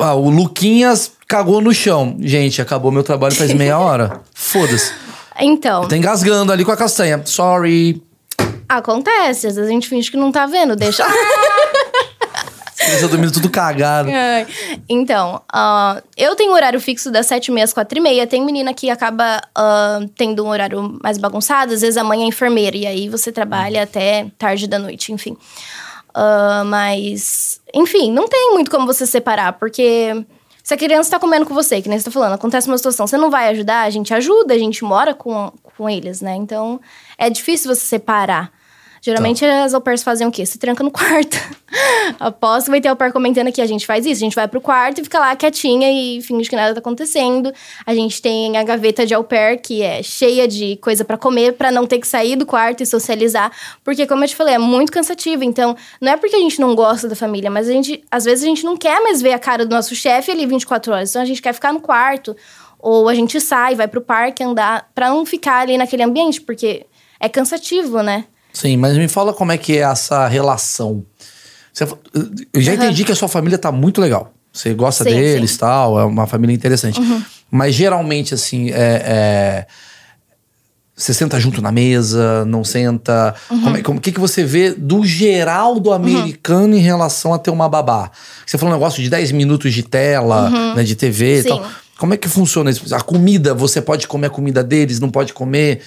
Ah, 0.00 0.14
o 0.14 0.30
Luquinhas 0.30 1.12
cagou 1.26 1.60
no 1.60 1.72
chão. 1.72 2.16
Gente, 2.20 2.60
acabou 2.62 2.92
meu 2.92 3.02
trabalho 3.02 3.34
faz 3.34 3.52
meia 3.52 3.78
hora. 3.80 4.20
Foda-se. 4.34 4.92
Então. 5.40 5.88
Tá 5.88 5.96
engasgando 5.96 6.52
ali 6.52 6.64
com 6.64 6.70
a 6.70 6.76
castanha. 6.76 7.22
Sorry. 7.24 8.02
Acontece, 8.68 9.46
às 9.46 9.54
vezes 9.56 9.70
a 9.70 9.72
gente 9.72 9.88
finge 9.88 10.10
que 10.10 10.16
não 10.16 10.30
tá 10.30 10.46
vendo, 10.46 10.76
deixa. 10.76 11.02
Criança 12.88 13.08
dormindo 13.08 13.32
tudo 13.32 13.50
cagado. 13.50 14.08
Então, 14.88 15.42
uh, 15.54 16.02
eu 16.16 16.34
tenho 16.34 16.52
horário 16.52 16.80
fixo 16.80 17.10
das 17.10 17.26
7h30 17.26 17.62
às 17.62 17.74
4h30. 17.74 18.26
Tem 18.26 18.44
menina 18.44 18.72
que 18.72 18.90
acaba 18.90 19.40
uh, 19.56 20.08
tendo 20.16 20.44
um 20.44 20.48
horário 20.48 20.98
mais 21.02 21.18
bagunçado. 21.18 21.74
Às 21.74 21.82
vezes 21.82 21.96
a 21.96 22.04
mãe 22.04 22.22
é 22.22 22.26
enfermeira 22.26 22.76
e 22.76 22.86
aí 22.86 23.08
você 23.08 23.30
trabalha 23.30 23.82
até 23.82 24.26
tarde 24.38 24.66
da 24.66 24.78
noite, 24.78 25.12
enfim. 25.12 25.36
Uh, 26.10 26.64
mas, 26.66 27.60
enfim, 27.74 28.10
não 28.10 28.26
tem 28.26 28.52
muito 28.52 28.70
como 28.70 28.86
você 28.86 29.06
separar, 29.06 29.52
porque 29.52 30.24
se 30.64 30.74
a 30.74 30.76
criança 30.76 31.10
tá 31.10 31.18
comendo 31.18 31.46
com 31.46 31.54
você, 31.54 31.80
que 31.80 31.88
nem 31.88 31.98
você 31.98 32.06
tá 32.06 32.10
falando, 32.10 32.32
acontece 32.32 32.66
uma 32.66 32.76
situação, 32.76 33.06
você 33.06 33.16
não 33.16 33.30
vai 33.30 33.48
ajudar, 33.48 33.82
a 33.82 33.90
gente 33.90 34.12
ajuda, 34.12 34.52
a 34.52 34.58
gente 34.58 34.84
mora 34.84 35.14
com, 35.14 35.52
com 35.62 35.88
eles, 35.88 36.20
né? 36.20 36.34
Então, 36.34 36.80
é 37.16 37.30
difícil 37.30 37.74
você 37.74 37.82
separar. 37.82 38.50
Geralmente 39.00 39.40
tá. 39.40 39.64
as 39.64 39.74
au 39.74 39.80
pairs 39.80 40.02
fazem 40.02 40.26
o 40.26 40.30
quê? 40.30 40.44
Se 40.44 40.58
tranca 40.58 40.82
no 40.82 40.90
quarto. 40.92 41.36
Aposto 42.18 42.66
que 42.66 42.70
vai 42.70 42.80
ter 42.80 42.88
au 42.88 42.96
pair 42.96 43.12
comentando 43.12 43.52
que 43.52 43.60
a 43.60 43.66
gente 43.66 43.86
faz 43.86 44.06
isso. 44.06 44.16
A 44.16 44.24
gente 44.24 44.34
vai 44.34 44.48
pro 44.48 44.60
quarto 44.60 45.00
e 45.00 45.04
fica 45.04 45.18
lá 45.18 45.36
quietinha 45.36 45.90
e 45.90 46.22
finge 46.22 46.48
que 46.48 46.56
nada 46.56 46.74
tá 46.74 46.80
acontecendo. 46.80 47.52
A 47.86 47.94
gente 47.94 48.20
tem 48.20 48.56
a 48.56 48.62
gaveta 48.62 49.04
de 49.04 49.14
au 49.14 49.22
pair, 49.22 49.60
que 49.60 49.82
é 49.82 50.02
cheia 50.02 50.48
de 50.48 50.76
coisa 50.76 51.04
para 51.04 51.16
comer, 51.16 51.52
para 51.54 51.70
não 51.70 51.86
ter 51.86 51.98
que 51.98 52.06
sair 52.06 52.36
do 52.36 52.46
quarto 52.46 52.82
e 52.82 52.86
socializar. 52.86 53.52
Porque, 53.84 54.06
como 54.06 54.24
eu 54.24 54.28
te 54.28 54.36
falei, 54.36 54.54
é 54.54 54.58
muito 54.58 54.90
cansativo. 54.90 55.44
Então, 55.44 55.76
não 56.00 56.12
é 56.12 56.16
porque 56.16 56.36
a 56.36 56.40
gente 56.40 56.60
não 56.60 56.74
gosta 56.74 57.08
da 57.08 57.14
família, 57.14 57.50
mas 57.50 57.68
a 57.68 57.72
gente, 57.72 58.02
às 58.10 58.24
vezes, 58.24 58.44
a 58.44 58.48
gente 58.48 58.64
não 58.64 58.76
quer 58.76 59.00
mais 59.00 59.20
ver 59.20 59.32
a 59.32 59.38
cara 59.38 59.66
do 59.66 59.74
nosso 59.74 59.94
chefe 59.94 60.30
ali 60.30 60.46
24 60.46 60.92
horas. 60.92 61.10
Então, 61.10 61.22
a 61.22 61.26
gente 61.26 61.42
quer 61.42 61.52
ficar 61.52 61.72
no 61.72 61.80
quarto. 61.80 62.36
Ou 62.78 63.08
a 63.08 63.14
gente 63.14 63.40
sai, 63.40 63.74
vai 63.74 63.88
pro 63.88 64.00
parque 64.00 64.42
andar, 64.42 64.88
pra 64.94 65.10
não 65.10 65.26
ficar 65.26 65.62
ali 65.62 65.76
naquele 65.76 66.04
ambiente, 66.04 66.40
porque 66.40 66.86
é 67.18 67.28
cansativo, 67.28 68.02
né? 68.02 68.24
Sim, 68.52 68.76
mas 68.76 68.96
me 68.96 69.08
fala 69.08 69.32
como 69.32 69.52
é 69.52 69.58
que 69.58 69.76
é 69.76 69.80
essa 69.80 70.26
relação. 70.26 71.04
Você, 71.72 71.84
eu 71.84 72.60
já 72.60 72.72
uhum. 72.72 72.78
entendi 72.78 73.04
que 73.04 73.12
a 73.12 73.16
sua 73.16 73.28
família 73.28 73.58
tá 73.58 73.70
muito 73.70 74.00
legal. 74.00 74.32
Você 74.52 74.74
gosta 74.74 75.04
sim, 75.04 75.10
deles 75.10 75.54
e 75.54 75.58
tal, 75.58 76.00
é 76.00 76.04
uma 76.04 76.26
família 76.26 76.54
interessante. 76.54 76.98
Uhum. 76.98 77.22
Mas 77.50 77.74
geralmente, 77.74 78.34
assim, 78.34 78.70
é, 78.70 78.74
é, 78.74 79.66
Você 80.96 81.14
senta 81.14 81.38
junto 81.38 81.62
na 81.62 81.70
mesa, 81.70 82.44
não 82.44 82.64
senta? 82.64 83.32
Uhum. 83.48 83.60
Como 83.62 83.76
é, 83.76 83.82
como, 83.82 83.98
o 83.98 84.02
que, 84.02 84.10
que 84.10 84.18
você 84.18 84.42
vê 84.42 84.72
do 84.72 85.04
geral 85.04 85.78
do 85.78 85.92
americano 85.92 86.74
em 86.74 86.80
relação 86.80 87.32
a 87.32 87.38
ter 87.38 87.50
uma 87.50 87.68
babá? 87.68 88.10
Você 88.44 88.58
falou 88.58 88.74
um 88.74 88.76
negócio 88.76 89.00
de 89.00 89.08
10 89.08 89.30
minutos 89.30 89.72
de 89.72 89.84
tela, 89.84 90.50
né, 90.74 90.82
de 90.82 90.96
TV 90.96 91.24
e 91.24 91.36
Uhum. 91.36 91.42
Sim. 91.42 91.48
tal. 91.48 91.70
Como 91.98 92.14
é 92.14 92.16
que 92.16 92.28
funciona 92.28 92.70
isso? 92.70 92.92
A 92.94 93.00
comida, 93.00 93.54
você 93.54 93.80
pode 93.80 94.08
comer 94.08 94.26
a 94.26 94.30
comida 94.30 94.64
deles, 94.64 94.98
não 94.98 95.10
pode 95.10 95.32
comer? 95.32 95.82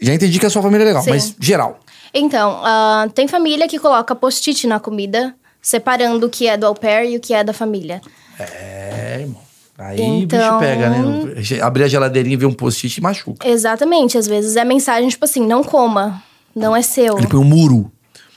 Já 0.00 0.14
entendi 0.14 0.38
que 0.38 0.46
a 0.46 0.50
sua 0.50 0.62
família 0.62 0.84
é 0.84 0.86
legal, 0.86 1.02
Sim. 1.02 1.10
mas 1.10 1.34
geral. 1.40 1.80
Então, 2.14 2.60
ah, 2.62 3.08
tem 3.14 3.26
família 3.26 3.66
que 3.66 3.78
coloca 3.78 4.14
post-it 4.14 4.66
na 4.66 4.78
comida, 4.78 5.34
separando 5.60 6.26
o 6.26 6.30
que 6.30 6.46
é 6.46 6.56
do 6.56 6.64
au 6.66 6.74
pair 6.74 7.10
e 7.10 7.16
o 7.16 7.20
que 7.20 7.34
é 7.34 7.42
da 7.42 7.52
família. 7.52 8.00
É, 8.38 9.18
irmão. 9.22 9.42
Aí 9.76 10.00
Então- 10.00 10.56
o 10.56 10.58
bicho 10.58 10.58
pega, 10.60 10.88
né? 10.90 11.60
Abrir 11.60 11.82
a 11.84 11.88
geladeirinha 11.88 12.34
e 12.34 12.36
ver 12.36 12.46
um 12.46 12.52
post-it 12.52 12.96
e 12.98 13.02
machuca. 13.02 13.46
Exatamente, 13.48 14.16
às 14.16 14.26
vezes 14.28 14.54
é 14.54 14.64
mensagem 14.64 15.08
tipo 15.08 15.24
assim, 15.24 15.44
não 15.44 15.64
coma, 15.64 16.22
não 16.54 16.76
é 16.76 16.82
seu. 16.82 17.18
Ele 17.18 17.26
põe 17.26 17.40
um 17.40 17.44
muro. 17.44 17.90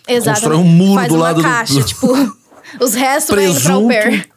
Exatamente. 0.07 0.41
constrói 0.41 0.57
um 0.57 0.63
muro 0.67 0.95
Faz 0.95 1.07
do 1.09 1.15
uma 1.15 1.23
lado 1.23 1.35
do- 1.35 1.43
caixa, 1.43 1.81
tipo, 1.83 2.07
os 2.81 2.93
restos 2.95 3.35
vai 3.35 3.45
indo 3.45 3.61
pra 3.61 3.73
au 3.73 3.85
Presunto. 3.87 4.09
pair. 4.09 4.29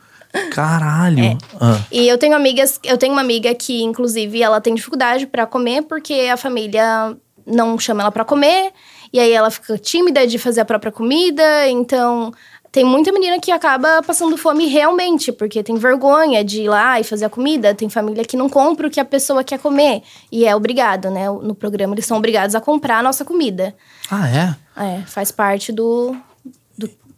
Caralho. 0.51 1.25
É. 1.25 1.39
Ah. 1.61 1.81
E 1.91 2.07
eu 2.07 2.19
tenho 2.19 2.37
amigas, 2.37 2.79
eu 2.85 2.99
tenho 2.99 3.13
uma 3.13 3.21
amiga 3.23 3.53
que, 3.55 3.83
inclusive, 3.83 4.43
ela 4.43 4.61
tem 4.61 4.75
dificuldade 4.75 5.27
pra 5.27 5.47
comer 5.47 5.83
porque 5.83 6.29
a 6.33 6.37
família 6.37 7.17
não 7.47 7.79
chama 7.79 8.03
ela 8.03 8.13
pra 8.13 8.25
comer. 8.25 8.71
E 9.13 9.19
aí 9.19 9.33
ela 9.33 9.51
fica 9.51 9.77
tímida 9.79 10.27
de 10.27 10.39
fazer 10.39 10.61
a 10.61 10.65
própria 10.65 10.93
comida. 10.93 11.69
Então, 11.69 12.33
tem 12.73 12.85
muita 12.85 13.11
menina 13.11 13.41
que 13.41 13.51
acaba 13.51 14.01
passando 14.03 14.37
fome 14.37 14.67
realmente, 14.67 15.33
porque 15.33 15.63
tem 15.63 15.75
vergonha 15.77 16.45
de 16.45 16.63
ir 16.63 16.69
lá 16.69 17.01
e 17.01 17.05
fazer 17.05 17.25
a 17.25 17.31
comida. 17.31 17.75
Tem 17.75 17.89
família 17.89 18.25
que 18.25 18.37
não 18.37 18.49
compra 18.49 18.87
o 18.87 18.91
que 18.91 19.01
a 19.01 19.05
pessoa 19.05 19.43
quer 19.43 19.59
comer. 19.59 20.03
E 20.31 20.47
é 20.47 20.55
obrigado, 20.55 21.11
né? 21.11 21.29
No 21.29 21.55
programa 21.55 21.95
eles 21.95 22.07
são 22.07 22.17
obrigados 22.19 22.55
a 22.55 22.61
comprar 22.61 22.99
a 22.99 23.03
nossa 23.03 23.25
comida. 23.25 23.75
Ah, 24.11 24.29
é? 24.29 24.57
É, 24.81 25.01
faz 25.03 25.33
parte 25.33 25.73
do, 25.73 26.15
do- 26.15 26.17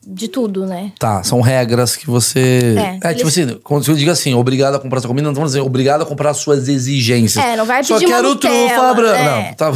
de 0.05 0.27
tudo, 0.29 0.67
né? 0.67 0.91
Tá, 0.99 1.23
são 1.23 1.41
regras 1.41 1.95
que 1.97 2.07
você. 2.07 2.75
É, 3.03 3.11
É, 3.11 3.15
tipo 3.15 3.29
eles- 3.29 3.39
assim, 3.39 3.59
quando 3.63 3.87
eu 3.89 3.95
digo 3.95 4.11
assim, 4.11 4.35
obrigado 4.35 4.75
a 4.75 4.79
comprar 4.81 5.01
sua 5.01 5.09
comida, 5.09 5.25
não 5.25 5.33
estamos 5.33 5.51
dizendo 5.53 5.65
obrigado 5.67 6.03
a 6.03 6.07
comprar 6.07 6.31
as 6.31 6.39
suas 6.39 6.69
exigências. 6.69 7.45
É, 7.45 7.57
não 7.57 7.65
vai 7.65 7.85
Só 7.85 7.95
pedir 7.95 8.07
uma 8.07 8.17
quero 8.17 8.29
Nutella, 8.31 8.69
trufa 8.69 8.95
branca. 8.95 9.19
é. 9.19 9.47
Não, 9.49 9.55
tá. 9.55 9.73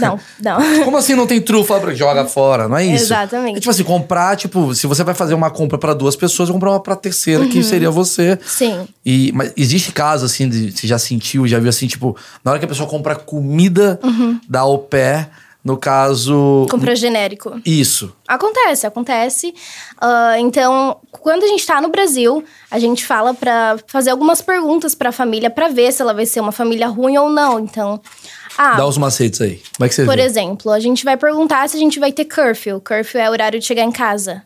Não, 0.00 0.20
não. 0.42 0.84
Como 0.84 0.96
assim 0.96 1.14
não 1.14 1.26
tem 1.26 1.40
trufa 1.40 1.78
branca? 1.78 1.96
Joga 1.96 2.24
fora, 2.26 2.68
não 2.68 2.76
é 2.76 2.84
isso? 2.86 3.04
Exatamente. 3.04 3.56
É 3.56 3.60
tipo 3.60 3.70
assim, 3.70 3.84
comprar, 3.84 4.36
tipo, 4.36 4.74
se 4.74 4.86
você 4.86 5.02
vai 5.02 5.14
fazer 5.14 5.34
uma 5.34 5.50
compra 5.50 5.78
pra 5.78 5.94
duas 5.94 6.14
pessoas, 6.14 6.50
comprar 6.50 6.70
uma 6.70 6.80
pra 6.80 6.94
terceira, 6.96 7.44
Uhum. 7.44 7.48
que 7.48 7.62
seria 7.64 7.90
você. 7.90 8.38
Sim. 8.46 8.86
E, 9.04 9.32
mas 9.34 9.52
existe 9.56 9.92
caso, 9.92 10.26
assim, 10.26 10.48
de, 10.48 10.72
você 10.72 10.86
já 10.86 10.98
sentiu, 10.98 11.46
já 11.48 11.58
viu 11.58 11.70
assim, 11.70 11.86
tipo, 11.86 12.14
na 12.44 12.50
hora 12.50 12.58
que 12.58 12.64
a 12.66 12.68
pessoa 12.68 12.88
compra 12.88 13.14
comida 13.16 13.98
Uhum. 14.02 14.38
da 14.48 14.60
au 14.60 14.78
pair, 14.78 15.28
no 15.64 15.76
caso. 15.76 16.66
Compra 16.70 16.94
genérico. 16.94 17.60
Isso. 17.64 18.14
Acontece, 18.26 18.86
acontece. 18.86 19.54
Ah, 20.00 20.38
então, 20.38 20.98
quando 21.10 21.44
a 21.44 21.46
gente 21.46 21.66
tá 21.66 21.80
no 21.80 21.88
Brasil, 21.88 22.44
a 22.70 22.78
gente 22.78 23.04
fala 23.04 23.34
pra 23.34 23.76
fazer 23.86 24.10
algumas 24.10 24.40
perguntas 24.40 24.94
pra 24.94 25.12
família 25.12 25.50
pra 25.50 25.68
ver 25.68 25.92
se 25.92 26.00
ela 26.00 26.14
vai 26.14 26.26
ser 26.26 26.40
uma 26.40 26.52
família 26.52 26.88
ruim 26.88 27.18
ou 27.18 27.28
não. 27.28 27.58
Então, 27.58 28.00
ah, 28.56 28.74
Dá 28.74 28.86
os 28.86 28.98
macetes 28.98 29.40
aí. 29.40 29.62
Como 29.76 29.86
é 29.86 29.88
que 29.88 29.94
você 29.94 30.04
por 30.04 30.16
vê? 30.16 30.22
exemplo, 30.22 30.72
a 30.72 30.80
gente 30.80 31.04
vai 31.04 31.16
perguntar 31.16 31.68
se 31.68 31.76
a 31.76 31.80
gente 31.80 32.00
vai 32.00 32.10
ter 32.12 32.24
curfew. 32.24 32.80
Curfew 32.80 33.20
é 33.20 33.28
o 33.28 33.32
horário 33.32 33.60
de 33.60 33.64
chegar 33.64 33.84
em 33.84 33.92
casa. 33.92 34.42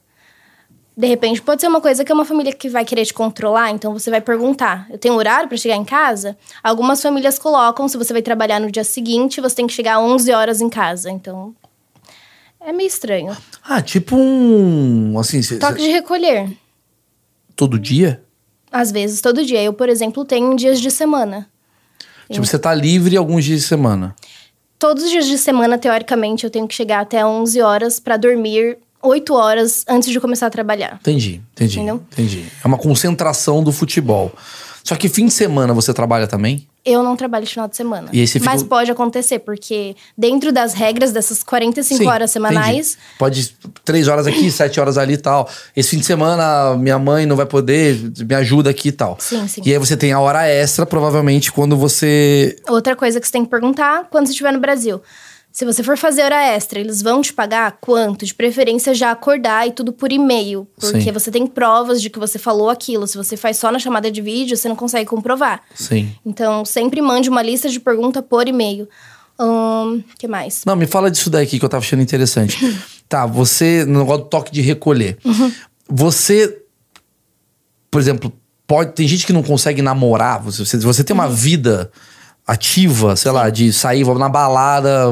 De 0.95 1.07
repente, 1.07 1.41
pode 1.41 1.61
ser 1.63 1.69
uma 1.69 1.81
coisa 1.81 2.05
que 2.05 2.13
é 2.13 2.15
uma 2.15 2.25
família 2.25 2.53
que 2.53 2.69
vai 2.69 2.85
querer 2.85 3.07
te 3.07 3.15
controlar, 3.15 3.71
então 3.71 3.93
você 3.95 4.11
vai 4.11 4.21
perguntar: 4.21 4.87
eu 4.91 4.99
tenho 4.99 5.15
horário 5.15 5.49
pra 5.49 5.57
chegar 5.57 5.77
em 5.77 5.85
casa? 5.85 6.37
Algumas 6.63 7.01
famílias 7.01 7.39
colocam, 7.39 7.89
se 7.89 7.97
você 7.97 8.13
vai 8.13 8.21
trabalhar 8.23 8.61
no 8.61 8.71
dia 8.71 8.85
seguinte, 8.85 9.41
você 9.41 9.57
tem 9.57 9.67
que 9.67 9.73
chegar 9.73 9.99
11 10.01 10.31
horas 10.33 10.61
em 10.61 10.69
casa. 10.69 11.11
Então, 11.11 11.55
é 12.61 12.73
meio 12.73 12.87
estranho. 12.89 13.35
Ah, 13.65 13.81
tipo 13.81 14.17
um. 14.17 15.19
Assim, 15.19 15.41
cê- 15.43 15.57
Toque 15.59 15.81
cê- 15.81 15.87
de 15.87 15.93
recolher. 15.93 16.51
todo 17.57 17.79
dia? 17.79 18.23
Às 18.71 18.91
vezes, 18.93 19.21
todo 19.23 19.45
dia. 19.45 19.63
Eu, 19.63 19.73
por 19.73 19.89
exemplo, 19.89 20.25
tenho 20.27 20.55
dias 20.57 20.79
de 20.81 20.91
semana. 20.91 21.49
Tipo, 22.31 22.45
você 22.47 22.59
tá 22.59 22.75
livre 22.75 23.17
alguns 23.17 23.45
dias 23.45 23.61
de 23.61 23.67
semana. 23.67 24.15
Todos 24.79 25.05
os 25.05 25.11
dias 25.11 25.27
de 25.27 25.39
semana, 25.39 25.79
teoricamente, 25.79 26.45
eu 26.45 26.51
tenho 26.51 26.67
que 26.69 26.75
chegar 26.75 27.01
até 27.01 27.25
11 27.25 27.61
horas 27.63 28.01
pra 28.01 28.17
dormir 28.17 28.79
8 29.03 29.35
horas 29.35 29.85
antes 29.89 30.09
de 30.11 30.21
começar 30.21 30.47
a 30.47 30.51
trabalhar. 30.51 30.99
Entendi, 31.01 31.41
entendi. 31.53 31.77
Entendeu? 31.79 32.03
Entendi. 32.13 32.45
É 32.63 32.67
uma 32.67 32.79
concentração 32.79 33.63
do 33.63 33.73
futebol. 33.73 34.33
Só 34.85 34.97
que 34.97 35.09
fim 35.09 35.27
de 35.27 35.33
semana 35.33 35.73
você 35.73 35.93
trabalha 35.95 36.27
também? 36.27 36.67
Eu 36.85 37.05
não 37.05 37.15
trabalho 37.15 37.47
final 37.47 37.69
de 37.69 37.77
semana. 37.77 38.09
E 38.13 38.27
fica- 38.27 38.45
Mas 38.45 38.61
pode 38.65 38.91
acontecer, 38.91 39.39
porque 39.39 39.95
dentro 40.19 40.51
das 40.51 40.75
regras 40.75 41.13
dessas 41.13 41.45
45 41.45 42.03
Sim, 42.03 42.09
horas 42.09 42.33
semanais, 42.33 42.95
entendi. 42.95 43.17
Pode 43.19 43.57
três 43.85 44.09
horas 44.09 44.27
aqui, 44.27 44.51
sete 44.51 44.81
horas 44.81 44.99
ali 44.99 45.13
e 45.13 45.17
tal. 45.17 45.49
Esse 45.77 45.91
fim 45.91 45.99
de 45.99 46.05
semana 46.05 46.77
minha 46.77 46.99
mãe 46.99 47.25
não 47.25 47.37
vai 47.37 47.47
poder, 47.47 47.97
me 48.27 48.35
ajuda 48.35 48.71
aqui 48.71 48.89
e 48.89 48.93
tal. 48.93 49.17
Sim, 49.21 49.47
sim. 49.47 49.63
E 49.65 49.71
aí 49.73 49.79
você 49.79 49.97
tem 49.97 50.11
a 50.13 50.19
hora 50.19 50.45
extra, 50.49 50.85
provavelmente, 50.85 51.53
quando 51.53 51.77
você. 51.77 52.57
outra 52.69 52.97
coisa 52.97 53.21
que 53.21 53.27
você 53.29 53.33
tem 53.33 53.45
que 53.45 53.51
perguntar 53.51 54.09
quando 54.11 54.27
você 54.27 54.33
estiver 54.33 54.53
no 54.53 54.59
Brasil. 54.59 55.01
Se 55.53 55.67
você 55.67 55.83
for 55.83 55.99
fazer 55.99 56.23
hora 56.23 56.43
extra, 56.43 56.81
eles 56.81 57.03
vão 57.03 57.21
te 57.21 57.31
pagar 57.31 57.77
quanto? 57.79 58.25
De 58.25 58.33
preferência 58.35 58.95
já 58.95 59.11
acordar 59.11 59.69
e 59.69 59.73
tudo 59.73 59.93
por 59.93 60.11
e-mail. 60.11 60.67
Porque 60.81 61.03
Sim. 61.03 61.13
você 61.13 61.31
tem 61.31 61.47
provas 61.47 62.01
de 62.01 62.09
que 62.09 62.19
você 62.19 62.39
falou 62.39 62.71
aquilo. 62.71 63.07
Se 63.07 63.19
você 63.19 63.37
faz 63.37 63.59
só 63.59 63.71
na 63.71 63.79
chamada 63.79 64.11
de 64.11 64.23
vídeo, 64.23 64.57
você 64.57 64.67
não 64.67 64.75
consegue 64.77 65.11
comprovar. 65.11 65.61
Sim. 65.75 66.11
Então, 66.25 66.65
sempre 66.65 67.03
mande 67.03 67.29
uma 67.29 67.43
lista 67.43 67.69
de 67.69 67.79
pergunta 67.79 68.23
por 68.23 68.49
e-mail. 68.49 68.89
O 69.39 70.03
que 70.19 70.27
mais? 70.27 70.63
Não, 70.65 70.75
me 70.75 70.87
fala 70.87 71.11
disso 71.11 71.29
daqui 71.29 71.59
que 71.59 71.65
eu 71.65 71.69
tava 71.69 71.83
achando 71.85 72.03
interessante. 72.03 72.57
tá, 73.07 73.27
você, 73.27 73.85
no 73.85 73.99
negócio 74.01 74.25
do 74.25 74.31
toque 74.31 74.53
de 74.53 74.63
recolher. 74.63 75.19
Uhum. 75.23 75.53
Você, 75.89 76.63
por 77.91 78.01
exemplo, 78.01 78.33
pode. 78.67 78.93
Tem 78.93 79.07
gente 79.07 79.27
que 79.27 79.33
não 79.35 79.43
consegue 79.43 79.83
namorar. 79.83 80.41
Você, 80.43 80.65
você, 80.65 80.79
você 80.79 81.05
tem 81.05 81.13
uma 81.13 81.27
Uhum. 81.27 81.35
vida 81.35 81.91
ativa, 82.47 83.15
sei 83.15 83.31
lá, 83.31 83.49
de 83.51 83.73
sair, 83.73 84.03
vou 84.03 84.19
na 84.19 84.29
balada, 84.29 85.07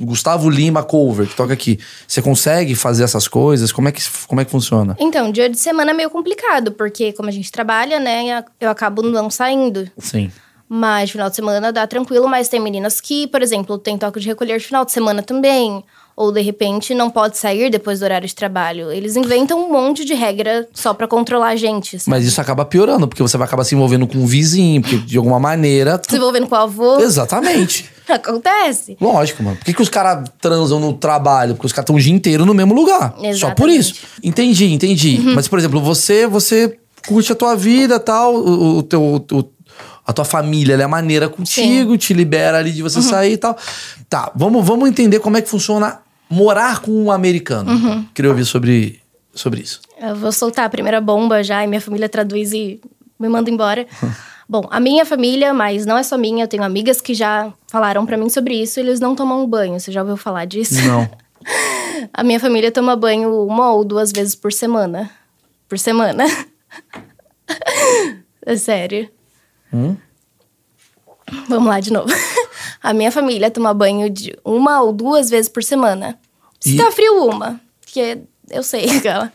Gustavo 0.00 0.50
Lima 0.50 0.82
cover, 0.82 1.26
que 1.26 1.34
toca 1.34 1.52
aqui. 1.52 1.78
Você 2.06 2.20
consegue 2.20 2.74
fazer 2.74 3.04
essas 3.04 3.26
coisas? 3.26 3.72
Como 3.72 3.88
é 3.88 3.92
que, 3.92 4.02
como 4.26 4.40
é 4.40 4.44
que 4.44 4.50
funciona? 4.50 4.96
Então, 5.00 5.32
dia 5.32 5.48
de 5.48 5.58
semana 5.58 5.92
é 5.92 5.94
meio 5.94 6.10
complicado, 6.10 6.72
porque 6.72 7.12
como 7.12 7.28
a 7.28 7.32
gente 7.32 7.50
trabalha, 7.50 7.98
né, 7.98 8.44
eu 8.60 8.70
acabo 8.70 9.02
não 9.02 9.30
saindo. 9.30 9.90
Sim. 9.98 10.30
Mas 10.68 11.10
final 11.10 11.30
de 11.30 11.36
semana 11.36 11.72
dá 11.72 11.86
tranquilo, 11.86 12.28
mas 12.28 12.48
tem 12.48 12.60
meninas 12.60 13.00
que, 13.00 13.26
por 13.28 13.42
exemplo, 13.42 13.78
tem 13.78 13.96
toque 13.96 14.20
de 14.20 14.28
recolher 14.28 14.58
de 14.58 14.64
final 14.66 14.84
de 14.84 14.92
semana 14.92 15.22
também. 15.22 15.84
Ou 16.16 16.30
de 16.30 16.40
repente 16.40 16.94
não 16.94 17.10
pode 17.10 17.36
sair 17.36 17.70
depois 17.70 17.98
do 17.98 18.04
horário 18.04 18.26
de 18.28 18.34
trabalho. 18.34 18.92
Eles 18.92 19.16
inventam 19.16 19.58
um 19.66 19.72
monte 19.72 20.04
de 20.04 20.14
regra 20.14 20.68
só 20.72 20.94
pra 20.94 21.08
controlar 21.08 21.48
a 21.48 21.56
gente. 21.56 21.98
sabe? 21.98 22.10
Mas 22.10 22.24
isso 22.24 22.40
acaba 22.40 22.64
piorando, 22.64 23.08
porque 23.08 23.20
você 23.22 23.36
vai 23.36 23.46
acabar 23.48 23.64
se 23.64 23.74
envolvendo 23.74 24.06
com 24.06 24.18
um 24.18 24.26
vizinho, 24.26 24.80
porque 24.80 24.96
de 24.98 25.18
alguma 25.18 25.40
maneira. 25.40 25.98
tu- 25.98 26.10
Se 26.10 26.16
envolvendo 26.16 26.46
com 26.46 26.54
o 26.54 26.58
avô, 26.58 27.00
Exatamente. 27.00 27.90
acontece. 28.08 28.96
Lógico, 29.00 29.42
mano. 29.42 29.56
Por 29.56 29.64
que, 29.64 29.74
que 29.74 29.82
os 29.82 29.88
caras 29.88 30.28
transam 30.40 30.78
no 30.78 30.92
trabalho? 30.92 31.54
Porque 31.54 31.66
os 31.66 31.72
caras 31.72 31.84
estão 31.84 31.96
o 31.96 32.00
dia 32.00 32.12
inteiro 32.12 32.44
no 32.46 32.54
mesmo 32.54 32.74
lugar. 32.74 33.14
Só 33.34 33.50
por 33.50 33.68
Exatamente. 33.68 33.70
Uhum. 33.72 33.78
isso. 33.80 33.94
Entendi, 34.22 34.72
entendi. 34.72 35.20
Mas, 35.34 35.48
por 35.48 35.58
exemplo, 35.58 35.80
você 35.80 36.26
você 36.26 36.78
curte 37.08 37.32
a 37.32 37.34
tua 37.34 37.54
vida 37.56 37.98
tal, 37.98 38.34
o, 38.36 38.78
o 38.78 38.82
teu. 38.82 39.02
o- 39.02 39.54
a 40.06 40.12
tua 40.12 40.24
família 40.26 40.74
é 40.74 40.86
maneira 40.86 41.30
contigo, 41.30 41.96
te 41.96 42.12
libera 42.12 42.58
ali 42.58 42.70
de 42.72 42.82
Uhum. 42.82 42.88
você 42.90 43.00
sair 43.00 43.32
e 43.32 43.36
tal. 43.38 43.56
Tá, 44.06 44.30
vamos, 44.36 44.62
vamos 44.64 44.86
entender 44.86 45.18
como 45.18 45.38
é 45.38 45.40
que 45.40 45.48
funciona 45.48 45.98
morar 46.34 46.80
com 46.80 46.90
um 46.90 47.12
americano. 47.12 47.70
Uhum. 47.70 48.04
Queria 48.12 48.30
ouvir 48.30 48.44
sobre, 48.44 49.00
sobre 49.32 49.60
isso. 49.60 49.80
Eu 50.00 50.16
vou 50.16 50.32
soltar 50.32 50.64
a 50.64 50.68
primeira 50.68 51.00
bomba 51.00 51.42
já 51.42 51.62
e 51.62 51.66
minha 51.66 51.80
família 51.80 52.08
traduz 52.08 52.52
e 52.52 52.80
me 53.18 53.28
manda 53.28 53.48
embora. 53.48 53.86
Bom, 54.46 54.66
a 54.70 54.78
minha 54.78 55.06
família, 55.06 55.54
mas 55.54 55.86
não 55.86 55.96
é 55.96 56.02
só 56.02 56.18
minha, 56.18 56.44
eu 56.44 56.48
tenho 56.48 56.62
amigas 56.62 57.00
que 57.00 57.14
já 57.14 57.50
falaram 57.66 58.04
pra 58.04 58.16
mim 58.16 58.28
sobre 58.28 58.60
isso, 58.60 58.78
eles 58.78 59.00
não 59.00 59.14
tomam 59.14 59.46
banho. 59.46 59.80
Você 59.80 59.90
já 59.90 60.02
ouviu 60.02 60.16
falar 60.16 60.44
disso? 60.44 60.74
Não. 60.86 61.08
A 62.12 62.22
minha 62.22 62.40
família 62.40 62.70
toma 62.70 62.96
banho 62.96 63.46
uma 63.46 63.72
ou 63.72 63.84
duas 63.84 64.12
vezes 64.12 64.34
por 64.34 64.52
semana. 64.52 65.10
Por 65.68 65.78
semana. 65.78 66.24
é 68.44 68.56
sério. 68.56 69.08
Hum? 69.72 69.96
Vamos 71.48 71.68
lá 71.68 71.80
de 71.80 71.92
novo. 71.92 72.12
A 72.82 72.92
minha 72.92 73.10
família 73.10 73.50
toma 73.50 73.72
banho 73.72 74.10
de 74.10 74.36
uma 74.44 74.82
ou 74.82 74.92
duas 74.92 75.30
vezes 75.30 75.48
por 75.48 75.62
semana. 75.62 76.18
Se 76.64 76.74
E- 76.74 76.76
tá 76.78 76.90
frio, 76.90 77.24
uma. 77.28 77.60
Porque 77.80 78.18
eu 78.50 78.62
sei, 78.62 78.88
aquela. 78.96 79.32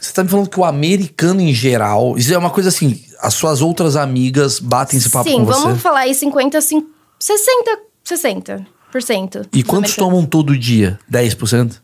Você 0.00 0.12
tá 0.12 0.22
me 0.24 0.30
falando 0.30 0.48
que 0.48 0.58
o 0.58 0.64
americano 0.64 1.40
em 1.40 1.52
geral. 1.52 2.16
Isso 2.16 2.32
é 2.32 2.38
uma 2.38 2.50
coisa 2.50 2.68
assim. 2.70 3.04
As 3.20 3.34
suas 3.34 3.60
outras 3.60 3.96
amigas 3.96 4.58
batem 4.58 4.98
esse 4.98 5.10
papo 5.10 5.28
Sim, 5.28 5.38
com 5.40 5.44
você. 5.46 5.60
vamos 5.60 5.82
falar 5.82 6.00
aí 6.00 6.14
50, 6.14 6.60
cin- 6.62 6.86
60, 7.18 7.78
60%. 8.06 8.66
Por 8.90 9.00
cento 9.02 9.42
E 9.52 9.62
quantos 9.62 9.94
tomam 9.94 10.24
todo 10.26 10.58
dia? 10.58 10.98
10%? 11.12 11.80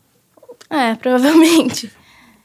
É, 0.69 0.95
provavelmente. 0.95 1.89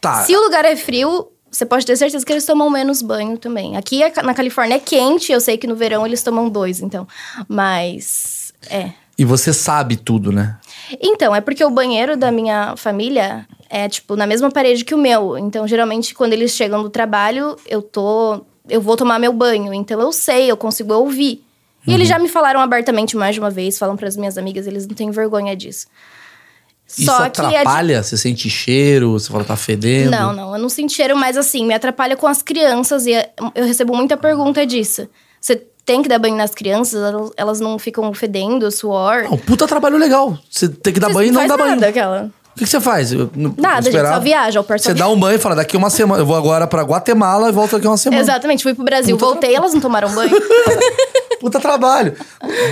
Tá. 0.01 0.23
Se 0.25 0.37
o 0.37 0.41
lugar 0.41 0.65
é 0.65 0.77
frio, 0.77 1.29
você 1.51 1.67
pode 1.67 1.85
ter 1.85 1.97
certeza 1.97 2.25
que 2.25 2.33
eles 2.33 2.45
tomam 2.45 2.71
menos 2.71 3.03
banho 3.03 3.37
também. 3.39 3.77
Aqui 3.77 4.03
é- 4.03 4.23
na 4.23 4.35
Califórnia 4.35 4.77
é 4.77 4.79
quente, 4.79 5.33
eu 5.33 5.41
sei 5.41 5.57
que 5.59 5.67
no 5.67 5.75
verão 5.75 6.07
eles 6.07 6.23
tomam 6.23 6.49
dois, 6.49 6.81
então. 6.81 7.09
Mas. 7.49 8.53
É. 8.71 8.91
E 9.23 9.25
você 9.25 9.53
sabe 9.53 9.95
tudo, 9.95 10.33
né? 10.33 10.57
Então, 11.01 11.33
é 11.33 11.41
porque 11.41 11.65
o 11.65 11.71
banheiro 11.71 12.17
da 12.17 12.33
minha 12.33 12.75
família 12.77 13.47
é, 13.71 13.89
tipo, 13.89 14.17
na 14.17 14.27
mesma 14.27 14.51
parede 14.51 14.85
que 14.85 14.97
o 14.97 14.99
meu. 14.99 15.39
Então, 15.39 15.65
geralmente, 15.69 16.13
quando 16.13 16.33
eles 16.33 16.51
chegam 16.51 16.83
do 16.83 16.91
trabalho, 16.91 17.55
eu 17.69 17.81
tô. 17.81 18.45
Eu 18.69 18.81
vou 18.81 18.97
tomar 18.97 19.21
meu 19.21 19.33
banho. 19.33 19.73
Então, 19.73 20.01
eu 20.01 20.11
sei, 20.13 20.51
eu 20.51 20.57
consigo 20.57 20.93
ouvir. 20.93 21.45
E 21.87 21.91
Uhum. 21.91 21.95
eles 21.95 22.09
já 22.09 22.19
me 22.19 22.29
falaram 22.29 22.59
abertamente 22.61 23.17
mais 23.17 23.35
de 23.37 23.41
uma 23.41 23.49
vez, 23.51 23.79
falam 23.79 23.97
para 23.97 24.09
as 24.09 24.17
minhas 24.17 24.37
amigas, 24.37 24.67
eles 24.67 24.89
não 24.89 24.95
têm 24.97 25.11
vergonha 25.13 25.55
disso. 25.55 25.87
Isso 26.99 27.11
atrapalha? 27.13 28.03
Você 28.03 28.17
sente 28.17 28.51
cheiro? 28.51 29.13
Você 29.13 29.31
fala 29.31 29.45
tá 29.45 29.57
fedendo? 29.57 30.11
Não, 30.11 30.33
não, 30.33 30.55
eu 30.57 30.61
não 30.61 30.69
sinto 30.69 30.93
cheiro, 30.93 31.17
mas 31.17 31.37
assim, 31.37 31.65
me 31.65 31.73
atrapalha 31.75 32.17
com 32.17 32.27
as 32.27 32.43
crianças 32.43 33.07
e 33.07 33.15
é- 33.15 33.33
eu 33.55 33.65
recebo 33.65 33.95
muita 33.97 34.17
pergunta 34.17 34.67
disso. 34.67 35.09
Você 35.41 35.65
tem 35.85 36.03
que 36.03 36.09
dar 36.09 36.19
banho 36.19 36.37
nas 36.37 36.53
crianças, 36.53 37.01
elas, 37.37 37.61
não 37.61 37.79
ficam 37.79 38.13
fedendo, 38.15 38.71
suor. 38.71 39.25
Não, 39.25 39.37
puta 39.37 39.67
trabalho 39.67 39.97
legal. 39.99 40.39
Você 40.51 40.69
tem 40.69 40.93
que 40.93 41.01
dar 41.01 41.13
banho 41.13 41.29
e 41.29 41.31
não 41.33 41.41
faz 41.41 41.49
dá 41.51 41.57
banho. 41.57 41.71
nada, 41.71 41.89
aquela. 41.89 42.31
O 42.55 42.59
que, 42.59 42.65
que 42.65 42.71
você 42.71 42.81
faz? 42.83 43.11
Eu, 43.13 43.31
não- 43.35 43.55
Nada, 43.57 43.79
a 43.79 43.81
gente 43.81 43.89
esperar- 43.89 44.13
só 44.15 44.21
viaja, 44.21 44.61
o 44.61 44.65
Você 44.65 44.93
dá 44.93 45.09
um 45.09 45.19
banho 45.19 45.37
e 45.37 45.39
fala, 45.39 45.55
daqui 45.57 45.75
uma 45.77 45.89
semana. 45.89 46.21
Eu 46.23 46.27
vou 46.27 46.37
agora 46.37 46.67
pra 46.67 46.83
Guatemala 46.83 47.49
e 47.49 47.53
volto 47.53 47.73
daqui 47.73 47.87
uma 47.87 47.97
semana. 47.97 48.21
Exatamente, 48.21 48.63
fui 48.63 48.75
pro 48.75 48.85
Brasil, 48.85 49.17
Puta 49.17 49.31
voltei, 49.33 49.55
elas 49.55 49.73
não 49.73 49.81
tomaram 49.81 50.11
banho. 50.15 50.31
Puta 51.41 51.59
trabalho. 51.59 52.15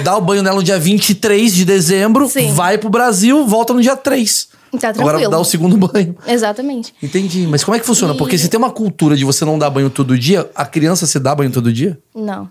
Dá 0.05 0.17
o 0.17 0.21
banho 0.21 0.43
nela 0.43 0.57
no 0.57 0.63
dia 0.63 0.79
23 0.79 1.53
de 1.55 1.65
dezembro, 1.65 2.29
Sim. 2.29 2.53
vai 2.53 2.79
pro 2.79 2.91
Brasil, 2.91 3.45
volta 3.47 3.73
no 3.73 3.81
dia 3.81 3.97
3. 3.97 4.49
Tá 4.79 4.91
Agora 4.91 5.05
tranquilo. 5.15 5.31
dá 5.33 5.39
o 5.41 5.45
segundo 5.45 5.77
banho. 5.77 6.15
Exatamente. 6.27 6.95
Entendi. 7.03 7.47
Mas 7.49 7.65
como 7.65 7.75
é 7.75 7.81
que 7.81 7.87
funciona? 7.87 8.15
E- 8.15 8.17
Porque 8.19 8.39
se 8.39 8.49
tem 8.49 8.59
uma 8.59 8.71
cultura 8.71 9.17
de 9.17 9.25
você 9.25 9.45
não 9.45 9.59
dar 9.59 9.69
banho 9.71 9.91
todo 9.91 10.17
dia, 10.17 10.49
a 10.55 10.65
criança 10.65 11.07
se 11.07 11.19
dá 11.19 11.35
banho 11.35 11.51
todo 11.51 11.73
dia? 11.73 11.99
Não. 12.15 12.49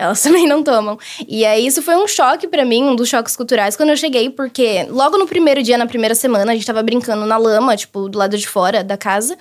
Elas 0.00 0.22
também 0.24 0.48
não 0.48 0.62
tomam. 0.62 0.98
E 1.28 1.44
aí, 1.44 1.66
isso 1.66 1.82
foi 1.82 1.94
um 1.94 2.08
choque 2.08 2.48
pra 2.48 2.64
mim, 2.64 2.82
um 2.84 2.96
dos 2.96 3.08
choques 3.08 3.36
culturais, 3.36 3.76
quando 3.76 3.90
eu 3.90 3.96
cheguei, 3.96 4.30
porque 4.30 4.86
logo 4.88 5.18
no 5.18 5.26
primeiro 5.26 5.62
dia, 5.62 5.76
na 5.76 5.86
primeira 5.86 6.14
semana, 6.14 6.52
a 6.52 6.54
gente 6.54 6.66
tava 6.66 6.82
brincando 6.82 7.26
na 7.26 7.36
lama, 7.36 7.76
tipo, 7.76 8.08
do 8.08 8.18
lado 8.18 8.38
de 8.38 8.48
fora 8.48 8.82
da 8.82 8.96
casa. 8.96 9.36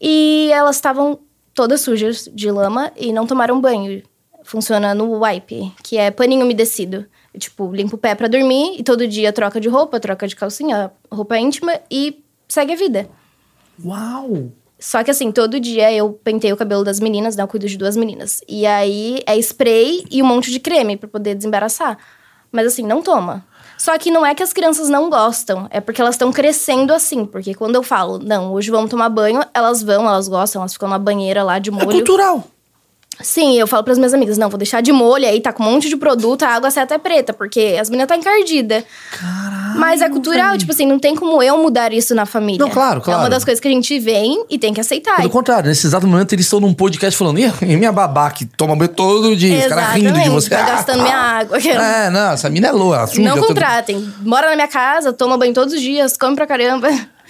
E 0.00 0.48
elas 0.50 0.76
estavam 0.76 1.18
todas 1.52 1.82
sujas 1.82 2.28
de 2.32 2.50
lama 2.50 2.90
e 2.96 3.12
não 3.12 3.26
tomaram 3.26 3.60
banho. 3.60 4.02
Funciona 4.44 4.94
no 4.94 5.22
wipe, 5.22 5.70
que 5.82 5.98
é 5.98 6.10
paninho 6.10 6.44
umedecido. 6.44 7.04
Tipo, 7.38 7.70
limpa 7.70 7.96
o 7.96 7.98
pé 7.98 8.14
pra 8.14 8.28
dormir 8.28 8.76
e 8.78 8.82
todo 8.82 9.06
dia 9.06 9.30
troca 9.30 9.60
de 9.60 9.68
roupa, 9.68 10.00
troca 10.00 10.26
de 10.26 10.34
calcinha, 10.34 10.90
roupa 11.12 11.36
íntima 11.36 11.78
e 11.90 12.22
segue 12.48 12.72
a 12.72 12.76
vida. 12.76 13.10
Uau! 13.84 14.50
Só 14.78 15.02
que 15.02 15.10
assim, 15.10 15.32
todo 15.32 15.58
dia 15.58 15.90
eu 15.92 16.12
pentei 16.22 16.52
o 16.52 16.56
cabelo 16.56 16.84
das 16.84 17.00
meninas, 17.00 17.34
né? 17.34 17.42
Eu 17.42 17.48
cuido 17.48 17.66
de 17.66 17.78
duas 17.78 17.96
meninas. 17.96 18.42
E 18.46 18.66
aí 18.66 19.20
é 19.26 19.36
spray 19.38 20.04
e 20.10 20.22
um 20.22 20.26
monte 20.26 20.50
de 20.50 20.60
creme 20.60 20.96
pra 20.96 21.08
poder 21.08 21.34
desembaraçar. 21.34 21.96
Mas 22.52 22.66
assim, 22.66 22.82
não 22.82 23.02
toma. 23.02 23.44
Só 23.78 23.96
que 23.98 24.10
não 24.10 24.24
é 24.24 24.34
que 24.34 24.42
as 24.42 24.52
crianças 24.52 24.88
não 24.88 25.10
gostam, 25.10 25.66
é 25.70 25.80
porque 25.80 26.00
elas 26.00 26.14
estão 26.14 26.32
crescendo 26.32 26.92
assim. 26.94 27.24
Porque 27.26 27.54
quando 27.54 27.74
eu 27.74 27.82
falo, 27.82 28.18
não, 28.18 28.52
hoje 28.52 28.70
vamos 28.70 28.90
tomar 28.90 29.08
banho, 29.08 29.42
elas 29.52 29.82
vão, 29.82 30.06
elas 30.08 30.28
gostam, 30.28 30.62
elas 30.62 30.72
ficam 30.72 30.88
na 30.88 30.98
banheira 30.98 31.42
lá 31.42 31.58
de 31.58 31.70
É 31.70 31.72
molho. 31.72 31.90
cultural. 31.90 32.44
Sim, 33.20 33.58
eu 33.58 33.66
falo 33.66 33.82
pras 33.82 33.96
minhas 33.98 34.12
amigas, 34.12 34.36
não, 34.36 34.48
vou 34.50 34.58
deixar 34.58 34.80
de 34.82 34.92
molho, 34.92 35.26
aí 35.26 35.40
tá 35.40 35.52
com 35.52 35.62
um 35.62 35.72
monte 35.72 35.88
de 35.88 35.96
produto, 35.96 36.42
a 36.42 36.48
água 36.50 36.70
sai 36.70 36.84
até 36.84 36.98
preta, 36.98 37.32
porque 37.32 37.76
as 37.80 37.88
meninas 37.88 38.08
tá 38.08 38.16
encardida. 38.16 38.84
Caralho. 39.10 39.78
Mas 39.80 40.02
é 40.02 40.08
cultural, 40.08 40.48
velho. 40.48 40.58
tipo 40.58 40.72
assim, 40.72 40.86
não 40.86 40.98
tem 40.98 41.14
como 41.16 41.42
eu 41.42 41.56
mudar 41.58 41.92
isso 41.92 42.14
na 42.14 42.26
família. 42.26 42.58
Não, 42.64 42.70
claro, 42.70 43.00
É 43.00 43.02
claro. 43.02 43.20
uma 43.20 43.30
das 43.30 43.44
coisas 43.44 43.60
que 43.60 43.68
a 43.68 43.70
gente 43.70 43.98
vem 43.98 44.44
e 44.50 44.58
tem 44.58 44.74
que 44.74 44.80
aceitar. 44.80 45.16
Pelo 45.16 45.30
contrário, 45.30 45.68
nesse 45.68 45.86
exato 45.86 46.06
momento 46.06 46.32
eles 46.34 46.44
estão 46.46 46.60
num 46.60 46.74
podcast 46.74 47.16
falando, 47.18 47.38
e 47.38 47.50
e 47.62 47.76
minha 47.76 47.92
babá 47.92 48.30
que 48.30 48.44
toma 48.44 48.76
banho 48.76 48.88
todo 48.90 49.34
dia, 49.34 49.58
os 49.60 49.66
caras 49.66 49.94
rindo 49.94 50.12
de 50.20 50.28
você. 50.30 50.50
Tá 50.50 50.60
Ah, 50.62 50.70
gastando 50.70 51.02
minha 51.02 51.16
água. 51.18 51.58
É, 51.58 52.10
não, 52.10 52.32
essa 52.32 52.50
mina 52.50 52.68
é 52.68 52.72
louca, 52.72 53.06
suja. 53.06 53.22
não 53.22 53.38
contratem. 53.42 54.12
Mora 54.20 54.50
na 54.50 54.54
minha 54.56 54.68
casa, 54.68 55.12
toma 55.12 55.36
banho 55.38 55.54
todos 55.54 55.72
os 55.74 55.80
dias, 55.80 56.16
come 56.16 56.36
pra 56.36 56.46
caramba. 56.46 56.88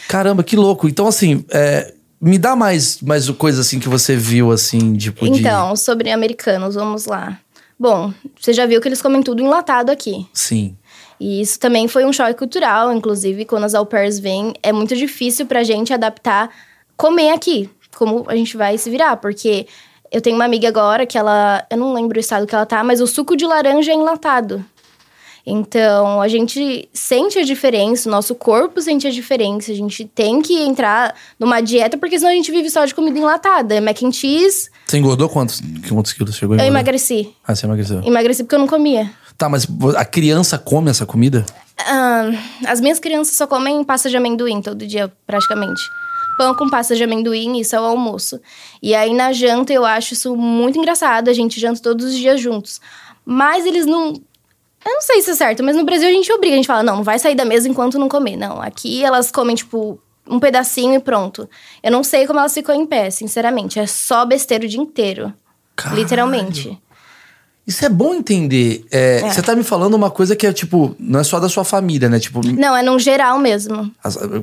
Caramba, 0.08 0.42
que 0.42 0.56
louco. 0.56 0.88
Então, 0.88 1.06
assim, 1.08 1.44
é, 1.50 1.92
me 2.20 2.38
dá 2.38 2.56
mais, 2.56 3.00
mais 3.02 3.28
coisa 3.30 3.60
assim 3.60 3.78
que 3.78 3.88
você 3.88 4.16
viu, 4.16 4.50
assim, 4.52 4.96
tipo 4.96 5.28
de... 5.28 5.40
Então, 5.40 5.76
sobre 5.76 6.10
americanos, 6.10 6.74
vamos 6.74 7.06
lá. 7.06 7.38
Bom, 7.78 8.12
você 8.40 8.52
já 8.52 8.64
viu 8.64 8.80
que 8.80 8.88
eles 8.88 9.02
comem 9.02 9.22
tudo 9.22 9.42
enlatado 9.42 9.90
aqui. 9.90 10.26
Sim. 10.32 10.76
E 11.20 11.40
isso 11.40 11.58
também 11.58 11.88
foi 11.88 12.04
um 12.04 12.12
choque 12.12 12.34
cultural, 12.34 12.92
inclusive, 12.92 13.44
quando 13.44 13.64
as 13.64 13.74
au 13.74 13.86
pairs 13.86 14.18
vêm, 14.18 14.54
é 14.62 14.72
muito 14.72 14.94
difícil 14.96 15.46
pra 15.46 15.62
gente 15.62 15.92
adaptar 15.92 16.50
comer 16.96 17.30
aqui, 17.30 17.70
como 17.94 18.24
a 18.28 18.34
gente 18.34 18.56
vai 18.56 18.78
se 18.78 18.88
virar, 18.90 19.16
porque 19.18 19.66
eu 20.10 20.20
tenho 20.20 20.36
uma 20.36 20.44
amiga 20.44 20.68
agora 20.68 21.06
que 21.06 21.18
ela, 21.18 21.66
eu 21.70 21.76
não 21.76 21.92
lembro 21.92 22.16
o 22.16 22.20
estado 22.20 22.46
que 22.46 22.54
ela 22.54 22.66
tá, 22.66 22.82
mas 22.82 23.00
o 23.00 23.06
suco 23.06 23.36
de 23.36 23.44
laranja 23.44 23.92
é 23.92 23.94
enlatado. 23.94 24.64
Então, 25.48 26.20
a 26.20 26.26
gente 26.26 26.88
sente 26.92 27.38
a 27.38 27.44
diferença, 27.44 28.08
o 28.08 28.12
nosso 28.12 28.34
corpo 28.34 28.82
sente 28.82 29.06
a 29.06 29.10
diferença, 29.10 29.70
a 29.70 29.74
gente 29.76 30.04
tem 30.04 30.42
que 30.42 30.60
entrar 30.60 31.14
numa 31.38 31.60
dieta, 31.60 31.96
porque 31.96 32.18
senão 32.18 32.32
a 32.32 32.34
gente 32.34 32.50
vive 32.50 32.68
só 32.68 32.84
de 32.84 32.92
comida 32.92 33.16
enlatada. 33.16 33.80
Mac 33.80 34.02
and 34.02 34.10
cheese, 34.10 34.68
Você 34.84 34.98
engordou 34.98 35.28
quantos, 35.28 35.62
quantos 35.88 36.12
quilos 36.12 36.34
chegou 36.34 36.56
eu 36.56 36.64
emagreci. 36.64 37.32
Ah, 37.46 37.54
você 37.54 37.64
emagreceu. 37.64 38.02
Emagreci 38.02 38.42
porque 38.42 38.56
eu 38.56 38.58
não 38.58 38.66
comia. 38.66 39.08
Tá, 39.38 39.48
mas 39.48 39.68
a 39.96 40.04
criança 40.04 40.58
come 40.58 40.90
essa 40.90 41.06
comida? 41.06 41.46
Ah, 41.78 42.30
as 42.66 42.80
minhas 42.80 42.98
crianças 42.98 43.36
só 43.36 43.46
comem 43.46 43.84
pasta 43.84 44.10
de 44.10 44.16
amendoim 44.16 44.60
todo 44.60 44.84
dia, 44.84 45.12
praticamente. 45.26 45.80
Pão 46.36 46.54
com 46.54 46.68
pasta 46.68 46.96
de 46.96 47.04
amendoim, 47.04 47.58
isso 47.58 47.76
é 47.76 47.80
o 47.80 47.84
almoço. 47.84 48.40
E 48.82 48.94
aí 48.94 49.14
na 49.14 49.32
janta 49.32 49.72
eu 49.72 49.84
acho 49.84 50.14
isso 50.14 50.34
muito 50.34 50.78
engraçado, 50.78 51.28
a 51.28 51.32
gente 51.32 51.60
janta 51.60 51.80
todos 51.80 52.06
os 52.06 52.14
dias 52.16 52.40
juntos. 52.40 52.80
Mas 53.24 53.64
eles 53.64 53.86
não. 53.86 54.14
Eu 54.86 54.94
não 54.94 55.00
sei 55.00 55.20
se 55.20 55.30
é 55.32 55.34
certo, 55.34 55.64
mas 55.64 55.74
no 55.74 55.84
Brasil 55.84 56.08
a 56.08 56.12
gente 56.12 56.32
obriga, 56.32 56.54
a 56.54 56.56
gente 56.56 56.66
fala, 56.66 56.82
não, 56.82 56.96
não 56.96 57.02
vai 57.02 57.18
sair 57.18 57.34
da 57.34 57.44
mesa 57.44 57.68
enquanto 57.68 57.98
não 57.98 58.08
comer. 58.08 58.36
Não, 58.36 58.62
aqui 58.62 59.04
elas 59.04 59.32
comem, 59.32 59.56
tipo, 59.56 60.00
um 60.28 60.38
pedacinho 60.38 60.94
e 60.94 61.00
pronto. 61.00 61.48
Eu 61.82 61.90
não 61.90 62.04
sei 62.04 62.24
como 62.24 62.38
elas 62.38 62.54
ficam 62.54 62.72
em 62.72 62.86
pé, 62.86 63.10
sinceramente. 63.10 63.80
É 63.80 63.86
só 63.86 64.24
besteira 64.24 64.64
o 64.64 64.68
dia 64.68 64.80
inteiro. 64.80 65.34
Caralho. 65.74 66.00
Literalmente. 66.00 66.80
Isso 67.66 67.84
é 67.84 67.88
bom 67.88 68.14
entender. 68.14 68.84
É, 68.92 69.22
É. 69.24 69.30
Você 69.32 69.42
tá 69.42 69.54
me 69.56 69.64
falando 69.64 69.94
uma 69.94 70.08
coisa 70.10 70.36
que 70.36 70.46
é, 70.46 70.52
tipo, 70.52 70.94
não 71.00 71.18
é 71.20 71.24
só 71.24 71.40
da 71.40 71.48
sua 71.48 71.64
família, 71.64 72.08
né? 72.08 72.20
Tipo, 72.20 72.40
Não, 72.46 72.76
é 72.76 72.82
num 72.82 72.96
geral 72.98 73.38
mesmo. 73.40 73.90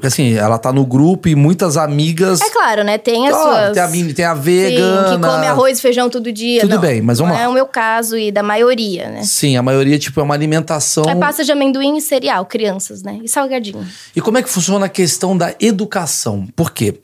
assim, 0.03 0.33
ela 0.33 0.57
tá 0.57 0.73
no 0.73 0.85
grupo 0.85 1.29
e 1.29 1.35
muitas 1.35 1.77
amigas. 1.77 2.41
É 2.41 2.49
claro, 2.49 2.83
né? 2.83 2.97
Tem 2.97 3.27
as 3.29 3.35
Ó, 3.35 3.41
suas. 3.43 3.71
Tem 3.73 3.81
a, 3.83 3.87
mini- 3.87 4.13
tem 4.13 4.25
a 4.25 4.35
Sim, 4.35 4.41
vegana. 4.41 5.09
que 5.17 5.25
come 5.25 5.47
arroz 5.47 5.79
e 5.79 5.81
feijão 5.81 6.09
todo 6.09 6.31
dia. 6.33 6.61
Tudo 6.61 6.75
não. 6.75 6.81
bem, 6.81 7.01
mas 7.01 7.19
vamos 7.19 7.33
não 7.33 7.39
lá. 7.39 7.45
é 7.45 7.47
o 7.47 7.53
meu 7.53 7.65
caso 7.65 8.17
e 8.17 8.29
da 8.31 8.43
maioria, 8.43 9.09
né? 9.09 9.23
Sim, 9.23 9.55
a 9.55 9.63
maioria, 9.63 9.97
tipo, 9.97 10.19
é 10.19 10.23
uma 10.23 10.33
alimentação. 10.33 11.05
É 11.09 11.15
pasta 11.15 11.43
de 11.45 11.51
amendoim 11.51 11.95
e 11.97 12.01
cereal, 12.01 12.45
crianças, 12.45 13.03
né? 13.03 13.19
E 13.23 13.29
salgadinho. 13.29 13.85
E 14.15 14.19
como 14.19 14.37
é 14.37 14.43
que 14.43 14.49
funciona 14.49 14.85
a 14.87 14.89
questão 14.89 15.37
da 15.37 15.53
educação? 15.61 16.45
Por 16.55 16.71
quê? 16.71 16.99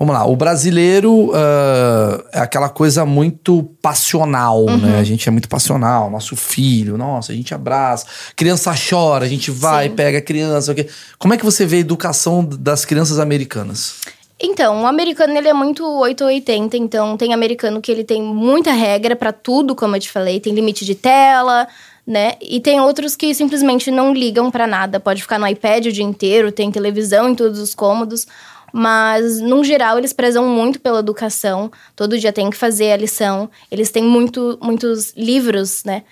Vamos 0.00 0.14
lá, 0.14 0.24
o 0.26 0.34
brasileiro 0.34 1.30
ah, 1.34 2.24
é 2.32 2.38
aquela 2.40 2.70
coisa 2.70 3.04
muito 3.04 3.62
passional, 3.82 4.62
Uhum. 4.64 4.78
né? 4.78 4.98
A 4.98 5.04
gente 5.04 5.28
é 5.28 5.30
muito 5.30 5.46
passional, 5.46 6.08
nosso 6.10 6.34
filho, 6.34 6.96
nossa, 6.96 7.32
a 7.32 7.34
gente 7.34 7.54
abraça, 7.54 8.06
criança 8.34 8.72
chora, 8.74 9.26
a 9.26 9.28
gente 9.28 9.50
vai, 9.50 9.90
Sim. 9.90 9.94
pega 9.94 10.16
a 10.16 10.22
criança. 10.22 10.72
ok? 10.72 10.88
Como 11.18 11.34
é 11.34 11.36
que 11.36 11.44
você 11.44 11.66
vê 11.66 11.76
a 11.76 11.80
educação 11.80 12.42
das 12.42 12.86
crianças 12.86 13.18
americanas? 13.18 13.96
Então, 14.42 14.84
o 14.84 14.86
americano 14.86 15.36
ele 15.36 15.48
é 15.48 15.52
muito 15.52 15.84
8 15.84 16.22
ou 16.22 16.28
80, 16.28 16.78
então 16.78 17.14
tem 17.18 17.34
americano 17.34 17.78
que 17.82 17.92
ele 17.92 18.02
tem 18.02 18.22
muita 18.22 18.72
regra 18.72 19.14
pra 19.14 19.32
tudo, 19.32 19.74
como 19.74 19.96
eu 19.96 20.00
te 20.00 20.10
falei, 20.10 20.40
tem 20.40 20.54
limite 20.54 20.82
de 20.82 20.94
tela, 20.94 21.68
né? 22.06 22.32
E 22.40 22.58
tem 22.58 22.80
outros 22.80 23.14
que 23.14 23.34
simplesmente 23.34 23.90
não 23.90 24.14
ligam 24.14 24.50
pra 24.50 24.66
nada, 24.66 24.98
pode 24.98 25.20
ficar 25.20 25.38
no 25.38 25.46
iPad 25.46 25.84
o 25.86 25.92
dia 25.92 26.02
inteiro, 26.04 26.50
tem 26.50 26.70
televisão 26.72 27.28
em 27.28 27.34
todos 27.34 27.58
os 27.58 27.74
cômodos, 27.74 28.26
mas 28.72 29.40
num 29.40 29.62
geral 29.64 29.98
eles 29.98 30.12
prezam 30.12 30.46
muito 30.48 30.80
pela 30.80 31.00
educação, 31.00 31.70
todo 31.96 32.18
dia 32.18 32.32
tem 32.32 32.50
que 32.50 32.56
fazer 32.56 32.92
a 32.92 32.96
lição, 32.96 33.50
eles 33.70 33.90
têm 33.90 34.04
muito, 34.04 34.58
muitos 34.62 35.12
livros, 35.16 35.82
né? 35.84 36.02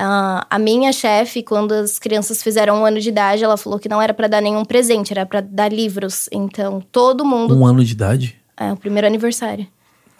Ah, 0.00 0.46
a 0.48 0.58
minha 0.58 0.92
chefe, 0.92 1.42
quando 1.42 1.72
as 1.72 1.98
crianças 1.98 2.40
fizeram 2.42 2.82
um 2.82 2.86
ano 2.86 3.00
de 3.00 3.08
idade, 3.08 3.42
ela 3.42 3.56
falou 3.56 3.78
que 3.80 3.88
não 3.88 4.00
era 4.00 4.14
pra 4.14 4.28
dar 4.28 4.40
nenhum 4.40 4.64
presente, 4.64 5.12
era 5.12 5.26
pra 5.26 5.40
dar 5.40 5.72
livros. 5.72 6.28
Então, 6.30 6.80
todo 6.92 7.24
mundo 7.24 7.58
Um 7.58 7.66
ano 7.66 7.84
de 7.84 7.92
idade? 7.92 8.36
é 8.56 8.72
o 8.72 8.76
primeiro 8.76 9.06
aniversário. 9.08 9.66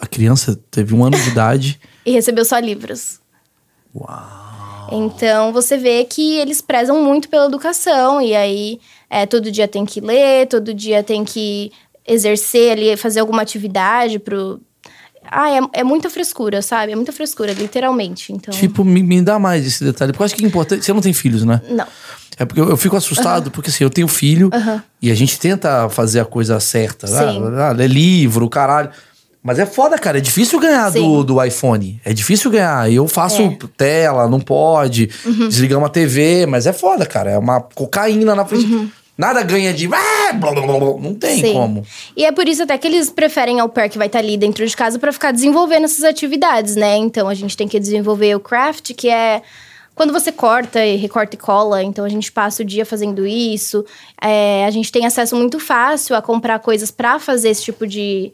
A 0.01 0.07
criança 0.07 0.59
teve 0.71 0.95
um 0.95 1.05
ano 1.05 1.17
de 1.17 1.29
idade. 1.29 1.81
E 2.07 2.11
recebeu 2.13 2.43
só 2.45 2.59
livros. 2.59 3.21
Uau! 3.95 4.89
Então 4.91 5.53
você 5.53 5.77
vê 5.77 6.05
que 6.05 6.37
eles 6.39 6.61
prezam 6.63 7.03
muito 7.03 7.29
pela 7.29 7.47
educação. 7.47 8.21
E 8.21 8.35
aí, 8.35 8.81
é, 9.11 9.27
todo 9.27 9.51
dia 9.51 9.67
tem 9.69 9.85
que 9.85 10.01
ler, 10.01 10.47
todo 10.47 10.73
dia 10.75 11.03
tem 11.03 11.25
que 11.25 11.73
exercer 12.07 12.73
ali, 12.73 12.97
fazer 12.97 13.21
alguma 13.21 13.43
atividade 13.43 14.19
pro. 14.19 14.61
Ah, 15.31 15.51
é, 15.51 15.61
é 15.81 15.85
muita 15.85 16.09
frescura, 16.09 16.63
sabe? 16.63 16.93
É 16.93 16.97
muita 16.97 17.13
frescura, 17.13 17.53
literalmente. 17.53 18.33
Então. 18.33 18.53
Tipo, 18.55 18.83
me, 18.83 19.03
me 19.03 19.21
dá 19.21 19.39
mais 19.39 19.67
esse 19.67 19.85
detalhe, 19.85 20.13
porque 20.13 20.23
eu 20.23 20.25
acho 20.27 20.35
que 20.35 20.45
é 20.45 20.49
importante. 20.49 20.85
Você 20.85 20.93
não 20.93 21.03
tem 21.03 21.13
filhos, 21.13 21.45
né? 21.45 21.61
Não. 21.69 21.87
É 22.39 22.45
porque 22.45 22.61
eu, 22.61 22.71
eu 22.71 22.77
fico 22.77 22.97
assustado, 22.97 23.51
porque 23.51 23.69
assim, 23.69 23.85
eu 23.85 23.91
tenho 23.91 24.07
filho 24.09 24.49
e 25.03 25.11
a 25.11 25.15
gente 25.15 25.39
tenta 25.39 25.89
fazer 25.91 26.21
a 26.21 26.25
coisa 26.25 26.59
certa, 26.61 27.07
né? 27.09 27.33
Sim. 27.33 27.43
Ah, 27.59 27.73
ler 27.73 27.89
livro, 27.91 28.49
caralho. 28.49 28.91
Mas 29.43 29.59
é 29.59 29.67
foda, 29.67 29.99
cara. 29.99 30.19
É 30.19 30.21
difícil 30.21 30.59
ganhar 30.59 30.91
do, 30.91 31.21
Sim. 31.21 31.25
do 31.25 31.43
iPhone. 31.45 32.01
É 32.05 32.13
difícil 32.13 32.51
ganhar. 32.51 32.91
Eu 32.93 33.07
faço 33.09 33.43
É. 33.43 33.59
tela, 33.77 34.29
não 34.29 34.41
pode. 34.41 35.11
Desligamos 35.49 35.87
a 35.87 35.91
TV, 35.91 36.47
mas 36.47 36.67
é 36.67 36.73
foda, 36.73 37.05
cara. 37.07 37.31
É 37.31 37.39
uma 37.39 37.61
cocaína 37.61 38.35
na 38.35 38.45
frente. 38.45 38.67
Nada 39.19 39.43
ganha 39.43 39.75
de. 39.75 39.89
Ah. 39.93 40.33
Não 41.01 41.13
tem 41.13 41.41
Sim. 41.41 41.53
como. 41.53 41.85
E 42.17 42.25
é 42.25 42.31
por 42.31 42.47
isso 42.47 42.63
até 42.63 42.79
que 42.79 42.87
eles 42.87 43.11
preferem 43.11 43.59
ao 43.59 43.69
pair 43.69 43.91
que 43.91 43.99
vai 43.99 44.07
estar 44.07 44.21
ali 44.21 44.37
dentro 44.37 44.65
de 44.65 44.77
casa 44.77 44.97
pra 44.97 45.13
ficar 45.13 45.33
desenvolvendo 45.33 45.85
essas 45.85 46.05
atividades, 46.05 46.77
né? 46.77 46.97
Então 46.97 47.29
a 47.29 47.35
gente 47.35 47.57
tem 47.57 47.67
que 47.67 47.81
desenvolver 47.81 48.37
o 48.37 48.41
craft, 48.41 48.95
que 48.95 49.09
é 49.09 49.43
quando 49.97 50.13
você 50.13 50.31
corta 50.31 50.87
e 50.87 50.95
recorta 50.95 51.35
e 51.35 51.39
cola. 51.39 51.83
Então 51.83 52.05
a 52.05 52.09
gente 52.09 52.31
passa 52.31 52.63
o 52.63 52.65
dia 52.65 52.87
fazendo 52.87 53.27
isso. 53.27 53.85
É, 54.23 54.65
a 54.65 54.71
gente 54.71 54.93
tem 54.93 55.05
acesso 55.05 55.35
muito 55.35 55.59
fácil 55.59 56.15
a 56.15 56.23
comprar 56.23 56.61
coisas 56.61 56.93
pra 56.93 57.19
fazer 57.19 57.49
esse 57.49 57.65
tipo 57.65 57.89
de, 57.89 58.33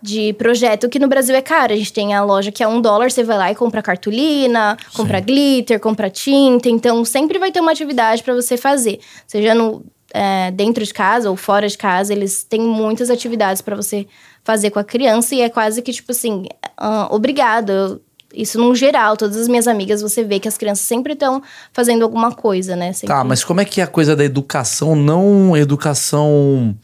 de 0.00 0.32
projeto, 0.32 0.88
que 0.88 0.98
no 0.98 1.06
Brasil 1.06 1.36
é 1.36 1.42
caro. 1.42 1.74
A 1.74 1.76
gente 1.76 1.92
tem 1.92 2.14
a 2.14 2.24
loja 2.24 2.50
que 2.50 2.62
é 2.62 2.66
um 2.66 2.80
dólar, 2.80 3.10
você 3.10 3.22
vai 3.22 3.36
lá 3.36 3.52
e 3.52 3.54
compra 3.54 3.82
cartolina, 3.82 4.78
compra 4.94 5.20
glitter, 5.20 5.78
compra 5.78 6.08
tinta. 6.08 6.70
Então 6.70 7.04
sempre 7.04 7.38
vai 7.38 7.52
ter 7.52 7.60
uma 7.60 7.72
atividade 7.72 8.22
pra 8.22 8.32
você 8.32 8.56
fazer. 8.56 9.00
Seja 9.26 9.54
no, 9.54 9.84
é, 10.14 10.50
dentro 10.52 10.84
de 10.84 10.94
casa 10.94 11.28
ou 11.28 11.36
fora 11.36 11.68
de 11.68 11.76
casa, 11.76 12.12
eles 12.12 12.44
têm 12.44 12.60
muitas 12.60 13.10
atividades 13.10 13.60
pra 13.60 13.74
você 13.74 14.06
fazer 14.44 14.70
com 14.70 14.78
a 14.78 14.84
criança 14.84 15.34
e 15.34 15.40
é 15.40 15.48
quase 15.50 15.82
que 15.82 15.92
tipo 15.92 16.12
assim, 16.12 16.46
ah, 16.76 17.08
obrigado. 17.10 17.70
Eu- 17.70 18.00
Isso 18.32 18.58
num 18.58 18.74
geral, 18.74 19.16
todas 19.16 19.36
as 19.36 19.46
minhas 19.48 19.66
amigas, 19.68 20.02
você 20.02 20.24
vê 20.24 20.40
que 20.40 20.48
as 20.48 20.56
crianças 20.58 20.84
sempre 20.86 21.12
estão 21.14 21.40
fazendo 21.72 22.02
alguma 22.02 22.32
coisa, 22.32 22.74
né? 22.76 22.92
Sempre... 22.92 23.08
Tá, 23.14 23.22
mas 23.24 23.44
como 23.44 23.60
é 23.60 23.64
que 23.64 23.80
é 23.80 23.84
a 23.84 23.86
coisa 23.88 24.16
da 24.16 24.24
educação, 24.24 24.96
não 24.96 25.56
educação 25.56 26.74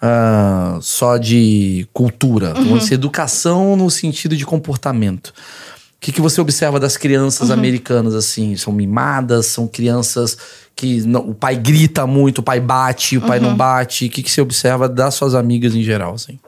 ah, 0.00 0.78
só 0.80 1.16
de 1.16 1.86
cultura? 1.92 2.54
Uhum. 2.58 2.78
Dizer, 2.78 2.94
educação 2.94 3.76
no 3.76 3.90
sentido 3.90 4.36
de 4.36 4.44
comportamento. 4.46 5.28
O 5.28 6.00
que, 6.00 6.12
que 6.12 6.20
você 6.20 6.40
observa 6.40 6.78
das 6.78 6.96
crianças 6.96 7.48
Uhum. 7.48 7.54
americanas, 7.54 8.14
assim? 8.14 8.54
São 8.56 8.72
mimadas? 8.72 9.46
São 9.46 9.66
crianças 9.66 10.36
que 10.76 11.00
não- 11.06 11.30
o 11.30 11.34
pai 11.34 11.56
grita 11.56 12.06
muito, 12.06 12.38
o 12.38 12.42
pai 12.42 12.60
bate, 12.60 13.16
o 13.16 13.22
pai 13.22 13.38
Uhum. 13.38 13.46
não 13.48 13.56
bate? 13.56 14.06
O 14.06 14.10
que, 14.10 14.22
que 14.22 14.30
você 14.30 14.42
observa 14.42 14.86
das 14.88 15.14
suas 15.14 15.34
amigas 15.34 15.74
em 15.74 15.82
geral, 15.82 16.14
assim? 16.14 16.38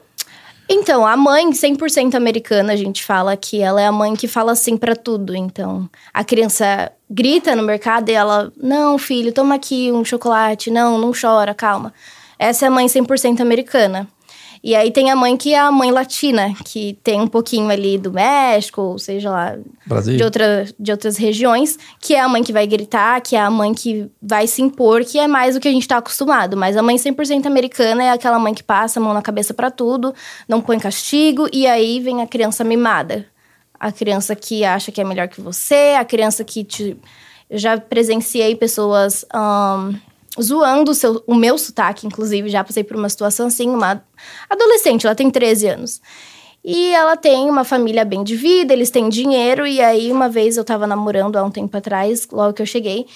Então, 0.68 1.06
a 1.06 1.16
mãe 1.16 1.50
100% 1.54 2.14
americana, 2.14 2.74
a 2.74 2.76
gente 2.76 3.02
fala 3.02 3.34
que 3.38 3.62
ela 3.62 3.80
é 3.80 3.86
a 3.86 3.92
mãe 3.92 4.14
que 4.14 4.28
fala 4.28 4.54
sim 4.54 4.76
pra 4.76 4.94
tudo. 4.94 5.34
Então, 5.34 5.88
a 6.12 6.22
criança 6.22 6.92
grita 7.10 7.56
no 7.56 7.62
mercado 7.62 8.10
e 8.10 8.12
ela, 8.12 8.52
não, 8.62 8.98
filho, 8.98 9.32
toma 9.32 9.54
aqui 9.54 9.90
um 9.90 10.04
chocolate, 10.04 10.70
não, 10.70 10.98
não 10.98 11.10
chora, 11.18 11.54
calma. 11.54 11.90
Essa 12.38 12.66
é 12.66 12.68
a 12.68 12.70
mãe 12.70 12.86
100% 12.86 13.40
americana. 13.40 14.06
E 14.62 14.74
aí 14.74 14.90
tem 14.90 15.10
a 15.10 15.16
mãe 15.16 15.36
que 15.36 15.54
é 15.54 15.58
a 15.58 15.70
mãe 15.70 15.90
latina, 15.90 16.52
que 16.64 16.98
tem 17.02 17.20
um 17.20 17.26
pouquinho 17.26 17.70
ali 17.70 17.96
do 17.96 18.12
México, 18.12 18.82
ou 18.82 18.98
seja 18.98 19.30
lá, 19.30 19.56
Brasil? 19.86 20.16
de, 20.16 20.24
outra, 20.24 20.66
de 20.78 20.90
outras 20.90 21.16
regiões, 21.16 21.78
que 22.00 22.14
é 22.14 22.20
a 22.20 22.28
mãe 22.28 22.42
que 22.42 22.52
vai 22.52 22.66
gritar, 22.66 23.20
que 23.20 23.36
é 23.36 23.40
a 23.40 23.50
mãe 23.50 23.72
que 23.72 24.10
vai 24.20 24.46
se 24.46 24.60
impor, 24.62 25.04
que 25.04 25.18
é 25.18 25.28
mais 25.28 25.56
o 25.56 25.60
que 25.60 25.68
a 25.68 25.72
gente 25.72 25.86
tá 25.86 25.98
acostumado. 25.98 26.56
Mas 26.56 26.76
a 26.76 26.82
mãe 26.82 26.96
100% 26.96 27.46
americana 27.46 28.04
é 28.04 28.10
aquela 28.10 28.38
mãe 28.38 28.52
que 28.52 28.62
passa 28.62 28.98
a 28.98 29.02
mão 29.02 29.14
na 29.14 29.22
cabeça 29.22 29.54
pra 29.54 29.70
tudo, 29.70 30.14
não 30.48 30.60
põe 30.60 30.78
castigo, 30.78 31.48
e 31.52 31.66
aí 31.66 32.00
vem 32.00 32.20
a 32.20 32.26
criança 32.26 32.64
mimada. 32.64 33.26
A 33.78 33.92
criança 33.92 34.34
que 34.34 34.64
acha 34.64 34.90
que 34.90 35.00
é 35.00 35.04
melhor 35.04 35.28
que 35.28 35.40
você, 35.40 35.94
a 35.98 36.04
criança 36.04 36.42
que 36.42 36.64
te. 36.64 36.96
Eu 37.48 37.58
já 37.58 37.78
presenciei 37.78 38.54
pessoas 38.56 39.24
ahn, 39.32 39.94
zoando 40.40 40.90
o, 40.90 40.94
seu, 40.94 41.22
o 41.26 41.34
meu 41.34 41.58
sotaque, 41.58 42.06
inclusive, 42.06 42.48
já 42.48 42.62
passei 42.64 42.84
por 42.84 42.96
uma 42.96 43.08
situação 43.08 43.46
assim, 43.46 43.68
uma 43.68 44.02
adolescente, 44.48 45.06
ela 45.06 45.14
tem 45.14 45.30
13 45.30 45.68
anos. 45.68 46.00
E 46.64 46.90
ela 46.92 47.16
tem 47.16 47.48
uma 47.48 47.64
família 47.64 48.04
bem 48.04 48.22
de 48.22 48.36
vida, 48.36 48.72
eles 48.72 48.90
têm 48.90 49.08
dinheiro. 49.08 49.66
E 49.66 49.80
aí, 49.80 50.12
uma 50.12 50.28
vez 50.28 50.56
eu 50.56 50.64
tava 50.64 50.86
namorando 50.86 51.36
há 51.36 51.44
um 51.44 51.50
tempo 51.50 51.76
atrás, 51.76 52.28
logo 52.30 52.52
que 52.52 52.62
eu 52.62 52.66
cheguei. 52.66 53.06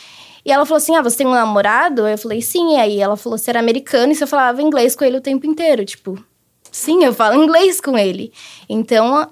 E 0.45 0.51
ela 0.51 0.65
falou 0.65 0.79
assim: 0.79 0.95
Ah, 0.97 1.03
você 1.03 1.19
tem 1.19 1.27
um 1.27 1.33
namorado? 1.33 2.07
Eu 2.07 2.19
falei, 2.19 2.41
sim. 2.43 2.75
E 2.75 2.77
aí 2.77 3.01
ela 3.01 3.17
falou 3.17 3.39
se 3.39 3.49
era 3.51 3.61
americano 3.61 4.13
e 4.13 4.21
eu 4.21 4.27
falava 4.27 4.63
inglês 4.63 4.97
com 4.97 5.05
ele 5.05 5.17
o 5.17 5.21
tempo 5.21 5.47
inteiro. 5.47 5.85
Tipo, 5.85 6.23
sim, 6.71 7.05
eu 7.05 7.13
falo 7.13 7.43
inglês 7.43 7.81
com 7.81 7.97
ele. 7.97 8.33
Então, 8.69 9.31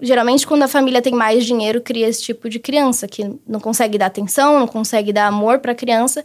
geralmente, 0.00 0.46
quando 0.46 0.64
a 0.64 0.68
família 0.68 1.00
tem 1.00 1.14
mais 1.14 1.44
dinheiro, 1.44 1.80
cria 1.80 2.08
esse 2.08 2.22
tipo 2.22 2.48
de 2.48 2.58
criança 2.58 3.06
que 3.08 3.38
não 3.46 3.60
consegue 3.60 3.96
dar 3.98 4.06
atenção, 4.06 4.58
não 4.58 4.66
consegue 4.66 5.12
dar 5.12 5.26
amor 5.26 5.58
pra 5.60 5.74
criança 5.74 6.24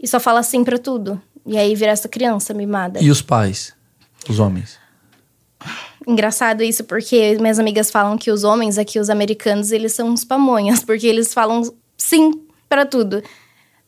e 0.00 0.08
só 0.08 0.18
fala 0.18 0.42
sim 0.42 0.64
pra 0.64 0.78
tudo. 0.78 1.20
E 1.46 1.56
aí 1.58 1.74
vira 1.74 1.92
essa 1.92 2.08
criança 2.08 2.54
mimada. 2.54 3.00
E 3.00 3.10
os 3.10 3.22
pais? 3.22 3.74
Os 4.28 4.38
homens? 4.38 4.78
Engraçado 6.06 6.62
isso, 6.62 6.84
porque 6.84 7.36
minhas 7.38 7.58
amigas 7.58 7.90
falam 7.90 8.16
que 8.16 8.30
os 8.30 8.44
homens 8.44 8.78
aqui, 8.78 8.98
os 8.98 9.10
americanos, 9.10 9.70
eles 9.70 9.92
são 9.92 10.08
uns 10.08 10.24
pamonhas, 10.24 10.82
porque 10.84 11.06
eles 11.06 11.34
falam 11.34 11.62
sim 11.96 12.32
pra 12.68 12.86
tudo. 12.86 13.22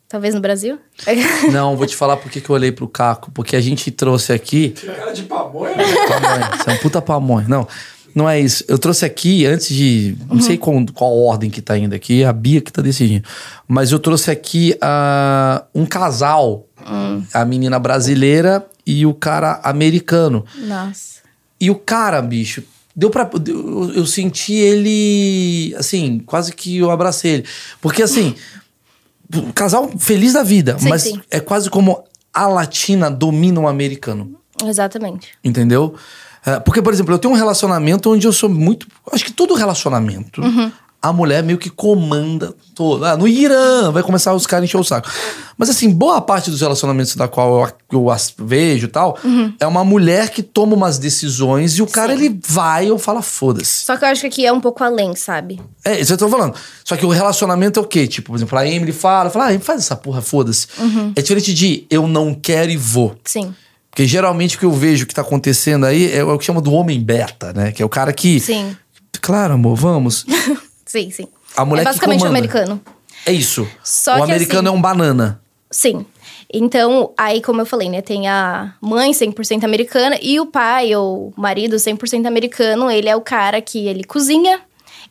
Talvez 0.08 0.34
no 0.34 0.42
Brasil? 0.42 0.78
Não, 1.50 1.74
vou 1.74 1.86
te 1.86 1.96
falar 1.96 2.18
por 2.18 2.30
que 2.30 2.46
eu 2.46 2.54
olhei 2.54 2.70
pro 2.70 2.86
Caco. 2.86 3.30
Porque 3.30 3.56
a 3.56 3.60
gente 3.62 3.90
trouxe 3.90 4.30
aqui. 4.30 4.74
A 4.86 4.92
cara 4.92 5.12
de 5.12 5.22
pamonha, 5.22 5.74
né? 5.74 5.84
Pamonha. 6.06 6.50
Você 6.58 6.70
é 6.70 6.72
um 6.74 6.76
puta 6.76 7.00
pamonha. 7.00 7.48
Não, 7.48 7.66
não 8.14 8.28
é 8.28 8.40
isso. 8.40 8.64
Eu 8.68 8.78
trouxe 8.78 9.04
aqui, 9.04 9.46
antes 9.46 9.68
de. 9.68 10.16
Não 10.28 10.40
sei 10.40 10.58
qual, 10.58 10.84
qual 10.94 11.16
ordem 11.18 11.50
que 11.50 11.62
tá 11.62 11.76
indo 11.76 11.94
aqui, 11.94 12.24
a 12.24 12.32
Bia 12.32 12.60
que 12.60 12.72
tá 12.72 12.82
decidindo. 12.82 13.26
Mas 13.66 13.92
eu 13.92 13.98
trouxe 13.98 14.30
aqui 14.30 14.76
ah, 14.80 15.64
um 15.74 15.86
casal. 15.86 16.66
A 17.32 17.44
menina 17.44 17.78
brasileira 17.78 18.66
e 18.84 19.06
o 19.06 19.14
cara 19.14 19.60
americano. 19.62 20.44
Nossa. 20.56 21.20
E 21.60 21.70
o 21.70 21.76
cara, 21.76 22.20
bicho, 22.20 22.62
deu 22.94 23.08
pra. 23.08 23.30
Eu, 23.46 23.92
eu 23.94 24.06
senti 24.06 24.54
ele. 24.54 25.74
Assim, 25.76 26.18
quase 26.18 26.52
que 26.52 26.78
eu 26.78 26.90
abracei 26.90 27.34
ele. 27.34 27.44
Porque 27.80 28.02
assim. 28.02 28.34
casal 29.54 29.90
feliz 29.96 30.32
da 30.32 30.42
vida, 30.42 30.76
Sim, 30.78 30.88
mas 30.88 31.02
sim. 31.02 31.20
é 31.30 31.38
quase 31.40 31.70
como 31.70 32.04
a 32.34 32.46
latina 32.48 33.10
domina 33.10 33.60
o 33.60 33.68
americano. 33.68 34.36
Exatamente. 34.64 35.30
Entendeu? 35.42 35.94
É, 36.44 36.58
porque, 36.58 36.82
por 36.82 36.92
exemplo, 36.92 37.14
eu 37.14 37.18
tenho 37.18 37.32
um 37.32 37.36
relacionamento 37.36 38.10
onde 38.10 38.26
eu 38.26 38.32
sou 38.32 38.48
muito. 38.48 38.86
Acho 39.12 39.24
que 39.24 39.32
todo 39.32 39.54
relacionamento, 39.54 40.42
a 41.02 41.12
mulher 41.12 41.42
meio 41.42 41.58
que 41.58 41.68
comanda 41.68 42.54
todo. 42.76 43.04
Ah, 43.04 43.16
no 43.16 43.26
Irã 43.26 43.90
vai 43.90 44.04
começar 44.04 44.32
os 44.34 44.46
caras 44.46 44.62
a 44.62 44.64
encher 44.66 44.76
o 44.78 44.84
saco. 44.84 45.10
Mas, 45.58 45.68
assim, 45.68 45.90
boa 45.90 46.20
parte 46.20 46.48
dos 46.48 46.60
relacionamentos 46.60 47.16
da 47.16 47.26
qual 47.26 47.68
eu, 47.90 48.08
eu 48.08 48.16
vejo 48.38 48.86
e 48.86 48.88
tal, 48.88 49.18
é 49.58 49.66
uma 49.66 49.84
mulher 49.84 50.30
que 50.30 50.44
toma 50.44 50.76
umas 50.76 50.98
decisões 50.98 51.76
e 51.76 51.82
o 51.82 51.88
cara 51.88 52.12
ele 52.12 52.38
vai 52.46 52.88
ou 52.90 52.98
fala 52.98 53.20
foda-se. 53.20 53.84
Só 53.84 53.96
que 53.96 54.04
eu 54.04 54.08
acho 54.08 54.20
que 54.20 54.26
aqui 54.28 54.46
é 54.46 54.52
um 54.52 54.60
pouco 54.60 54.82
além, 54.84 55.16
sabe? 55.16 55.60
É, 55.84 56.00
isso 56.00 56.12
eu 56.12 56.16
tô 56.16 56.28
falando. 56.28 56.54
Só 56.84 56.96
que 56.96 57.04
o 57.04 57.08
relacionamento 57.08 57.80
é 57.80 57.82
o 57.82 57.86
quê? 57.86 58.06
Tipo, 58.06 58.28
por 58.28 58.36
exemplo, 58.36 58.56
a 58.56 58.66
Emily 58.66 58.92
fala, 58.92 59.28
fala, 59.28 59.48
ah, 59.52 59.60
faz 59.60 59.80
essa 59.80 59.96
porra, 59.96 60.22
foda-se. 60.22 60.68
É 61.16 61.20
diferente 61.20 61.52
de 61.52 61.84
eu 61.90 62.06
não 62.06 62.32
quero 62.32 62.70
e 62.70 62.76
vou. 62.76 63.16
Sim. 63.24 63.52
Porque 63.92 64.06
geralmente 64.06 64.56
o 64.56 64.58
que 64.58 64.64
eu 64.64 64.72
vejo 64.72 65.04
que 65.06 65.14
tá 65.14 65.20
acontecendo 65.20 65.84
aí 65.84 66.10
é 66.14 66.24
o 66.24 66.38
que 66.38 66.44
chama 66.46 66.62
do 66.62 66.72
homem 66.72 66.98
beta, 66.98 67.52
né? 67.52 67.72
Que 67.72 67.82
é 67.82 67.84
o 67.84 67.90
cara 67.90 68.10
que. 68.10 68.40
Sim. 68.40 68.74
Claro, 69.20 69.52
amor, 69.52 69.76
vamos. 69.76 70.24
Sim, 70.86 71.10
sim. 71.10 71.28
A 71.56 71.64
mulher 71.64 71.82
é 71.82 71.84
basicamente 71.84 72.24
o 72.24 72.26
americano. 72.26 72.80
É 73.26 73.32
isso. 73.32 73.68
Só 73.84 74.18
o 74.18 74.22
americano 74.22 74.68
assim- 74.68 74.76
é 74.76 74.78
um 74.78 74.82
banana. 74.82 75.40
Sim. 75.70 76.04
Então, 76.52 77.12
aí, 77.16 77.40
como 77.40 77.60
eu 77.60 77.66
falei, 77.66 77.88
né? 77.88 78.00
Tem 78.02 78.28
a 78.28 78.74
mãe 78.80 79.12
100% 79.12 79.64
americana 79.64 80.18
e 80.20 80.38
o 80.40 80.46
pai 80.46 80.94
ou 80.94 81.32
marido 81.36 81.76
100% 81.76 82.26
americano. 82.26 82.90
Ele 82.90 83.08
é 83.08 83.16
o 83.16 83.20
cara 83.22 83.60
que 83.62 83.86
ele 83.86 84.04
cozinha, 84.04 84.60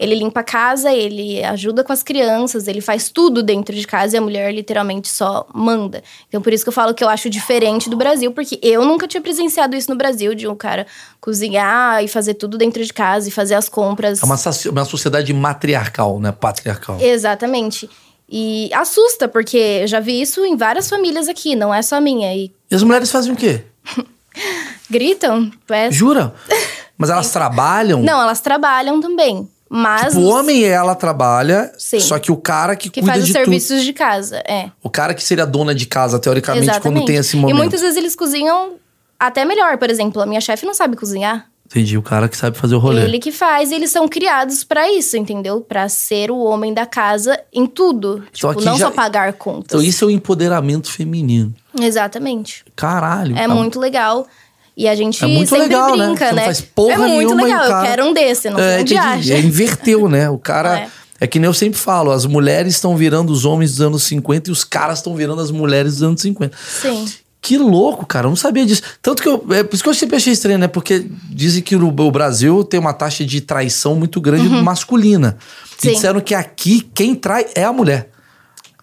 ele 0.01 0.15
limpa 0.15 0.39
a 0.39 0.43
casa, 0.43 0.91
ele 0.91 1.43
ajuda 1.43 1.83
com 1.83 1.93
as 1.93 2.01
crianças, 2.01 2.67
ele 2.67 2.81
faz 2.81 3.09
tudo 3.09 3.43
dentro 3.43 3.75
de 3.75 3.85
casa 3.85 4.15
e 4.15 4.17
a 4.17 4.21
mulher 4.21 4.51
literalmente 4.51 5.07
só 5.07 5.45
manda. 5.53 6.01
Então, 6.27 6.41
por 6.41 6.51
isso 6.51 6.65
que 6.65 6.69
eu 6.69 6.73
falo 6.73 6.95
que 6.95 7.03
eu 7.03 7.07
acho 7.07 7.29
diferente 7.29 7.87
do 7.87 7.95
Brasil, 7.95 8.31
porque 8.31 8.59
eu 8.63 8.83
nunca 8.83 9.07
tinha 9.07 9.21
presenciado 9.21 9.75
isso 9.75 9.91
no 9.91 9.95
Brasil, 9.95 10.33
de 10.33 10.47
um 10.47 10.55
cara 10.55 10.87
cozinhar 11.19 12.03
e 12.03 12.07
fazer 12.07 12.33
tudo 12.33 12.57
dentro 12.57 12.83
de 12.83 12.91
casa 12.91 13.29
e 13.29 13.31
fazer 13.31 13.53
as 13.53 13.69
compras. 13.69 14.23
É 14.23 14.25
uma, 14.25 14.39
uma 14.71 14.85
sociedade 14.85 15.31
matriarcal, 15.35 16.19
né? 16.19 16.31
Patriarcal. 16.31 16.99
Exatamente. 16.99 17.87
E 18.27 18.73
assusta, 18.73 19.27
porque 19.27 19.81
eu 19.83 19.87
já 19.87 19.99
vi 19.99 20.19
isso 20.19 20.43
em 20.43 20.57
várias 20.57 20.89
famílias 20.89 21.29
aqui, 21.29 21.55
não 21.55 21.71
é 21.71 21.83
só 21.83 21.97
a 21.97 22.01
minha. 22.01 22.35
E 22.35 22.51
E 22.71 22.75
as 22.75 22.81
mulheres 22.81 23.11
fazem 23.11 23.33
o 23.33 23.35
quê? 23.35 23.61
gritam. 24.89 25.51
É... 25.69 25.91
Jura? 25.91 26.33
Mas 26.97 27.11
elas 27.11 27.29
trabalham? 27.31 28.01
Não, 28.01 28.19
elas 28.19 28.41
trabalham 28.41 28.99
também. 28.99 29.47
Mas. 29.73 30.07
Tipo, 30.07 30.19
o 30.19 30.25
homem 30.27 30.65
ela 30.65 30.93
trabalha, 30.95 31.71
Sim. 31.77 32.01
só 32.01 32.19
que 32.19 32.29
o 32.29 32.35
cara 32.35 32.75
que, 32.75 32.89
que 32.89 32.99
cuida 32.99 33.13
faz 33.13 33.23
os 33.23 33.27
de 33.27 33.33
tudo. 33.33 33.43
serviços 33.45 33.83
de 33.85 33.93
casa. 33.93 34.37
É. 34.45 34.69
O 34.83 34.89
cara 34.89 35.13
que 35.13 35.23
seria 35.23 35.45
dona 35.45 35.73
de 35.73 35.85
casa, 35.85 36.19
teoricamente, 36.19 36.65
Exatamente. 36.65 36.99
quando 36.99 37.05
tem 37.07 37.15
esse 37.15 37.37
momento. 37.37 37.55
E 37.55 37.57
muitas 37.57 37.79
vezes 37.79 37.95
eles 37.95 38.13
cozinham 38.13 38.73
até 39.17 39.45
melhor. 39.45 39.77
Por 39.77 39.89
exemplo, 39.89 40.21
a 40.21 40.25
minha 40.25 40.41
chefe 40.41 40.65
não 40.65 40.73
sabe 40.73 40.97
cozinhar. 40.97 41.45
Entendi, 41.67 41.97
o 41.97 42.01
cara 42.01 42.27
que 42.27 42.35
sabe 42.35 42.57
fazer 42.57 42.75
o 42.75 42.79
rolê. 42.79 43.01
Ele 43.05 43.17
que 43.17 43.31
faz, 43.31 43.71
e 43.71 43.75
eles 43.75 43.89
são 43.91 44.05
criados 44.09 44.61
pra 44.61 44.91
isso, 44.91 45.15
entendeu? 45.15 45.61
Pra 45.61 45.87
ser 45.87 46.29
o 46.29 46.39
homem 46.39 46.73
da 46.73 46.85
casa 46.85 47.39
em 47.53 47.65
tudo. 47.65 48.25
Então 48.37 48.53
tipo, 48.53 48.65
não 48.65 48.77
já- 48.77 48.87
só 48.87 48.91
pagar 48.91 49.31
contas. 49.31 49.67
Então 49.67 49.81
isso 49.81 50.03
é 50.03 50.07
o 50.07 50.11
empoderamento 50.11 50.91
feminino. 50.91 51.53
Exatamente. 51.79 52.65
Caralho. 52.75 53.37
É 53.37 53.47
tá- 53.47 53.55
muito 53.55 53.79
legal. 53.79 54.27
E 54.75 54.87
a 54.87 54.95
gente 54.95 55.23
É 55.23 55.27
muito 55.27 55.49
sempre 55.49 55.63
legal, 55.67 55.95
né? 55.97 56.07
brinca, 56.07 56.27
não 56.29 56.35
né? 56.35 56.45
faz 56.45 56.61
porra 56.61 56.93
é 56.93 57.13
muito 57.13 57.33
e 57.33 57.35
legal, 57.35 57.59
cara- 57.67 57.83
eu 57.85 57.89
quero 57.89 58.05
um 58.07 58.13
desse, 58.13 58.49
não 58.49 58.59
É, 58.59 58.73
sei 58.73 58.81
onde 58.81 58.97
acha. 58.97 59.33
É, 59.33 59.39
inverteu, 59.39 60.07
né? 60.09 60.29
O 60.29 60.37
cara. 60.37 60.89
É. 61.21 61.25
É. 61.25 61.27
que 61.27 61.37
nem 61.37 61.45
eu 61.45 61.53
sempre 61.53 61.77
falo, 61.79 62.09
as 62.09 62.25
mulheres 62.25 62.73
estão 62.73 62.97
virando 62.97 63.31
os 63.31 63.45
homens 63.45 63.71
dos 63.73 63.81
anos 63.81 64.01
50 64.03 64.49
e 64.49 64.51
os 64.51 64.63
caras 64.63 64.97
estão 64.99 65.15
virando 65.15 65.39
as 65.39 65.51
mulheres 65.51 65.93
dos 65.95 66.03
anos 66.03 66.19
50. 66.21 66.57
Sim. 66.81 67.05
Que 67.39 67.57
louco, 67.59 68.05
cara. 68.07 68.25
Eu 68.25 68.29
não 68.29 68.35
sabia 68.35 68.65
disso. 68.65 68.81
Tanto 69.03 69.21
que 69.21 69.29
eu. 69.29 69.45
É 69.51 69.63
por 69.63 69.73
isso 69.75 69.83
que 69.83 69.89
eu 69.89 69.93
sempre 69.93 70.15
achei 70.15 70.33
estranho, 70.33 70.57
né? 70.57 70.67
Porque 70.67 71.05
dizem 71.29 71.61
que 71.61 71.75
no 71.75 71.89
o 71.89 72.11
Brasil 72.11 72.63
tem 72.63 72.79
uma 72.79 72.93
taxa 72.93 73.23
de 73.25 73.39
traição 73.41 73.93
muito 73.95 74.19
grande 74.19 74.47
masculina. 74.63 75.37
E 75.39 75.43
Uhum. 75.43 75.67
Sim. 75.77 75.93
disseram 75.93 76.21
que 76.21 76.33
aqui 76.33 76.89
quem 76.93 77.13
trai 77.13 77.45
é 77.53 77.63
a 77.63 77.73
mulher. 77.73 78.09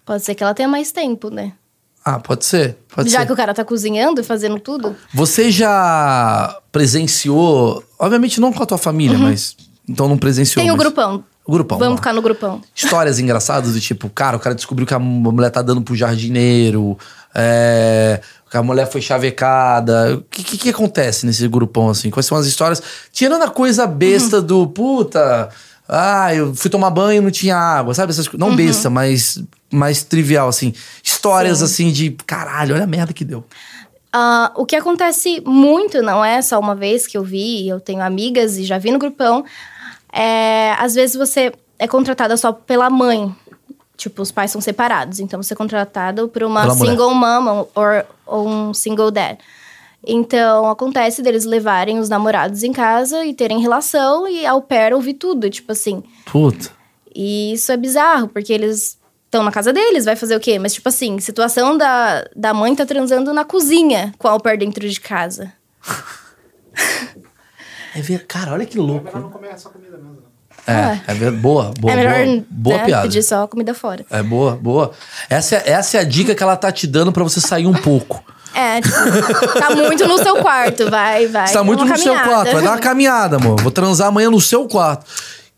Pode 0.05 0.24
ser 0.24 0.34
que 0.36 0.43
ela 0.43 0.55
tenha 0.55 0.68
mais 0.68 0.93
tempo, 0.93 1.30
né? 1.30 1.53
Ah, 2.14 2.18
pode 2.18 2.44
ser. 2.44 2.78
Pode 2.94 3.11
Já 3.11 3.20
ser. 3.20 3.26
que 3.26 3.32
o 3.32 3.36
cara 3.36 3.52
tá 3.52 3.64
cozinhando 3.64 4.20
e 4.20 4.24
fazendo 4.24 4.59
tudo. 4.59 4.96
Você 5.12 5.50
já 5.50 6.59
presenciou, 6.72 7.82
obviamente 7.98 8.40
não 8.40 8.52
com 8.52 8.62
a 8.62 8.66
tua 8.66 8.78
família, 8.78 9.18
mas 9.18 9.56
então 9.88 10.09
não 10.09 10.16
presenciou. 10.16 10.62
Uhum. 10.62 10.66
Tem 10.68 10.74
o 10.74 10.76
mas- 10.76 10.86
grupão. 10.86 11.24
O 11.46 11.52
grupão. 11.52 11.78
Vamos 11.78 11.92
lá. 11.92 11.96
ficar 11.98 12.12
no 12.12 12.20
grupão. 12.20 12.61
Histórias 12.74 13.18
engraçadas 13.20 13.72
do 13.72 13.80
tipo, 13.80 14.09
cara, 14.11 14.36
o 14.36 14.40
cara 14.40 14.54
descobriu 14.54 14.86
que 14.86 14.92
a 14.94 14.98
mulher 14.98 15.50
tá 15.50 15.62
dando 15.62 15.80
pro 15.80 15.94
jardineiro, 15.96 16.98
é, 17.34 18.20
que 18.50 18.56
a 18.56 18.62
mulher 18.62 18.90
foi 18.90 19.00
chavecada. 19.00 20.16
O 20.16 20.22
que, 20.30 20.42
que, 20.44 20.59
que 20.59 20.68
acontece 20.70 21.24
nesse 21.24 21.46
grupão 21.48 21.88
assim? 21.88 22.11
Quais 22.11 22.26
são 22.26 22.36
as 22.36 22.46
histórias? 22.46 22.82
Tirando 23.12 23.42
a 23.42 23.48
coisa 23.50 23.86
besta 23.86 24.42
do 24.42 24.66
puta, 24.66 25.48
ah, 25.88 26.34
eu 26.34 26.54
fui 26.54 26.70
tomar 26.70 26.90
banho 26.90 27.18
e 27.18 27.24
não 27.24 27.30
tinha 27.30 27.56
água, 27.56 27.94
sabe? 27.94 28.12
Essas, 28.12 28.28
não 28.34 28.54
besta, 28.54 28.90
mas 28.90 29.42
mais 29.72 30.02
trivial, 30.02 30.48
assim. 30.48 30.72
Histórias 31.02 31.58
Sim. 31.58 31.64
assim 31.64 31.92
de 31.92 32.10
caralho, 32.26 32.74
olha 32.74 32.84
a 32.84 32.86
merda 32.86 33.12
que 33.12 33.24
deu. 33.24 33.44
Ah, 34.12 34.52
o 34.56 34.64
que 34.64 34.74
acontece 34.74 35.42
muito, 35.44 36.00
não 36.02 36.24
é 36.24 36.40
só 36.40 36.58
uma 36.58 36.74
vez 36.74 37.06
que 37.06 37.16
eu 37.18 37.22
vi, 37.22 37.68
eu 37.68 37.78
tenho 37.78 38.02
amigas 38.02 38.56
e 38.56 38.64
já 38.64 38.78
vi 38.78 38.90
no 38.90 38.98
grupão, 38.98 39.44
é, 40.12 40.72
às 40.78 40.94
vezes 40.94 41.14
você 41.14 41.52
é 41.78 41.86
contratada 41.86 42.36
só 42.36 42.52
pela 42.52 42.88
mãe. 42.90 43.34
Tipo, 43.96 44.22
os 44.22 44.30
pais 44.30 44.50
são 44.52 44.60
separados, 44.60 45.18
então 45.18 45.42
você 45.42 45.54
é 45.54 45.56
contratado 45.56 46.28
por 46.28 46.44
uma 46.44 46.62
Pela 46.62 46.74
mulher. 46.76 46.90
single 46.90 47.14
mom 47.14 47.66
or, 47.74 48.04
ou 48.26 48.48
um 48.48 48.72
single 48.72 49.10
dad. 49.10 49.38
Então, 50.06 50.70
acontece 50.70 51.20
deles 51.22 51.44
levarem 51.44 51.98
os 51.98 52.08
namorados 52.08 52.62
em 52.62 52.72
casa 52.72 53.24
e 53.24 53.34
terem 53.34 53.60
relação 53.60 54.28
e 54.28 54.46
ao 54.46 54.62
pair 54.62 54.94
ouvir 54.94 55.14
tudo, 55.14 55.50
tipo 55.50 55.72
assim. 55.72 56.02
Puta. 56.24 56.70
E 57.14 57.52
isso 57.52 57.72
é 57.72 57.76
bizarro, 57.76 58.28
porque 58.28 58.52
eles 58.52 58.97
estão 59.29 59.43
na 59.43 59.53
casa 59.53 59.72
deles, 59.72 60.07
vai 60.07 60.16
fazer 60.16 60.35
o 60.35 60.41
quê? 60.41 60.59
Mas, 60.59 60.72
tipo 60.74 60.89
assim, 60.89 61.20
situação 61.20 61.76
da, 61.76 62.24
da 62.35 62.55
mãe 62.55 62.74
tá 62.74 62.87
transando 62.87 63.33
na 63.35 63.45
cozinha 63.45 64.12
com 64.18 64.26
a 64.26 64.33
au 64.33 64.41
pair 64.41 64.59
dentro 64.59 64.89
de 64.89 64.99
casa. 65.01 65.53
É 67.95 68.01
ver, 68.01 68.26
cara, 68.26 68.53
olha 68.53 68.64
que 68.66 68.79
É 68.79 68.81
louco. 68.81 69.07
melhor 69.07 69.22
não 69.22 69.31
comer 69.31 69.49
essa 69.49 69.68
comida 69.70 69.97
mesmo. 69.97 70.18
né? 70.66 71.03
É, 71.07 71.11
é 71.12 71.14
ver, 71.14 71.33
boa, 71.33 71.72
boa, 71.81 71.93
é 71.93 71.97
melhor 71.97 72.26
boa, 72.26 72.45
boa 72.51 72.76
né, 72.76 72.85
piada. 72.85 73.03
pedir 73.03 73.22
só 73.22 73.47
comida 73.47 73.74
fora. 73.74 74.05
É 74.11 74.22
boa, 74.22 74.55
boa. 74.55 74.93
Essa 75.31 75.57
é, 75.57 75.70
essa 75.70 75.97
é 75.97 76.01
a 76.01 76.05
dica 76.05 76.35
que 76.35 76.43
ela 76.43 76.57
tá 76.57 76.70
te 76.70 76.87
dando 76.87 77.11
pra 77.11 77.24
você 77.24 77.41
sair 77.41 77.66
um 77.66 77.72
pouco. 77.72 78.22
É, 78.55 78.81
tipo, 78.81 79.59
tá 79.59 79.74
muito 79.74 80.07
no 80.07 80.18
seu 80.18 80.37
quarto, 80.37 80.91
vai, 80.91 81.26
vai. 81.26 81.47
Você 81.49 81.55
tá 81.55 81.64
muito 81.64 81.85
no 81.85 81.97
seu 81.97 82.12
caminhada. 82.14 82.29
quarto, 82.31 82.53
vai 82.53 82.62
dar 82.62 82.70
uma 82.72 82.79
caminhada, 82.79 83.37
amor. 83.37 83.61
Vou 83.61 83.70
transar 83.72 84.09
amanhã 84.09 84.31
no 84.31 84.41
seu 84.41 84.68
quarto. 84.68 85.07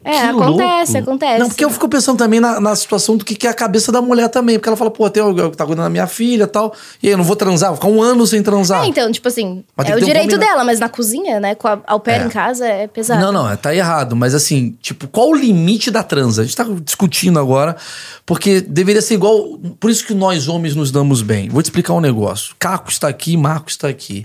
É, 0.02 0.12
Que 0.12 0.16
acontece, 0.28 0.92
louco. 0.94 1.10
acontece. 1.10 1.38
Não, 1.40 1.48
porque 1.48 1.62
eu 1.64 1.68
fico 1.68 1.86
pensando 1.86 2.16
também 2.16 2.40
na, 2.40 2.58
na 2.58 2.74
situação 2.74 3.18
do 3.18 3.24
que, 3.24 3.34
que 3.34 3.46
é 3.46 3.50
a 3.50 3.54
cabeça 3.54 3.92
da 3.92 4.00
mulher 4.00 4.28
também. 4.28 4.56
Porque 4.58 4.68
ela 4.68 4.76
fala, 4.76 4.90
pô, 4.90 5.08
tem 5.10 5.22
alguém 5.22 5.50
que 5.50 5.56
tá 5.58 5.66
cuidando 5.66 5.84
da 5.84 5.90
minha 5.90 6.06
filha 6.06 6.44
e 6.44 6.46
tal. 6.46 6.74
E 7.02 7.06
aí, 7.08 7.12
eu 7.12 7.18
não 7.18 7.24
vou 7.24 7.36
transar, 7.36 7.68
vou 7.68 7.76
ficar 7.76 7.88
um 7.88 8.02
ano 8.02 8.26
sem 8.26 8.42
transar. 8.42 8.82
É, 8.84 8.86
então, 8.86 9.12
tipo 9.12 9.28
assim, 9.28 9.62
Mas 9.76 9.90
é 9.90 9.94
o 9.94 9.98
um 9.98 10.00
direito 10.00 10.30
combina- 10.30 10.46
dela, 10.52 10.64
mas 10.64 10.80
na 10.80 10.88
cozinha, 10.88 11.38
né, 11.38 11.54
com 11.54 11.68
a 11.68 11.78
au 11.86 12.00
pair 12.00 12.22
É. 12.22 12.24
em 12.24 12.28
casa 12.30 12.66
é 12.66 12.86
pesado. 12.86 13.20
Não, 13.20 13.30
não, 13.30 13.54
tá 13.58 13.74
errado. 13.74 14.16
Mas 14.16 14.34
assim, 14.34 14.74
tipo, 14.80 15.06
qual 15.06 15.28
o 15.28 15.34
limite 15.34 15.90
da 15.90 16.02
transa? 16.02 16.40
A 16.40 16.44
gente 16.46 16.56
tá 16.56 16.64
discutindo 16.82 17.38
agora, 17.38 17.76
porque 18.24 18.62
deveria 18.62 19.02
ser 19.02 19.14
igual. 19.14 19.58
Por 19.78 19.90
isso 19.90 20.06
que 20.06 20.14
nós 20.14 20.48
homens 20.48 20.74
nos 20.74 20.90
damos 20.90 21.20
bem. 21.20 21.50
Vou 21.50 21.60
te 21.62 21.66
explicar 21.66 21.92
um 21.92 22.00
negócio. 22.00 22.54
Caco 22.58 22.90
está 22.90 23.06
aqui, 23.08 23.36
Marco 23.36 23.68
está 23.68 23.88
aqui. 23.88 24.24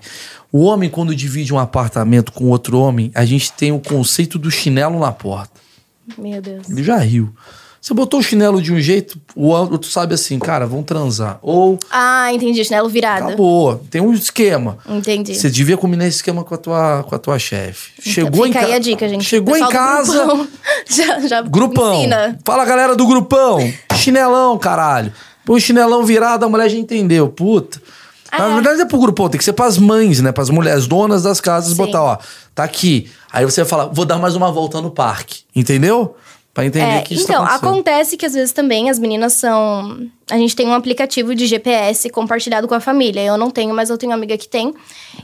O 0.58 0.62
homem, 0.64 0.89
quando 0.89 1.14
divide 1.14 1.53
um 1.53 1.60
apartamento 1.60 2.32
com 2.32 2.45
outro 2.45 2.80
homem, 2.80 3.12
a 3.14 3.26
gente 3.26 3.51
tem 3.51 3.74
o 3.74 3.80
conceito 3.80 4.39
do 4.39 4.49
chinelo 4.49 4.97
na 4.97 5.12
porta. 5.12 5.60
Meu 6.18 6.41
Deus. 6.41 6.70
Ele 6.70 6.82
já 6.82 6.95
riu. 6.95 7.34
Você 7.82 7.93
botou 7.93 8.22
o 8.22 8.24
chinelo 8.24 8.62
de 8.62 8.72
um 8.72 8.80
jeito, 8.80 9.20
o 9.36 9.47
outro 9.47 9.89
sabe 9.91 10.14
assim, 10.16 10.39
cara, 10.39 10.66
vamos 10.66 10.86
transar. 10.86 11.39
Ou 11.41 11.78
Ah, 11.91 12.32
entendi, 12.34 12.64
chinelo 12.64 12.88
virado. 12.88 13.26
acabou. 13.28 13.84
Tem 13.91 13.99
um 13.99 14.14
esquema. 14.14 14.78
Entendi. 14.88 15.36
Você 15.36 15.49
devia 15.49 15.76
combinar 15.76 16.08
esse 16.08 16.18
esquema 16.20 16.41
com 16.45 16.56
a 16.56 16.58
tua, 16.58 17.03
com 17.03 17.14
a 17.14 17.20
tua 17.20 17.38
chefe. 17.38 17.91
Chegou 18.01 18.47
Então, 18.47 18.62
em 18.62 18.64
aí 18.64 18.72
casa. 18.72 18.76
a 18.78 18.80
dica, 18.80 19.10
gente. 19.10 19.26
Chegou 19.26 19.58
em 19.58 19.68
casa. 19.68 20.24
grupão 20.26 20.47
já, 20.89 21.20
já 21.28 21.41
Grupão. 21.41 21.95
ensina. 21.99 22.39
Fala, 22.45 22.64
galera 22.64 22.95
do 22.95 23.06
grupão. 23.06 23.60
Chinelão, 23.93 24.58
caralho. 24.58 25.12
Põe 25.43 25.58
o 25.58 25.62
chinelão 25.62 26.06
virado, 26.06 26.45
a 26.45 26.49
mulher 26.49 26.70
já 26.70 26.78
entendeu. 26.78 27.28
Puta. 27.28 27.82
Na 28.39 28.49
É. 28.49 28.53
verdade 28.53 28.81
é 28.81 28.86
pro 28.86 28.99
grupão, 28.99 29.29
tem 29.29 29.38
que 29.38 29.43
ser 29.45 29.53
pras 29.53 29.77
mães, 29.77 30.21
né? 30.21 30.31
Pras 30.31 30.49
mulheres, 30.49 30.88
donas 30.88 31.23
das 31.23 31.39
casas, 31.41 31.71
Sim. 31.71 31.77
botar, 31.77 32.03
ó, 32.03 32.17
tá 32.53 32.63
aqui. 32.63 33.09
Aí 33.31 33.43
você 33.45 33.61
vai 33.61 33.69
falar, 33.69 33.86
vou 33.86 34.05
dar 34.05 34.17
mais 34.17 34.36
uma 34.36 34.51
volta 34.51 34.81
no 34.81 34.91
parque. 34.91 35.41
Entendeu? 35.55 36.15
Pra 36.53 36.65
entender 36.65 36.86
É, 36.86 37.01
que 37.01 37.13
isso 37.15 37.23
então, 37.25 37.43
tá 37.45 37.55
acontece 37.55 38.15
que 38.15 38.25
às 38.25 38.33
vezes 38.33 38.53
também 38.53 38.89
as 38.89 38.97
meninas 38.97 39.33
são. 39.33 40.07
A 40.31 40.38
gente 40.38 40.55
tem 40.55 40.65
um 40.65 40.73
aplicativo 40.73 41.36
de 41.36 41.45
GPS 41.47 42.09
compartilhado 42.09 42.65
com 42.65 42.73
a 42.73 42.79
família. 42.79 43.19
Eu 43.21 43.36
não 43.38 43.51
tenho, 43.51 43.75
mas 43.75 43.89
eu 43.89 43.97
tenho 43.97 44.09
uma 44.13 44.15
amiga 44.17 44.38
que 44.38 44.47
tem. 44.47 44.73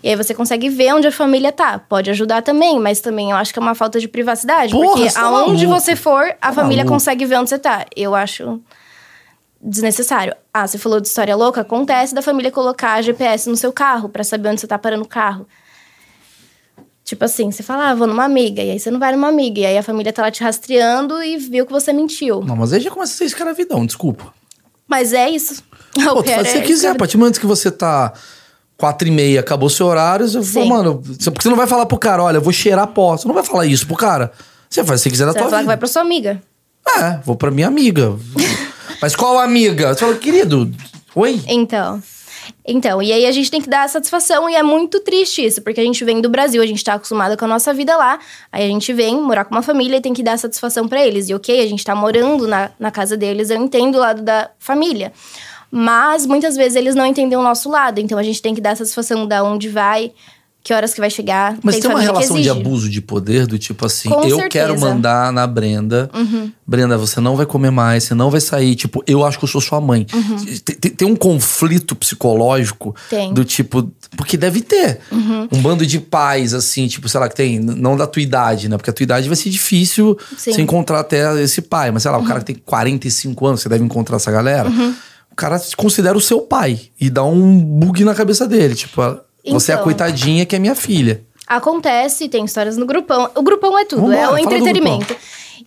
E 0.04 0.10
aí 0.10 0.16
você 0.18 0.34
consegue 0.34 0.68
ver 0.68 0.94
onde 0.94 1.08
a 1.08 1.12
família 1.12 1.50
tá. 1.54 1.80
Pode 1.80 2.10
ajudar 2.10 2.42
também, 2.42 2.78
mas 2.82 3.00
também 3.00 3.32
eu 3.32 3.38
acho 3.38 3.54
que 3.54 3.60
é 3.60 3.62
uma 3.62 3.74
falta 3.74 3.98
de 3.98 4.10
privacidade. 4.10 4.74
Porra, 4.74 4.88
porque 4.88 5.10
tá 5.10 5.22
aonde 5.22 5.66
maluco. 5.66 5.82
você 5.82 5.96
for, 5.96 6.22
a 6.42 6.48
Tá 6.50 6.52
família 6.54 6.84
maluco. 6.84 6.96
consegue 6.96 7.26
ver 7.26 7.38
onde 7.40 7.50
você 7.50 7.58
tá. 7.58 7.86
Eu 7.96 8.14
acho 8.14 8.60
desnecessário. 9.64 10.36
Ah, 10.54 10.66
você 10.68 10.78
falou 10.78 11.00
de 11.00 11.08
história 11.08 11.36
louca? 11.36 11.62
Acontece 11.62 12.14
da 12.16 12.22
família 12.22 12.52
colocar 12.52 13.02
GPS 13.02 13.50
no 13.50 13.56
seu 13.58 13.72
carro 13.72 14.10
pra 14.10 14.24
saber 14.24 14.50
onde 14.50 14.62
você 14.62 14.68
tá 14.68 14.78
parando 14.78 15.04
o 15.04 15.08
carro. 15.08 15.48
Tipo 17.04 17.26
assim, 17.26 17.52
você 17.52 17.62
fala, 17.64 17.90
ah, 17.90 17.96
vou 17.96 18.08
numa 18.08 18.24
amiga, 18.24 18.62
e 18.62 18.72
aí 18.72 18.80
você 18.80 18.90
não 18.90 19.00
vai 19.00 19.12
numa 19.12 19.28
amiga, 19.28 19.60
e 19.60 19.66
aí 19.66 19.78
a 19.78 19.84
família 19.84 20.14
tá 20.14 20.22
lá 20.22 20.32
te 20.32 20.44
rastreando 20.44 21.22
e 21.22 21.36
viu 21.38 21.66
que 21.66 21.72
você 21.72 21.92
mentiu. 21.92 22.42
Não, 22.42 22.56
mas 22.56 22.72
aí 22.72 22.80
já 22.80 22.90
começa 22.92 23.14
a 23.14 23.18
ser 23.18 23.26
escravidão, 23.26 23.86
desculpa. 23.86 24.34
Mas 24.88 25.12
é 25.12 25.30
isso. 25.30 25.62
Pô, 25.94 26.02
tu 26.02 26.04
faz 26.04 26.18
o 26.20 26.24
que 26.24 26.32
é 26.32 26.38
você 26.38 26.44
quiser, 26.44 26.54
a 26.54 26.62
escravidão. 26.62 26.96
partir 26.98 27.18
do 27.18 27.20
momento 27.20 27.40
que 27.40 27.46
você 27.46 27.70
tá 27.70 28.14
quatro 28.78 29.08
e 29.08 29.12
meia, 29.12 29.42
acabou 29.42 29.70
seu 29.70 29.88
horário, 29.88 30.28
você 30.28 30.42
fala, 30.44 30.66
mano, 30.66 31.02
você- 31.04 31.30
porque 31.32 31.44
você 31.44 31.50
não 31.50 31.58
vai 31.58 31.68
falar 31.68 31.86
pro 31.86 31.98
cara, 31.98 32.24
olha, 32.24 32.38
eu 32.38 32.42
vou 32.42 32.54
cheirar 32.54 32.88
pó. 32.88 33.18
Você 33.18 33.28
não 33.28 33.36
vai 33.36 33.44
falar 33.44 33.66
isso 33.66 33.86
pro 33.86 33.96
cara. 33.98 34.32
Você 34.70 34.84
faz 34.84 35.02
o 35.02 35.04
que 35.04 35.10
você 35.10 35.12
quiser 35.12 35.26
na 35.26 35.32
Você 35.34 35.40
vai 35.40 35.44
tua 35.44 35.50
falar 35.50 35.62
que 35.64 35.68
vai 35.68 35.76
vida. 35.76 35.80
pra 35.80 35.88
sua 35.90 36.02
amiga. 36.02 36.42
É, 36.98 37.20
vou 37.26 37.36
pra 37.36 37.52
minha 37.52 37.68
amiga. 37.68 38.16
Mas 39.02 39.16
qual 39.16 39.40
amiga? 39.40 39.94
Você 39.94 40.02
fala, 40.02 40.16
querido, 40.16 40.72
oi? 41.16 41.42
Então. 41.48 42.02
Então, 42.66 43.02
e 43.02 43.12
aí 43.12 43.26
a 43.26 43.32
gente 43.32 43.50
tem 43.50 43.62
que 43.62 43.70
dar 43.70 43.90
satisfação 43.90 44.48
e 44.50 44.56
é 44.56 44.62
muito 44.62 45.00
triste 45.00 45.44
isso, 45.44 45.62
porque 45.62 45.82
a 45.82 45.84
gente 45.84 46.04
vem 46.06 46.22
do 46.22 46.30
Brasil, 46.30 46.62
a 46.62 46.66
gente 46.66 46.84
tá 46.84 46.94
acostumado 46.94 47.36
com 47.36 47.46
a 47.46 47.48
nossa 47.48 47.74
vida 47.74 47.96
lá, 47.98 48.20
aí 48.52 48.64
a 48.64 48.68
gente 48.68 48.94
vem 48.94 49.20
morar 49.20 49.46
com 49.46 49.56
uma 49.56 49.64
família 49.64 49.98
e 49.98 50.02
tem 50.02 50.14
que 50.14 50.22
dar 50.22 50.38
satisfação 50.38 50.88
pra 50.88 51.06
eles. 51.06 51.30
E 51.30 51.34
ok, 51.34 51.60
a 51.60 51.68
gente 51.68 51.84
tá 51.84 51.96
morando 51.96 52.48
na, 52.48 52.70
na 52.80 52.92
casa 52.92 53.18
deles, 53.18 53.50
eu 53.50 53.58
entendo 53.58 53.96
o 53.96 54.00
lado 54.00 54.22
da 54.22 54.52
família. 54.60 55.12
Mas 55.72 56.26
muitas 56.26 56.56
vezes 56.56 56.76
eles 56.76 56.94
não 56.94 57.06
entendem 57.06 57.38
o 57.38 57.42
nosso 57.42 57.70
lado, 57.70 58.00
então 58.00 58.18
a 58.20 58.24
gente 58.24 58.42
tem 58.42 58.54
que 58.54 58.62
dar 58.62 58.78
satisfação 58.78 59.26
da 59.26 59.44
onde 59.44 59.70
vai, 59.70 60.12
que 60.64 60.74
horas 60.74 60.94
que 60.94 61.00
vai 61.00 61.10
chegar. 61.10 61.58
Mas 61.64 61.76
tem, 61.80 61.86
uma 61.90 61.94
família 62.00 62.12
que 62.14 62.18
relação 62.20 62.42
de 62.42 62.50
abuso 62.50 62.88
de 62.90 63.02
poder 63.02 63.48
do 63.48 63.58
tipo 63.58 63.86
assim, 63.86 64.10
Com 64.10 64.22
eu 64.24 64.38
certeza. 64.38 64.50
quero 64.50 64.80
mandar 64.80 65.32
na 65.34 65.48
Brenda. 65.48 66.10
Uhum. 66.14 66.52
Brenda, 66.68 66.98
você 66.98 67.20
não 67.20 67.36
vai 67.36 67.46
comer 67.48 67.72
mais, 67.72 68.04
você 68.04 68.14
não 68.14 68.30
vai 68.30 68.40
sair. 68.40 68.76
Tipo, 68.76 69.04
eu 69.08 69.26
acho 69.26 69.40
que 69.40 69.44
eu 69.46 69.50
sou 69.50 69.60
sua 69.60 69.82
mãe. 69.82 70.06
Tem, 70.64 70.76
tem- 70.76 70.92
tem 70.92 71.08
um 71.08 71.16
conflito 71.16 71.96
psicológico 71.96 72.90
Uhum. 72.90 72.94
Tem. 73.10 73.28
Uhum. 73.30 73.34
do 73.34 73.44
tipo. 73.46 73.92
Porque 74.16 74.38
deve 74.38 74.62
ter. 74.62 75.00
Um 75.52 75.62
bando 75.62 75.86
de 75.86 76.00
pais, 76.00 76.54
assim, 76.54 76.88
tipo, 76.88 77.10
sei 77.10 77.20
lá, 77.20 77.28
que 77.28 77.36
tem. 77.36 77.60
Não 77.60 77.98
da 77.98 78.06
tua 78.06 78.22
idade, 78.22 78.70
né? 78.70 78.78
Porque 78.78 78.90
a 78.90 78.94
tua 78.94 79.04
idade 79.04 79.28
vai 79.28 79.36
ser 79.36 79.50
difícil 79.50 80.18
Sim. 80.38 80.52
Uhum. 80.52 80.56
você 80.56 80.62
encontrar 80.62 81.00
até 81.00 81.42
esse 81.42 81.62
pai. 81.62 81.90
Mas 81.92 82.04
sei 82.04 82.12
lá, 82.12 82.18
o 82.20 82.24
cara 82.26 82.40
que 82.40 82.46
tem 82.46 82.56
45 82.56 83.48
anos, 83.48 83.62
você 83.62 83.70
deve 83.70 83.84
encontrar 83.84 84.18
essa 84.18 84.32
galera. 84.32 84.70
O 85.32 85.36
cara 85.36 85.58
se 85.58 85.76
considera 85.76 86.18
o 86.18 86.22
seu 86.22 86.42
pai 86.42 86.80
e 87.00 87.10
dá 87.10 87.24
um 87.24 87.58
bug 87.60 88.04
na 88.04 88.14
cabeça 88.14 88.48
dele. 88.48 88.76
Tipo, 88.76 89.02
você 89.50 89.72
é 89.72 89.76
a 89.76 89.78
Então. 89.78 89.84
coitadinha 89.84 90.46
que 90.46 90.56
é 90.56 90.60
minha 90.60 90.76
filha. 90.76 91.24
Acontece, 91.48 92.30
tem 92.30 92.46
histórias 92.46 92.78
no 92.78 92.86
grupão. 92.86 93.30
O 93.36 93.42
grupão 93.42 93.78
é 93.78 93.86
tudo, 93.86 94.02
Vambora, 94.04 94.20
é 94.20 94.30
o 94.30 94.38
entretenimento. 94.38 95.16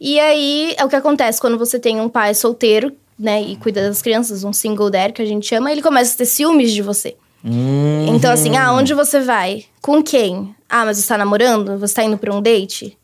E 0.00 0.18
aí, 0.18 0.74
é 0.76 0.84
o 0.84 0.88
que 0.88 0.96
acontece 0.96 1.40
quando 1.40 1.58
você 1.58 1.78
tem 1.78 2.00
um 2.00 2.08
pai 2.08 2.34
solteiro, 2.34 2.92
né, 3.18 3.40
e 3.42 3.56
cuida 3.56 3.86
das 3.88 4.02
crianças, 4.02 4.42
um 4.44 4.52
single 4.52 4.90
dad, 4.90 5.12
que 5.12 5.22
a 5.22 5.26
gente 5.26 5.46
chama, 5.46 5.70
ele 5.70 5.82
começa 5.82 6.14
a 6.14 6.16
ter 6.18 6.24
ciúmes 6.26 6.72
de 6.72 6.82
você. 6.82 7.16
Hum. 7.44 8.06
Então, 8.08 8.32
assim, 8.32 8.56
ah, 8.56 8.72
onde 8.72 8.94
você 8.94 9.20
vai? 9.20 9.64
Com 9.82 10.02
quem? 10.02 10.54
Ah, 10.68 10.84
mas 10.84 10.96
você 10.98 11.06
tá 11.06 11.18
namorando? 11.18 11.78
Você 11.78 11.94
tá 11.94 12.02
indo 12.02 12.16
pra 12.16 12.34
um 12.34 12.40
date? 12.40 12.96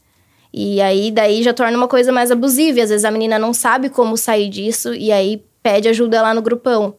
E 0.53 0.81
aí, 0.81 1.11
daí 1.11 1.43
já 1.43 1.53
torna 1.53 1.77
uma 1.77 1.87
coisa 1.87 2.11
mais 2.11 2.31
abusiva. 2.31 2.79
E 2.79 2.83
às 2.83 2.89
vezes 2.89 3.05
a 3.05 3.11
menina 3.11 3.39
não 3.39 3.53
sabe 3.53 3.89
como 3.91 4.17
sair 4.17 4.49
disso, 4.49 4.95
e 4.95 5.13
aí 5.13 5.43
pede 5.63 5.89
ajuda 5.89 6.23
lá 6.23 6.33
no 6.35 6.43
grupão. 6.43 6.95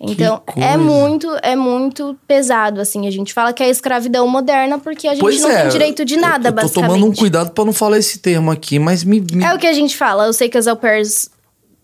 Então, 0.00 0.40
é 0.54 0.76
muito, 0.76 1.28
é 1.42 1.56
muito 1.56 2.16
pesado, 2.26 2.80
assim. 2.80 3.08
A 3.08 3.10
gente 3.10 3.32
fala 3.34 3.52
que 3.52 3.62
é 3.62 3.68
escravidão 3.68 4.28
moderna 4.28 4.78
porque 4.78 5.08
a 5.08 5.10
gente 5.10 5.20
Pois 5.20 5.40
não 5.40 5.50
é, 5.50 5.62
tem 5.62 5.70
direito 5.70 6.04
de 6.04 6.16
nada, 6.16 6.48
eu, 6.48 6.50
eu 6.50 6.54
tô 6.56 6.62
basicamente. 6.62 6.90
tomando 6.92 7.10
um 7.10 7.14
cuidado 7.14 7.50
pra 7.50 7.64
não 7.64 7.72
falar 7.72 7.98
esse 7.98 8.18
termo 8.20 8.50
aqui, 8.50 8.78
mas 8.78 9.02
me. 9.02 9.20
me- 9.20 9.44
É 9.44 9.52
o 9.52 9.58
que 9.58 9.66
a 9.66 9.72
gente 9.72 9.96
fala. 9.96 10.26
Eu 10.26 10.32
sei 10.32 10.48
que 10.48 10.56
as 10.56 10.68
au 10.68 10.76
pairs 10.76 11.28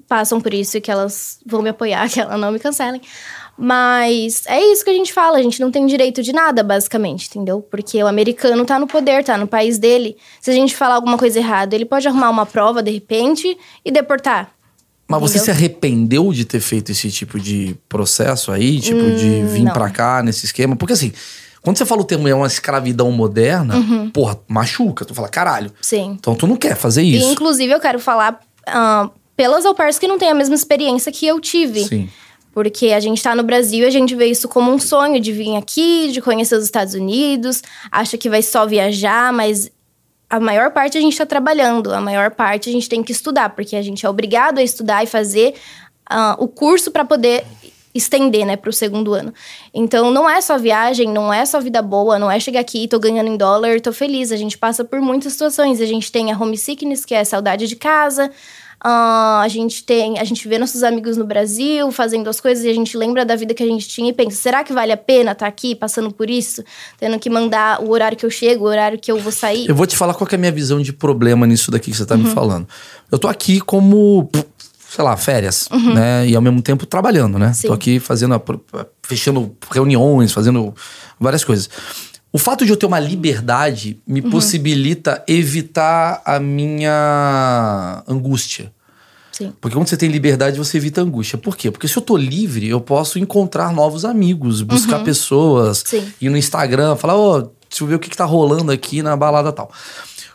passam 0.09 0.41
por 0.41 0.55
isso 0.55 0.77
e 0.77 0.81
que 0.81 0.91
elas 0.93 1.41
vão 1.45 1.61
me 1.61 1.71
apoiar, 1.71 2.07
que 2.13 2.21
elas 2.21 2.39
não 2.39 2.53
me 2.53 2.61
cancelem. 2.61 3.01
Mas 3.57 4.43
é 4.47 4.61
isso 4.73 4.85
que 4.85 4.91
a 4.91 4.95
gente 4.95 5.13
fala. 5.13 5.39
A 5.39 5.43
gente 5.43 5.61
não 5.61 5.71
tem 5.71 5.87
direito 5.87 6.23
de 6.23 6.33
nada, 6.33 6.63
basicamente, 6.63 7.29
entendeu? 7.29 7.61
Porque 7.69 8.03
o 8.03 8.07
americano 8.07 8.65
tá 8.65 8.79
no 8.79 8.87
poder, 8.87 9.25
tá 9.25 9.37
no 9.39 9.47
país 9.47 9.79
dele. 9.79 10.17
Se 10.41 10.51
a 10.51 10.55
gente 10.55 10.75
falar 10.77 10.97
alguma 10.97 11.17
coisa 11.17 11.39
errada, 11.39 11.75
ele 11.75 11.85
pode 11.85 12.07
arrumar 12.07 12.31
uma 12.31 12.47
prova, 12.47 12.83
de 12.83 12.91
repente, 12.91 13.57
e 13.85 13.91
deportar. 13.91 14.54
Mas 15.07 15.21
você 15.21 15.37
entendeu? 15.39 15.45
se 15.45 15.51
arrependeu 15.51 16.33
de 16.33 16.45
ter 16.45 16.61
feito 16.61 16.91
esse 16.93 17.11
tipo 17.11 17.39
de 17.39 17.77
processo 17.89 18.51
aí? 18.51 18.81
Tipo, 18.81 19.03
de 19.13 19.43
vir 19.45 19.61
Hum, 19.61 19.65
não. 19.65 19.73
pra 19.73 19.91
cá 19.91 20.23
nesse 20.23 20.47
esquema? 20.47 20.75
Porque 20.77 20.95
assim, 20.95 21.13
quando 21.63 21.77
você 21.77 21.85
fala 21.85 22.01
o 22.01 22.05
termo 22.05 22.27
é 22.27 22.35
uma 22.35 22.47
escravidão 22.47 23.11
moderna, 23.13 23.75
porra, 24.13 24.39
machuca. 24.49 25.05
Tu 25.05 25.15
fala, 25.15 25.29
caralho. 25.29 25.71
Sim. 25.81 26.17
Então 26.19 26.35
tu 26.35 26.47
não 26.47 26.57
quer 26.57 26.75
fazer 26.77 27.03
E, 27.03 27.17
isso. 27.19 27.31
inclusive, 27.33 27.73
eu 27.73 27.81
quero 27.81 27.99
falar 27.99 28.41
ah, 28.67 29.11
pelas 29.37 29.67
au 29.67 29.75
pairs 29.75 29.99
que 29.99 30.07
não 30.09 30.19
têm 30.19 30.31
a 30.31 30.35
mesma 30.35 30.55
experiência 30.55 31.13
que 31.13 31.27
eu 31.27 31.39
tive. 31.41 31.85
Sim. 31.85 32.09
Porque 32.53 32.93
a 32.93 33.01
gente 33.01 33.21
tá 33.21 33.35
no 33.35 33.43
Brasil 33.43 33.81
e 33.85 33.87
a 33.87 33.91
gente 33.91 34.15
vê 34.15 34.27
isso 34.27 34.49
como 34.49 34.73
um 34.73 34.79
sonho 34.79 35.21
de 35.21 35.33
vir 35.33 35.57
aqui, 35.57 36.11
de 36.13 36.21
conhecer 36.23 36.55
os 36.55 36.65
Estados 36.65 36.95
Unidos, 36.95 37.61
acha 37.91 38.17
que 38.17 38.31
vai 38.31 38.43
só 38.43 38.65
viajar, 38.65 39.33
mas 39.33 39.71
a 40.35 40.41
maior 40.41 40.73
parte 40.73 40.99
a 40.99 41.01
gente 41.01 41.17
tá 41.17 41.25
trabalhando, 41.25 41.95
a 41.95 42.01
maior 42.01 42.29
parte 42.33 42.69
a 42.69 42.73
gente 42.73 42.89
tem 42.89 43.05
que 43.05 43.13
estudar, 43.13 43.51
porque 43.51 43.77
a 43.77 43.83
gente 43.83 44.05
é 44.05 44.09
obrigado 44.09 44.59
a 44.59 44.63
estudar 44.63 45.05
e 45.05 45.07
fazer 45.07 45.55
ah, 46.11 46.35
o 46.41 46.49
curso 46.49 46.91
para 46.91 47.05
poder 47.05 47.45
estender, 47.95 48.45
né, 48.45 48.57
pro 48.57 48.73
segundo 48.73 49.15
ano. 49.15 49.33
Então, 49.73 50.11
não 50.11 50.29
é 50.29 50.41
só 50.41 50.59
viagem, 50.59 51.09
não 51.09 51.33
é 51.33 51.47
só 51.47 51.61
vida 51.61 51.81
boa, 51.81 52.19
não 52.19 52.29
é 52.29 52.41
chegar 52.41 52.59
aqui, 52.59 52.89
tô 52.89 52.99
ganhando 52.99 53.29
em 53.29 53.37
dólar, 53.37 53.81
tô 53.81 53.93
feliz. 53.93 54.33
A 54.33 54.37
gente 54.37 54.59
passa 54.59 54.85
por 54.85 55.01
muitas 55.01 55.35
situações. 55.35 55.81
A 55.81 55.87
gente 55.87 56.11
tem 56.11 56.33
a 56.33 56.37
homesickness, 56.37 57.05
que 57.05 57.15
é 57.15 57.21
a 57.21 57.25
saudade 57.25 57.69
de 57.69 57.77
casa. 57.77 58.33
Ah, 58.87 59.41
a 59.43 59.49
gente 59.49 59.83
tem, 59.83 60.19
a 60.19 60.25
gente 60.25 60.47
vê 60.47 60.59
nossos 60.59 60.83
amigos 60.83 61.17
no 61.17 61.25
Brasil 61.25 61.91
fazendo 61.91 62.29
as 62.29 62.39
coisas 62.39 62.67
e 62.67 62.69
a 62.69 62.75
gente 62.75 62.95
lembra 62.99 63.25
da 63.25 63.35
vida 63.35 63.55
que 63.55 63.63
a 63.63 63.67
gente 63.67 63.89
tinha 63.89 64.11
e 64.11 64.13
pensa: 64.13 64.37
será 64.37 64.63
que 64.63 64.75
vale 64.75 64.93
a 64.93 64.97
pena 64.97 65.33
estar 65.33 65.47
aqui 65.47 65.75
passando 65.75 66.13
por 66.13 66.29
isso? 66.29 66.63
Tendo 66.99 67.19
que 67.19 67.31
mandar 67.31 67.81
o 67.83 67.91
horário 67.91 68.15
que 68.19 68.27
eu 68.27 68.31
chego, 68.31 68.65
o 68.65 68.69
horário 68.69 68.99
que 68.99 69.11
eu 69.11 69.19
vou 69.19 69.33
sair? 69.33 69.67
Eu 69.67 69.75
vou 69.75 69.87
te 69.87 69.97
falar 69.97 70.13
qual 70.13 70.29
é 70.31 70.35
a 70.35 70.39
minha 70.39 70.53
visão 70.53 70.83
de 70.83 70.93
problema 70.93 71.47
nisso 71.47 71.71
daqui 71.71 71.91
que 71.91 71.97
você 71.97 72.05
tá 72.05 72.15
Uhum. 72.15 72.25
me 72.25 72.31
falando. 72.31 72.69
Eu 73.11 73.19
tô 73.19 73.27
aqui 73.27 73.59
como, 73.59 74.29
sei 74.91 75.03
lá, 75.03 75.17
férias, 75.17 75.67
né? 75.95 76.27
E 76.29 76.37
ao 76.37 76.43
mesmo 76.43 76.61
tempo 76.61 76.85
trabalhando, 76.85 77.39
né? 77.39 77.47
Uhum. 77.49 77.55
Sim. 77.55 77.69
Tô 77.69 77.73
aqui 77.73 77.99
fazendo, 77.99 78.35
a 78.35 78.43
fechando 79.03 79.57
reuniões, 79.71 80.31
fazendo 80.31 80.75
várias 81.19 81.43
coisas. 81.43 81.71
O 82.35 82.39
fato 82.39 82.67
de 82.67 82.73
eu 82.73 82.77
ter 82.77 82.85
uma 82.85 82.99
liberdade 82.99 84.03
me 84.05 84.21
Uhum. 84.21 84.29
possibilita 84.31 85.23
evitar 85.29 86.21
a 86.25 86.41
minha 86.41 88.03
angústia. 88.09 88.73
Sim. 89.31 89.53
Porque 89.61 89.77
quando 89.77 89.89
você 89.89 89.97
tem 89.97 90.09
liberdade, 90.09 90.59
você 90.59 90.77
evita 90.77 91.01
angústia. 91.01 91.39
Por 91.39 91.57
quê? 91.57 91.71
Porque 91.71 91.87
se 91.87 91.97
eu 91.97 92.03
tô 92.03 92.17
livre, 92.17 92.69
eu 92.69 92.81
posso 92.81 93.21
encontrar 93.21 93.73
novos 93.73 94.05
amigos, 94.05 94.63
buscar 94.63 95.05
pessoas, 95.05 95.85
Sim. 95.87 96.05
ir 96.21 96.29
no 96.29 96.37
Instagram, 96.37 96.97
falar, 96.97 97.17
ô, 97.17 97.41
deixa 97.43 97.83
eu 97.83 97.87
ver 97.87 97.95
o 97.95 97.99
que, 98.01 98.11
que 98.11 98.17
tá 98.17 98.25
rolando 98.25 98.73
aqui 98.73 99.01
na 99.01 99.17
balada 99.17 99.53
tal. 99.53 99.71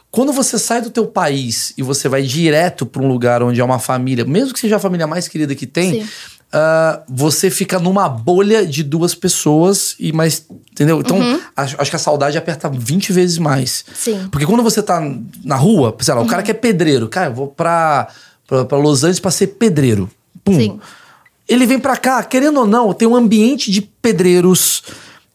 Quando 0.09 0.31
você 0.33 0.57
sai 0.57 0.81
do 0.81 0.89
teu 0.89 1.05
país 1.05 1.73
e 1.77 1.83
você 1.83 2.07
vai 2.09 2.21
direto 2.23 2.85
para 2.85 3.01
um 3.01 3.07
lugar 3.09 3.43
onde 3.43 3.59
é 3.59 3.63
uma 3.63 3.77
família, 3.77 4.23
mesmo 4.23 4.53
que 4.53 4.59
seja 4.59 4.77
a 4.77 4.79
família 4.79 5.05
mais 5.05 5.27
querida 5.27 5.53
que 5.53 5.67
tem, 5.67 6.01
Sim. 6.01 6.09
Ah, 6.51 7.01
você 7.07 7.49
fica 7.49 7.77
numa 7.77 8.09
bolha 8.09 8.65
de 8.65 8.83
duas 8.83 9.13
pessoas 9.13 9.95
e 9.99 10.11
mais. 10.11 10.45
Entendeu? 10.71 10.99
Então, 10.99 11.19
acho, 11.55 11.75
acho 11.79 11.89
que 11.89 11.95
a 11.95 11.99
saudade 11.99 12.37
aperta 12.37 12.69
20 12.69 13.13
vezes 13.13 13.37
mais. 13.37 13.85
Sim. 13.93 14.27
Porque 14.31 14.45
quando 14.45 14.63
você 14.63 14.81
tá 14.81 15.01
na 15.43 15.55
rua, 15.55 15.95
sei 15.99 16.13
lá, 16.13 16.21
o 16.21 16.27
cara 16.27 16.41
que 16.41 16.51
é 16.51 16.53
pedreiro, 16.53 17.07
cara, 17.07 17.27
eu 17.27 17.33
vou 17.33 17.47
pra, 17.47 18.07
pra, 18.47 18.65
pra 18.65 18.77
Los 18.77 19.03
Angeles 19.03 19.19
pra 19.19 19.31
ser 19.31 19.47
pedreiro. 19.47 20.09
Pum. 20.43 20.55
Sim. 20.55 20.79
Ele 21.47 21.65
vem 21.65 21.79
pra 21.79 21.97
cá, 21.97 22.23
querendo 22.23 22.59
ou 22.59 22.67
não, 22.67 22.93
tem 22.93 23.07
um 23.07 23.15
ambiente 23.15 23.71
de 23.71 23.81
pedreiros 23.81 24.83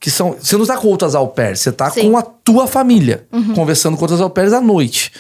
que 0.00 0.10
são. 0.10 0.36
Você 0.40 0.56
não 0.56 0.66
tá 0.66 0.76
com 0.76 0.88
outras 0.88 1.14
au 1.14 1.28
pairs, 1.28 1.60
você 1.60 1.72
tá 1.72 1.90
Sim. 1.90 2.02
Uhum. 2.02 2.10
com 2.12 2.18
a 2.18 2.22
tua 2.22 2.66
família, 2.66 3.26
conversando 3.54 3.96
com 3.96 4.02
outras 4.02 4.20
au 4.20 4.30
pairs 4.30 4.52
à 4.52 4.60
noite. 4.60 5.12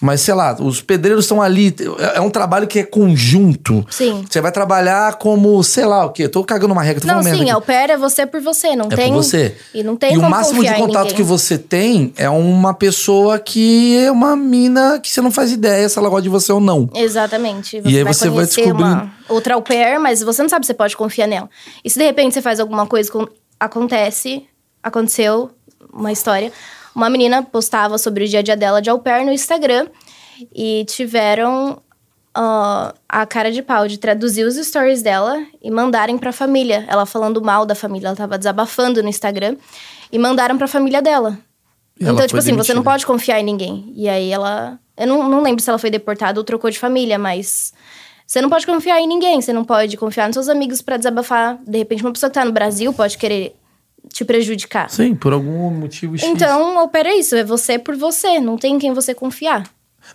Mas, 0.00 0.22
sei 0.22 0.32
lá, 0.32 0.56
os 0.58 0.80
pedreiros 0.80 1.24
estão 1.26 1.42
ali. 1.42 1.74
É 1.98 2.16
é 2.16 2.20
um 2.22 2.30
trabalho 2.30 2.66
que 2.66 2.78
é 2.78 2.82
conjunto. 2.84 3.84
Sim. 3.90 4.24
Você 4.28 4.40
vai 4.40 4.50
trabalhar 4.50 5.14
como, 5.18 5.62
sei 5.62 5.84
lá 5.84 6.06
o 6.06 6.10
quê. 6.10 6.26
Tô 6.28 6.42
cagando 6.42 6.72
uma 6.72 6.82
regra, 6.82 7.00
tô 7.02 7.06
Não, 7.06 7.22
sim, 7.22 7.42
aqui. 7.42 7.50
au 7.50 7.60
pair 7.60 7.90
é 7.90 7.96
você 7.98 8.24
por 8.26 8.40
você, 8.40 8.74
não 8.74 8.86
É 8.86 8.96
tem. 8.96 9.12
por 9.12 9.22
você. 9.22 9.54
E 9.74 9.82
não 9.82 9.96
tem 9.96 10.14
E 10.14 10.18
o 10.18 10.22
máximo 10.22 10.64
de 10.64 10.72
contato 10.74 11.14
que 11.14 11.22
você 11.22 11.58
tem 11.58 12.12
é 12.16 12.30
uma 12.30 12.72
pessoa 12.72 13.38
que 13.38 13.98
é 13.98 14.10
uma 14.10 14.34
mina 14.34 14.98
que 15.02 15.10
você 15.10 15.20
não 15.20 15.30
faz 15.30 15.52
ideia 15.52 15.88
se 15.88 15.98
ela 15.98 16.08
gosta 16.08 16.22
de 16.22 16.28
você 16.30 16.50
ou 16.50 16.60
não. 16.60 16.88
Exatamente. 16.94 17.82
E 17.84 17.98
aí 17.98 18.04
você 18.04 18.30
vai 18.30 18.46
descobrindo- 18.46 18.82
uma 18.82 19.12
outra 19.28 19.54
au 19.54 19.62
pair, 19.62 19.98
mas 20.00 20.22
você 20.22 20.40
não 20.42 20.48
sabe 20.48 20.64
se 20.64 20.68
você 20.68 20.74
pode 20.74 20.96
confiar 20.96 21.26
nela. 21.26 21.48
E 21.84 21.90
se 21.90 21.98
de 21.98 22.04
repente 22.04 22.32
você 22.34 22.40
faz 22.42 22.58
alguma 22.58 22.86
coisa, 22.86 23.10
acontece, 23.58 24.46
aconteceu 24.82 25.50
uma 25.92 26.10
história, 26.12 26.50
uma 26.94 27.10
menina 27.10 27.42
postava 27.42 27.98
sobre 27.98 28.24
o 28.24 28.28
dia 28.28 28.40
a 28.40 28.42
dia 28.42 28.56
dela 28.56 28.80
de 28.80 28.90
au 28.90 28.98
pair 28.98 29.24
no 29.24 29.32
Instagram 29.32 29.86
e 30.54 30.84
tiveram 30.86 31.82
ah, 32.34 32.94
a 33.08 33.26
cara 33.26 33.50
de 33.50 33.62
pau 33.62 33.86
de 33.88 33.98
traduzir 33.98 34.44
os 34.44 34.56
stories 34.56 35.02
dela 35.02 35.44
e 35.62 35.70
mandarem 35.70 36.16
pra 36.18 36.32
família. 36.32 36.84
Ela 36.88 37.06
falando 37.06 37.42
mal 37.42 37.66
da 37.66 37.74
família, 37.74 38.08
ela 38.08 38.16
tava 38.16 38.38
desabafando 38.38 39.02
no 39.02 39.08
Instagram 39.08 39.56
e 40.12 40.18
mandaram 40.18 40.56
pra 40.56 40.66
família 40.66 41.02
dela. 41.02 41.38
E 41.98 42.04
então, 42.04 42.26
tipo 42.26 42.38
assim, 42.38 42.52
você 42.52 42.72
não 42.72 42.80
demitida. 42.80 42.82
pode 42.82 43.06
confiar 43.06 43.40
em 43.40 43.44
ninguém. 43.44 43.92
E 43.94 44.08
aí 44.08 44.30
ela. 44.30 44.78
Eu 44.96 45.06
não, 45.06 45.28
não 45.28 45.42
lembro 45.42 45.62
se 45.62 45.68
ela 45.68 45.78
foi 45.78 45.90
deportada 45.90 46.40
ou 46.40 46.44
trocou 46.44 46.70
de 46.70 46.78
família, 46.78 47.18
mas. 47.18 47.72
Você 48.26 48.40
não 48.40 48.48
pode 48.48 48.64
confiar 48.64 49.00
em 49.00 49.06
ninguém. 49.06 49.40
Você 49.40 49.52
não 49.52 49.64
pode 49.64 49.96
confiar 49.96 50.26
nos 50.26 50.34
seus 50.34 50.48
amigos 50.48 50.80
pra 50.80 50.96
desabafar. 50.96 51.58
De 51.66 51.78
repente, 51.78 52.02
uma 52.02 52.12
pessoa 52.12 52.30
que 52.30 52.34
tá 52.34 52.44
no 52.44 52.52
Brasil 52.52 52.92
pode 52.92 53.18
querer 53.18 53.54
te 54.12 54.24
prejudicar. 54.24 54.90
Sim, 54.90 55.14
por 55.14 55.32
algum 55.32 55.70
motivo 55.70 56.16
X. 56.18 56.26
Então, 56.28 56.82
opera 56.84 57.14
isso. 57.14 57.34
É 57.34 57.44
você 57.44 57.78
por 57.78 57.96
você. 57.96 58.38
Não 58.40 58.56
tem 58.56 58.74
em 58.76 58.78
quem 58.78 58.92
você 58.92 59.14
confiar. 59.14 59.64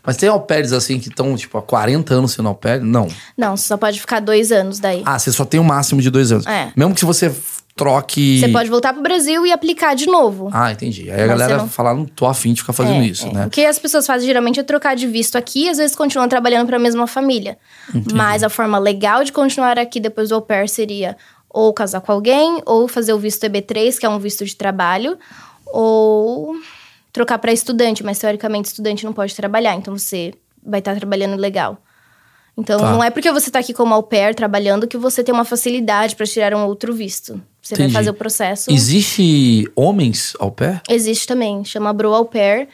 Mas 0.03 0.17
tem 0.17 0.27
au 0.27 0.41
pairs 0.41 0.73
assim 0.73 0.99
que 0.99 1.07
estão, 1.09 1.35
tipo, 1.37 1.57
há 1.57 1.61
40 1.61 2.13
anos 2.13 2.31
sendo 2.33 2.49
au 2.49 2.55
pair? 2.55 2.81
Não. 2.81 3.07
Não, 3.37 3.55
você 3.55 3.67
só 3.67 3.77
pode 3.77 3.99
ficar 3.99 4.19
dois 4.19 4.51
anos 4.51 4.77
daí. 4.79 5.01
Ah, 5.05 5.17
você 5.17 5.31
só 5.31 5.45
tem 5.45 5.59
o 5.59 5.63
máximo 5.63 6.01
de 6.01 6.09
dois 6.09 6.31
anos. 6.31 6.45
É. 6.45 6.71
Mesmo 6.75 6.93
que 6.93 7.05
você 7.05 7.33
troque. 7.75 8.39
Você 8.39 8.47
pode 8.49 8.69
voltar 8.69 8.93
pro 8.93 9.01
Brasil 9.03 9.45
e 9.45 9.51
aplicar 9.51 9.95
de 9.95 10.05
novo. 10.07 10.49
Ah, 10.51 10.71
entendi. 10.71 11.09
Aí 11.11 11.23
a 11.23 11.27
Mas 11.27 11.37
galera 11.39 11.57
não- 11.57 11.67
fala, 11.69 11.93
não 11.93 12.05
tô 12.05 12.25
afim 12.25 12.53
de 12.53 12.61
ficar 12.61 12.73
fazendo 12.73 13.01
É, 13.03 13.05
isso, 13.07 13.27
é. 13.27 13.33
né? 13.33 13.45
O 13.47 13.49
que 13.49 13.65
as 13.65 13.77
pessoas 13.77 14.05
fazem 14.07 14.25
geralmente 14.27 14.59
é 14.59 14.63
trocar 14.63 14.95
de 14.95 15.05
visto 15.07 15.37
aqui 15.37 15.65
e 15.65 15.69
às 15.69 15.77
vezes 15.77 15.95
continuam 15.95 16.27
trabalhando 16.29 16.67
para 16.67 16.77
a 16.77 16.79
mesma 16.79 17.05
família. 17.05 17.57
Mas 18.13 18.43
a 18.43 18.49
forma 18.49 18.77
legal 18.79 19.23
de 19.23 19.31
continuar 19.31 19.77
aqui 19.77 19.99
depois 19.99 20.29
do 20.29 20.35
au 20.35 20.41
pair 20.41 20.69
seria 20.69 21.17
ou 21.55 21.73
casar 21.73 22.01
com 22.01 22.11
alguém, 22.11 22.61
ou 22.65 22.85
fazer 22.85 23.13
o 23.13 23.17
visto 23.17 23.45
EB3, 23.45 23.97
que 23.97 24.05
é 24.05 24.09
um 24.09 24.19
visto 24.19 24.43
de 24.43 24.53
trabalho, 24.53 25.17
ou 25.67 26.53
trocar 27.13 27.37
para 27.39 27.53
estudante, 27.53 28.03
mas 28.03 28.19
teoricamente 28.19 28.67
estudante 28.67 29.05
não 29.05 29.13
pode 29.13 29.33
trabalhar, 29.33 29.73
então 29.73 29.97
você 29.97 30.33
vai 30.61 30.79
estar 30.79 30.93
trabalhando 30.97 31.37
legal. 31.39 31.77
Então 32.57 32.77
Tá. 32.77 32.91
não 32.91 33.01
é 33.01 33.09
porque 33.09 33.31
você 33.31 33.47
está 33.47 33.59
aqui 33.59 33.73
como 33.73 33.93
au 33.93 34.03
pair 34.03 34.35
trabalhando 34.35 34.85
que 34.85 34.97
você 34.97 35.23
tem 35.23 35.33
uma 35.33 35.45
facilidade 35.45 36.13
para 36.13 36.25
tirar 36.25 36.53
um 36.53 36.65
outro 36.65 36.93
visto. 36.93 37.41
Você 37.61 37.73
Entendi. 37.75 37.93
vai 37.93 38.01
fazer 38.01 38.09
o 38.09 38.13
processo. 38.13 38.69
Existe 38.69 39.65
homens 39.77 40.33
au 40.39 40.51
pair? 40.51 40.81
Existe 40.89 41.25
também, 41.25 41.63
chama 41.63 41.93
Bro 41.93 42.13
Au 42.13 42.25
Pair. 42.25 42.67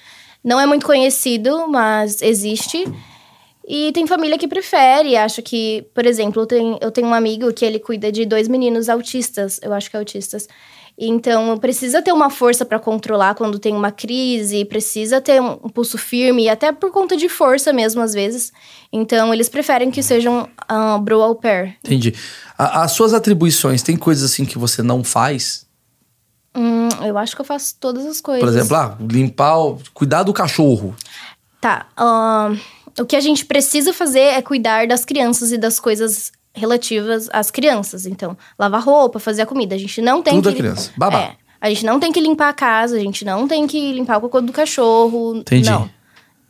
Não 0.43 0.59
é 0.59 0.65
muito 0.65 0.87
conhecido, 0.87 1.67
mas 1.67 2.19
existe. 2.21 2.83
E 3.67 3.91
tem 3.91 4.07
família 4.07 4.37
que 4.37 4.47
prefere, 4.47 5.15
acha 5.15 5.41
que, 5.41 5.85
por 5.93 6.05
exemplo, 6.05 6.41
eu 6.41 6.45
tenho, 6.47 6.77
eu 6.81 6.91
tenho 6.91 7.07
um 7.07 7.13
amigo 7.13 7.53
que 7.53 7.63
ele 7.63 7.79
cuida 7.79 8.11
de 8.11 8.25
dois 8.25 8.47
meninos 8.47 8.89
autistas, 8.89 9.59
eu 9.61 9.71
acho 9.73 9.89
que 9.89 9.95
é 9.95 9.99
autistas. 9.99 10.47
Então, 10.97 11.57
precisa 11.57 12.01
ter 12.01 12.11
uma 12.11 12.29
força 12.29 12.65
para 12.65 12.77
controlar 12.77 13.33
quando 13.33 13.57
tem 13.57 13.73
uma 13.75 13.91
crise, 13.91 14.65
precisa 14.65 15.21
ter 15.21 15.41
um, 15.41 15.53
um 15.63 15.69
pulso 15.69 15.97
firme, 15.97 16.49
até 16.49 16.71
por 16.71 16.91
conta 16.91 17.15
de 17.15 17.29
força 17.29 17.71
mesmo, 17.71 18.01
às 18.01 18.13
vezes. 18.13 18.51
Então, 18.91 19.33
eles 19.33 19.47
preferem 19.49 19.89
que 19.89 20.03
sejam 20.03 20.47
ah, 20.67 20.97
bro 20.97 21.21
au 21.21 21.35
pair. 21.35 21.77
Entendi. 21.85 22.13
A- 22.57 22.83
as 22.83 22.91
suas 22.91 23.13
atribuições, 23.13 23.81
tem 23.81 23.95
coisas 23.95 24.29
assim 24.31 24.43
que 24.45 24.57
você 24.59 24.83
não 24.83 25.03
faz? 25.03 25.65
Hum, 26.55 26.89
eu 27.05 27.17
acho 27.17 27.35
que 27.35 27.41
eu 27.41 27.45
faço 27.45 27.75
todas 27.79 28.05
as 28.05 28.19
coisas. 28.19 28.43
Por 28.43 28.49
exemplo, 28.49 28.75
ah, 28.75 28.97
limpar, 29.09 29.57
cuidar 29.93 30.23
do 30.23 30.33
cachorro. 30.33 30.95
Tá. 31.61 31.87
ahn, 31.95 32.57
o 32.99 33.05
que 33.05 33.15
a 33.15 33.19
gente 33.19 33.45
precisa 33.45 33.93
fazer 33.93 34.19
é 34.19 34.41
cuidar 34.41 34.87
das 34.87 35.05
crianças 35.05 35.51
e 35.51 35.57
das 35.57 35.79
coisas 35.79 36.31
relativas 36.53 37.29
às 37.31 37.49
crianças. 37.49 38.05
Então, 38.05 38.37
lavar 38.57 38.83
roupa, 38.83 39.19
fazer 39.19 39.43
a 39.43 39.45
comida. 39.45 39.75
A 39.75 39.77
gente 39.77 40.01
não 40.01 40.21
tem 40.21 40.35
Tudo 40.35 40.49
que. 40.49 40.55
da 40.55 40.57
criança. 40.57 40.91
Babá. 40.97 41.19
É. 41.19 41.35
A 41.59 41.69
gente 41.69 41.85
não 41.85 41.99
tem 41.99 42.11
que 42.11 42.19
limpar 42.19 42.49
a 42.49 42.53
casa, 42.53 42.97
a 42.97 42.99
gente 42.99 43.23
não 43.23 43.47
tem 43.47 43.67
que 43.67 43.93
limpar 43.93 44.17
o 44.17 44.21
cocô 44.21 44.41
do 44.41 44.51
cachorro. 44.51 45.37
Entendi. 45.37 45.69
Não. 45.69 45.89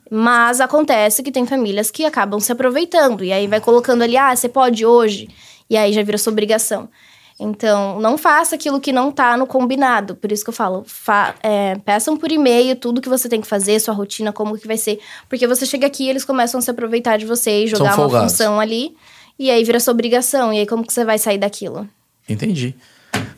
Mas 0.09 0.61
acontece 0.61 1.21
que 1.21 1.31
tem 1.31 1.45
famílias 1.45 1.91
que 1.91 2.05
acabam 2.05 2.39
se 2.39 2.51
aproveitando. 2.51 3.23
E 3.23 3.31
aí 3.31 3.47
vai 3.47 3.59
colocando 3.59 4.01
ali, 4.01 4.17
ah, 4.17 4.35
você 4.35 4.49
pode 4.49 4.85
hoje. 4.85 5.27
E 5.69 5.77
aí 5.77 5.93
já 5.93 6.01
vira 6.03 6.17
sua 6.17 6.31
obrigação. 6.31 6.89
Então, 7.43 7.99
não 7.99 8.19
faça 8.19 8.53
aquilo 8.53 8.79
que 8.79 8.93
não 8.93 9.11
tá 9.11 9.35
no 9.35 9.47
combinado. 9.47 10.15
Por 10.15 10.31
isso 10.31 10.43
que 10.43 10.51
eu 10.51 10.53
falo, 10.53 10.83
fa 10.85 11.33
é, 11.41 11.75
peçam 11.83 12.15
por 12.15 12.31
e-mail 12.31 12.75
tudo 12.75 13.01
que 13.01 13.09
você 13.09 13.27
tem 13.27 13.41
que 13.41 13.47
fazer, 13.47 13.79
sua 13.79 13.95
rotina, 13.95 14.31
como 14.31 14.55
que 14.55 14.67
vai 14.67 14.77
ser. 14.77 14.99
Porque 15.27 15.47
você 15.47 15.65
chega 15.65 15.87
aqui 15.87 16.07
eles 16.07 16.23
começam 16.23 16.59
a 16.59 16.61
se 16.61 16.69
aproveitar 16.69 17.17
de 17.17 17.25
você 17.25 17.63
e 17.63 17.67
jogar 17.67 17.97
uma 17.97 18.21
função 18.21 18.59
ali. 18.59 18.95
E 19.39 19.49
aí 19.49 19.63
vira 19.63 19.79
sua 19.79 19.91
obrigação. 19.91 20.53
E 20.53 20.59
aí 20.59 20.67
como 20.67 20.85
que 20.85 20.93
você 20.93 21.03
vai 21.03 21.17
sair 21.17 21.39
daquilo? 21.39 21.89
Entendi. 22.29 22.75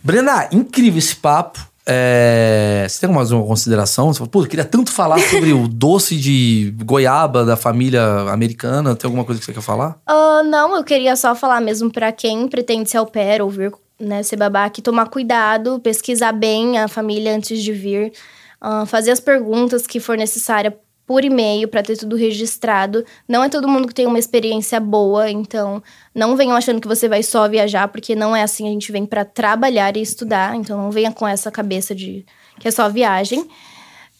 Brena, 0.04 0.49
incrível 0.51 0.99
esse 0.99 1.16
papo. 1.16 1.66
É... 1.86 2.86
Você 2.89 3.08
tem 3.08 3.16
mais 3.16 3.32
uma 3.32 3.45
consideração? 3.45 4.12
Você 4.12 4.20
fala, 4.20 4.30
Pô, 4.30 4.41
eu 4.43 4.47
queria 4.47 4.66
tanto 4.66 4.91
falar 4.91 5.18
sobre 5.32 5.54
o 5.54 5.66
doce 5.66 6.18
de 6.18 6.76
goiaba 6.84 7.45
da 7.45 7.56
família 7.56 8.04
americana. 8.30 8.97
Tem 8.97 9.08
alguma 9.08 9.24
coisa 9.24 9.39
que 9.39 9.45
você 9.45 9.54
quer 9.54 9.62
falar? 9.62 9.97
Uh, 10.10 10.43
não, 10.43 10.76
eu 10.76 10.84
queria 10.84 11.16
só 11.16 11.34
falar 11.34 11.62
mesmo 11.62 11.89
para 11.89 12.12
quem 12.12 12.49
pretende 12.49 12.89
ser 12.89 12.97
au 12.97 13.06
pair 13.06 13.41
ou 13.41 13.49
vir 13.49 13.72
né, 14.00 14.24
ser 14.24 14.38
babaca, 14.38 14.82
tomar 14.82 15.08
cuidado, 15.08 15.80
pesquisar 15.80 16.32
bem 16.32 16.78
a 16.80 16.88
família 16.88 17.36
antes 17.36 17.62
de 17.62 17.72
vir, 17.72 18.14
uh, 18.62 18.86
fazer 18.86 19.12
as 19.12 19.20
perguntas 19.20 19.88
que 19.88 20.00
for 20.00 20.18
necessária 20.18 20.78
por 21.06 21.26
e-mail 21.26 21.68
para 21.68 21.84
ter 21.84 21.98
tudo 21.98 22.16
registrado. 22.16 23.06
Não 23.28 23.44
é 23.44 23.50
todo 23.50 23.68
mundo 23.68 23.88
que 23.88 23.94
tem 23.94 24.08
uma 24.08 24.20
experiência 24.20 24.80
boa, 24.80 25.30
então 25.30 25.84
não 26.16 26.36
venham 26.36 26.56
achando 26.56 26.80
que 26.80 26.88
você 26.88 27.10
vai 27.10 27.22
só 27.22 27.48
viajar, 27.48 27.88
porque 27.89 28.16
não 28.16 28.36
é 28.36 28.41
assim, 28.41 28.68
a 28.68 28.72
gente 28.72 28.91
vem 28.91 29.06
para 29.06 29.26
trabalhar 29.26 29.98
e 29.98 30.02
estudar, 30.02 30.56
então 30.56 30.78
não 30.78 30.91
venha 30.91 31.12
com 31.12 31.28
essa 31.28 31.52
cabeça 31.52 31.94
de 31.94 32.26
que 32.60 32.68
é 32.68 32.72
só 32.72 32.89
viagem. 32.89 33.48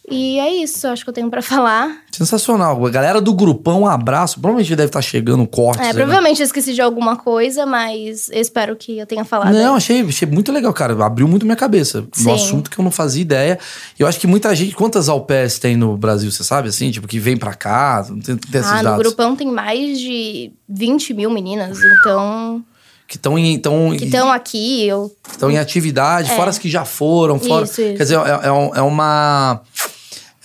E 0.10 0.38
é 0.38 0.54
isso, 0.56 0.86
acho 0.88 1.04
que 1.04 1.10
eu 1.10 1.14
tenho 1.14 1.30
para 1.30 1.42
falar. 1.44 2.04
Sensacional. 2.12 2.78
Galera 2.92 3.22
do 3.22 3.34
grupão, 3.34 3.82
um 3.82 3.88
abraço. 3.88 4.36
Provavelmente 4.40 4.76
deve 4.76 4.90
estar 4.90 5.02
chegando 5.02 5.48
cortes. 5.48 5.82
É, 5.82 5.88
aí, 5.90 5.94
né? 5.94 5.94
provavelmente 5.96 6.42
eu 6.42 6.46
esqueci 6.46 6.74
de 6.74 6.82
alguma 6.82 7.16
coisa, 7.16 7.66
mas 7.66 8.30
espero 8.32 8.76
que 8.76 8.98
eu 9.00 9.06
tenha 9.08 9.24
falado. 9.24 9.54
Não, 9.54 9.72
aí. 9.72 9.78
achei, 9.78 10.02
achei 10.02 10.28
muito 10.28 10.52
legal, 10.52 10.74
cara. 10.74 10.94
Abriu 11.06 11.28
muito 11.28 11.46
minha 11.46 11.56
cabeça. 11.56 12.06
Sim. 12.12 12.30
Um 12.30 12.34
assunto 12.34 12.70
que 12.70 12.78
eu 12.78 12.84
não 12.84 12.92
fazia 12.92 13.22
ideia. 13.22 13.58
E 13.98 14.02
eu 14.02 14.08
acho 14.08 14.20
que 14.20 14.28
muita 14.28 14.54
gente. 14.56 14.76
Quantas 14.76 15.08
pairs 15.26 15.58
tem 15.58 15.78
no 15.78 15.96
Brasil, 15.96 16.30
você 16.30 16.44
sabe? 16.44 16.68
Assim, 16.70 16.92
tipo, 16.92 17.08
que 17.08 17.18
vem 17.20 17.38
pra 17.38 17.54
cá. 17.54 18.06
Não 18.10 18.20
tem, 18.20 18.36
tem 18.36 18.60
esses 18.62 18.72
Ah, 18.72 18.78
no 18.78 18.84
dados. 18.84 19.00
grupão 19.00 19.36
tem 19.36 19.48
mais 19.48 20.00
de 20.00 20.52
20 20.68 21.14
mil 21.14 21.30
meninas, 21.32 21.80
então. 21.82 22.64
Que 23.06 23.18
estão 23.18 23.38
em. 23.38 23.60
Tão, 23.60 23.96
Que 23.96 24.06
estão 24.06 24.32
aqui, 24.32 24.86
eu. 24.88 25.12
estão 25.30 25.52
em 25.52 25.58
atividade, 25.58 26.30
fora 26.32 26.50
as 26.50 26.58
que 26.58 26.70
já 26.70 26.86
foram, 26.86 27.38
fora. 27.38 27.66
Isso, 27.66 27.82
isso. 27.82 27.98
Quer 27.98 28.04
dizer, 28.04 28.16
é, 28.18 28.48
é 28.48 28.78
é 28.80 28.82
uma. 28.82 29.62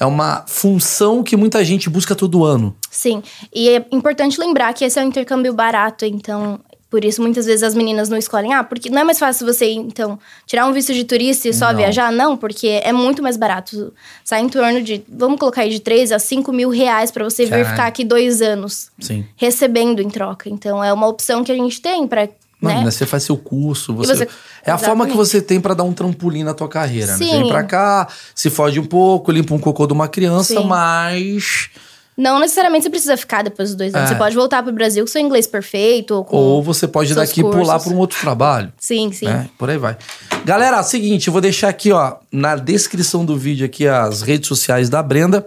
É 0.00 0.06
uma 0.06 0.44
função 0.46 1.22
que 1.22 1.36
muita 1.36 1.64
gente 1.64 1.90
busca 1.90 2.14
todo 2.14 2.44
ano. 2.44 2.74
Sim. 2.90 3.22
E 3.54 3.68
é 3.70 3.84
importante 3.90 4.38
lembrar 4.40 4.72
que 4.72 4.84
esse 4.84 4.98
é 4.98 5.02
um 5.02 5.08
intercâmbio 5.08 5.52
barato, 5.52 6.04
então. 6.04 6.60
Por 6.90 7.04
isso, 7.04 7.20
muitas 7.20 7.44
vezes 7.44 7.62
as 7.62 7.74
meninas 7.74 8.08
não 8.08 8.16
escolhem. 8.16 8.54
Ah, 8.54 8.64
porque 8.64 8.88
não 8.88 9.02
é 9.02 9.04
mais 9.04 9.18
fácil 9.18 9.44
você, 9.46 9.70
então, 9.72 10.18
tirar 10.46 10.64
um 10.66 10.72
visto 10.72 10.94
de 10.94 11.04
turista 11.04 11.46
e 11.46 11.52
só 11.52 11.66
Não. 11.70 11.76
viajar? 11.76 12.10
Não, 12.10 12.34
porque 12.34 12.66
é 12.82 12.94
muito 12.94 13.22
mais 13.22 13.36
barato. 13.36 13.92
Sai 14.24 14.40
em 14.40 14.48
torno 14.48 14.80
de, 14.82 15.04
vamos 15.06 15.38
colocar 15.38 15.60
aí, 15.62 15.68
de 15.70 15.80
3 15.80 16.12
a 16.12 16.18
5 16.18 16.50
mil 16.50 16.70
reais 16.70 17.10
pra 17.10 17.24
você 17.24 17.44
vir 17.44 17.50
Caralho. 17.50 17.68
ficar 17.68 17.86
aqui 17.88 18.04
dois 18.04 18.40
anos, 18.40 18.90
Sim. 18.98 19.26
recebendo 19.36 20.00
em 20.00 20.08
troca. 20.08 20.48
Então, 20.48 20.82
é 20.82 20.90
uma 20.90 21.06
opção 21.08 21.44
que 21.44 21.52
a 21.52 21.56
gente 21.56 21.78
tem 21.82 22.06
pra. 22.06 22.26
Mano, 22.60 22.78
né? 22.80 22.84
né, 22.86 22.90
você 22.90 23.06
faz 23.06 23.22
seu 23.22 23.36
curso, 23.36 23.94
você, 23.94 24.14
você- 24.16 24.28
é 24.64 24.70
a 24.72 24.76
forma 24.78 25.04
que 25.06 25.12
Exatamente. 25.12 25.16
você 25.16 25.40
tem 25.40 25.60
pra 25.60 25.74
dar 25.74 25.84
um 25.84 25.92
trampolim 25.92 26.42
na 26.42 26.54
tua 26.54 26.68
carreira, 26.68 27.12
né? 27.12 27.16
Você 27.18 27.24
Sim. 27.24 27.42
vem 27.42 27.48
pra 27.48 27.62
cá, 27.62 28.08
se 28.34 28.50
fode 28.50 28.80
um 28.80 28.84
pouco, 28.84 29.30
limpa 29.30 29.54
um 29.54 29.58
cocô 29.60 29.86
de 29.86 29.92
uma 29.92 30.08
criança, 30.08 30.54
Sim. 30.60 30.66
mas 30.66 31.70
Não 32.16 32.40
necessariamente 32.40 32.82
você 32.82 32.90
precisa 32.90 33.16
ficar 33.16 33.44
depois 33.44 33.68
dos 33.68 33.76
dois 33.78 33.94
anos. 33.94 34.10
É. 34.10 34.12
Você 34.12 34.18
pode 34.18 34.34
voltar 34.34 34.60
pro 34.64 34.72
Brasil 34.72 35.04
com 35.04 35.06
seu 35.08 35.20
inglês 35.20 35.46
perfeito. 35.46 36.14
Ou, 36.14 36.26
ou 36.56 36.62
você 36.64 36.88
pode 36.88 37.14
daqui 37.14 37.42
pular 37.42 37.74
cursos. 37.74 37.84
pra 37.84 37.92
um 37.94 37.98
outro 37.98 38.18
trabalho. 38.20 38.72
Sim, 38.76 39.12
sim. 39.12 39.26
né? 39.26 39.48
Por 39.56 39.70
aí 39.70 39.78
vai. 39.78 39.96
Galera, 40.44 40.82
seguinte, 40.82 41.28
eu 41.28 41.32
vou 41.32 41.40
deixar 41.40 41.68
aqui, 41.68 41.92
ó, 41.92 42.16
na 42.32 42.56
descrição 42.56 43.24
do 43.24 43.38
vídeo 43.38 43.64
aqui 43.64 43.86
as 43.86 44.22
redes 44.22 44.48
sociais 44.48 44.88
da 44.90 45.00
Brenda 45.00 45.46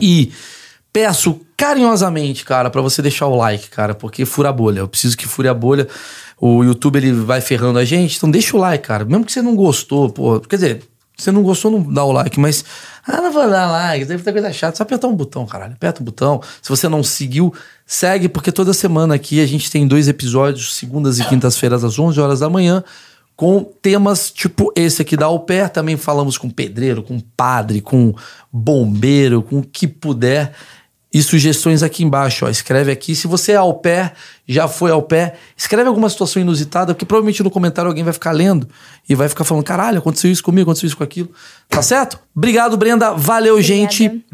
e 0.00 0.32
peço 0.92 1.40
carinhosamente, 1.56 2.44
cara, 2.44 2.70
pra 2.70 2.82
você 2.82 3.00
deixar 3.00 3.26
o 3.26 3.36
like, 3.36 3.70
cara, 3.70 3.94
porque 3.94 4.24
fura 4.24 4.50
a 4.50 4.52
bolha. 4.52 4.80
Eu 4.80 4.88
preciso 4.88 5.16
que 5.16 5.26
fure 5.26 5.48
a 5.48 5.54
bolha. 5.54 5.88
O 6.38 6.62
YouTube 6.62 6.96
ele 6.96 7.12
vai 7.12 7.40
ferrando 7.40 7.78
a 7.78 7.84
gente, 7.84 8.16
então 8.16 8.30
deixa 8.30 8.56
o 8.56 8.60
like, 8.60 8.86
cara. 8.86 9.04
Mesmo 9.04 9.24
que 9.24 9.32
você 9.32 9.40
não 9.40 9.56
gostou, 9.56 10.10
pô, 10.10 10.38
quer 10.40 10.56
dizer, 10.56 10.82
você 11.16 11.32
não 11.32 11.42
gostou, 11.42 11.70
não 11.70 11.82
dá 11.82 12.04
o 12.04 12.12
like, 12.12 12.38
mas 12.38 12.62
ah, 13.06 13.22
não 13.22 13.32
vou 13.32 13.48
dar 13.48 13.70
like, 13.70 14.04
deve 14.04 14.22
ter 14.22 14.32
coisa 14.32 14.52
chata, 14.52 14.76
só 14.76 14.82
apertar 14.82 15.08
um 15.08 15.16
botão, 15.16 15.46
caralho. 15.46 15.72
Aperta 15.72 16.02
o 16.02 16.04
botão. 16.04 16.42
Se 16.60 16.68
você 16.68 16.88
não 16.88 17.02
seguiu, 17.02 17.54
segue, 17.86 18.28
porque 18.28 18.52
toda 18.52 18.74
semana 18.74 19.14
aqui 19.14 19.40
a 19.40 19.46
gente 19.46 19.70
tem 19.70 19.88
dois 19.88 20.08
episódios, 20.08 20.74
segundas 20.74 21.18
e 21.18 21.24
quintas-feiras 21.24 21.82
às 21.82 21.98
11 21.98 22.20
horas 22.20 22.40
da 22.40 22.50
manhã, 22.50 22.84
com 23.34 23.64
temas 23.80 24.30
tipo 24.30 24.70
esse 24.76 25.00
aqui 25.00 25.16
da 25.16 25.26
Au 25.26 25.40
Pair. 25.40 25.70
Também 25.70 25.96
falamos 25.96 26.36
com 26.36 26.50
pedreiro, 26.50 27.02
com 27.02 27.18
padre, 27.18 27.80
com 27.80 28.14
bombeiro, 28.52 29.42
com 29.42 29.60
o 29.60 29.62
que 29.62 29.88
puder. 29.88 30.52
E 31.16 31.22
sugestões 31.22 31.82
aqui 31.82 32.04
embaixo, 32.04 32.44
ó. 32.44 32.50
Escreve 32.50 32.92
aqui. 32.92 33.16
Se 33.16 33.26
você 33.26 33.52
é 33.52 33.56
au 33.56 33.72
pair, 33.72 34.12
já 34.46 34.68
foi 34.68 34.90
au 34.90 35.00
pair, 35.00 35.32
escreve 35.56 35.88
alguma 35.88 36.10
situação 36.10 36.42
inusitada, 36.42 36.92
porque 36.92 37.06
provavelmente 37.06 37.42
no 37.42 37.50
comentário 37.50 37.88
alguém 37.88 38.04
vai 38.04 38.12
ficar 38.12 38.32
lendo 38.32 38.68
e 39.08 39.14
vai 39.14 39.26
ficar 39.26 39.42
falando: 39.42 39.64
caralho, 39.64 39.96
aconteceu 39.96 40.30
isso 40.30 40.42
comigo, 40.42 40.68
aconteceu 40.68 40.88
isso 40.88 40.96
com 40.98 41.04
aquilo. 41.04 41.30
Tá 41.70 41.80
certo? 41.80 42.18
Obrigado, 42.36 42.76
Brenda. 42.76 43.14
Valeu, 43.14 43.54
Obrigada. 43.54 43.74
gente. 43.74 44.24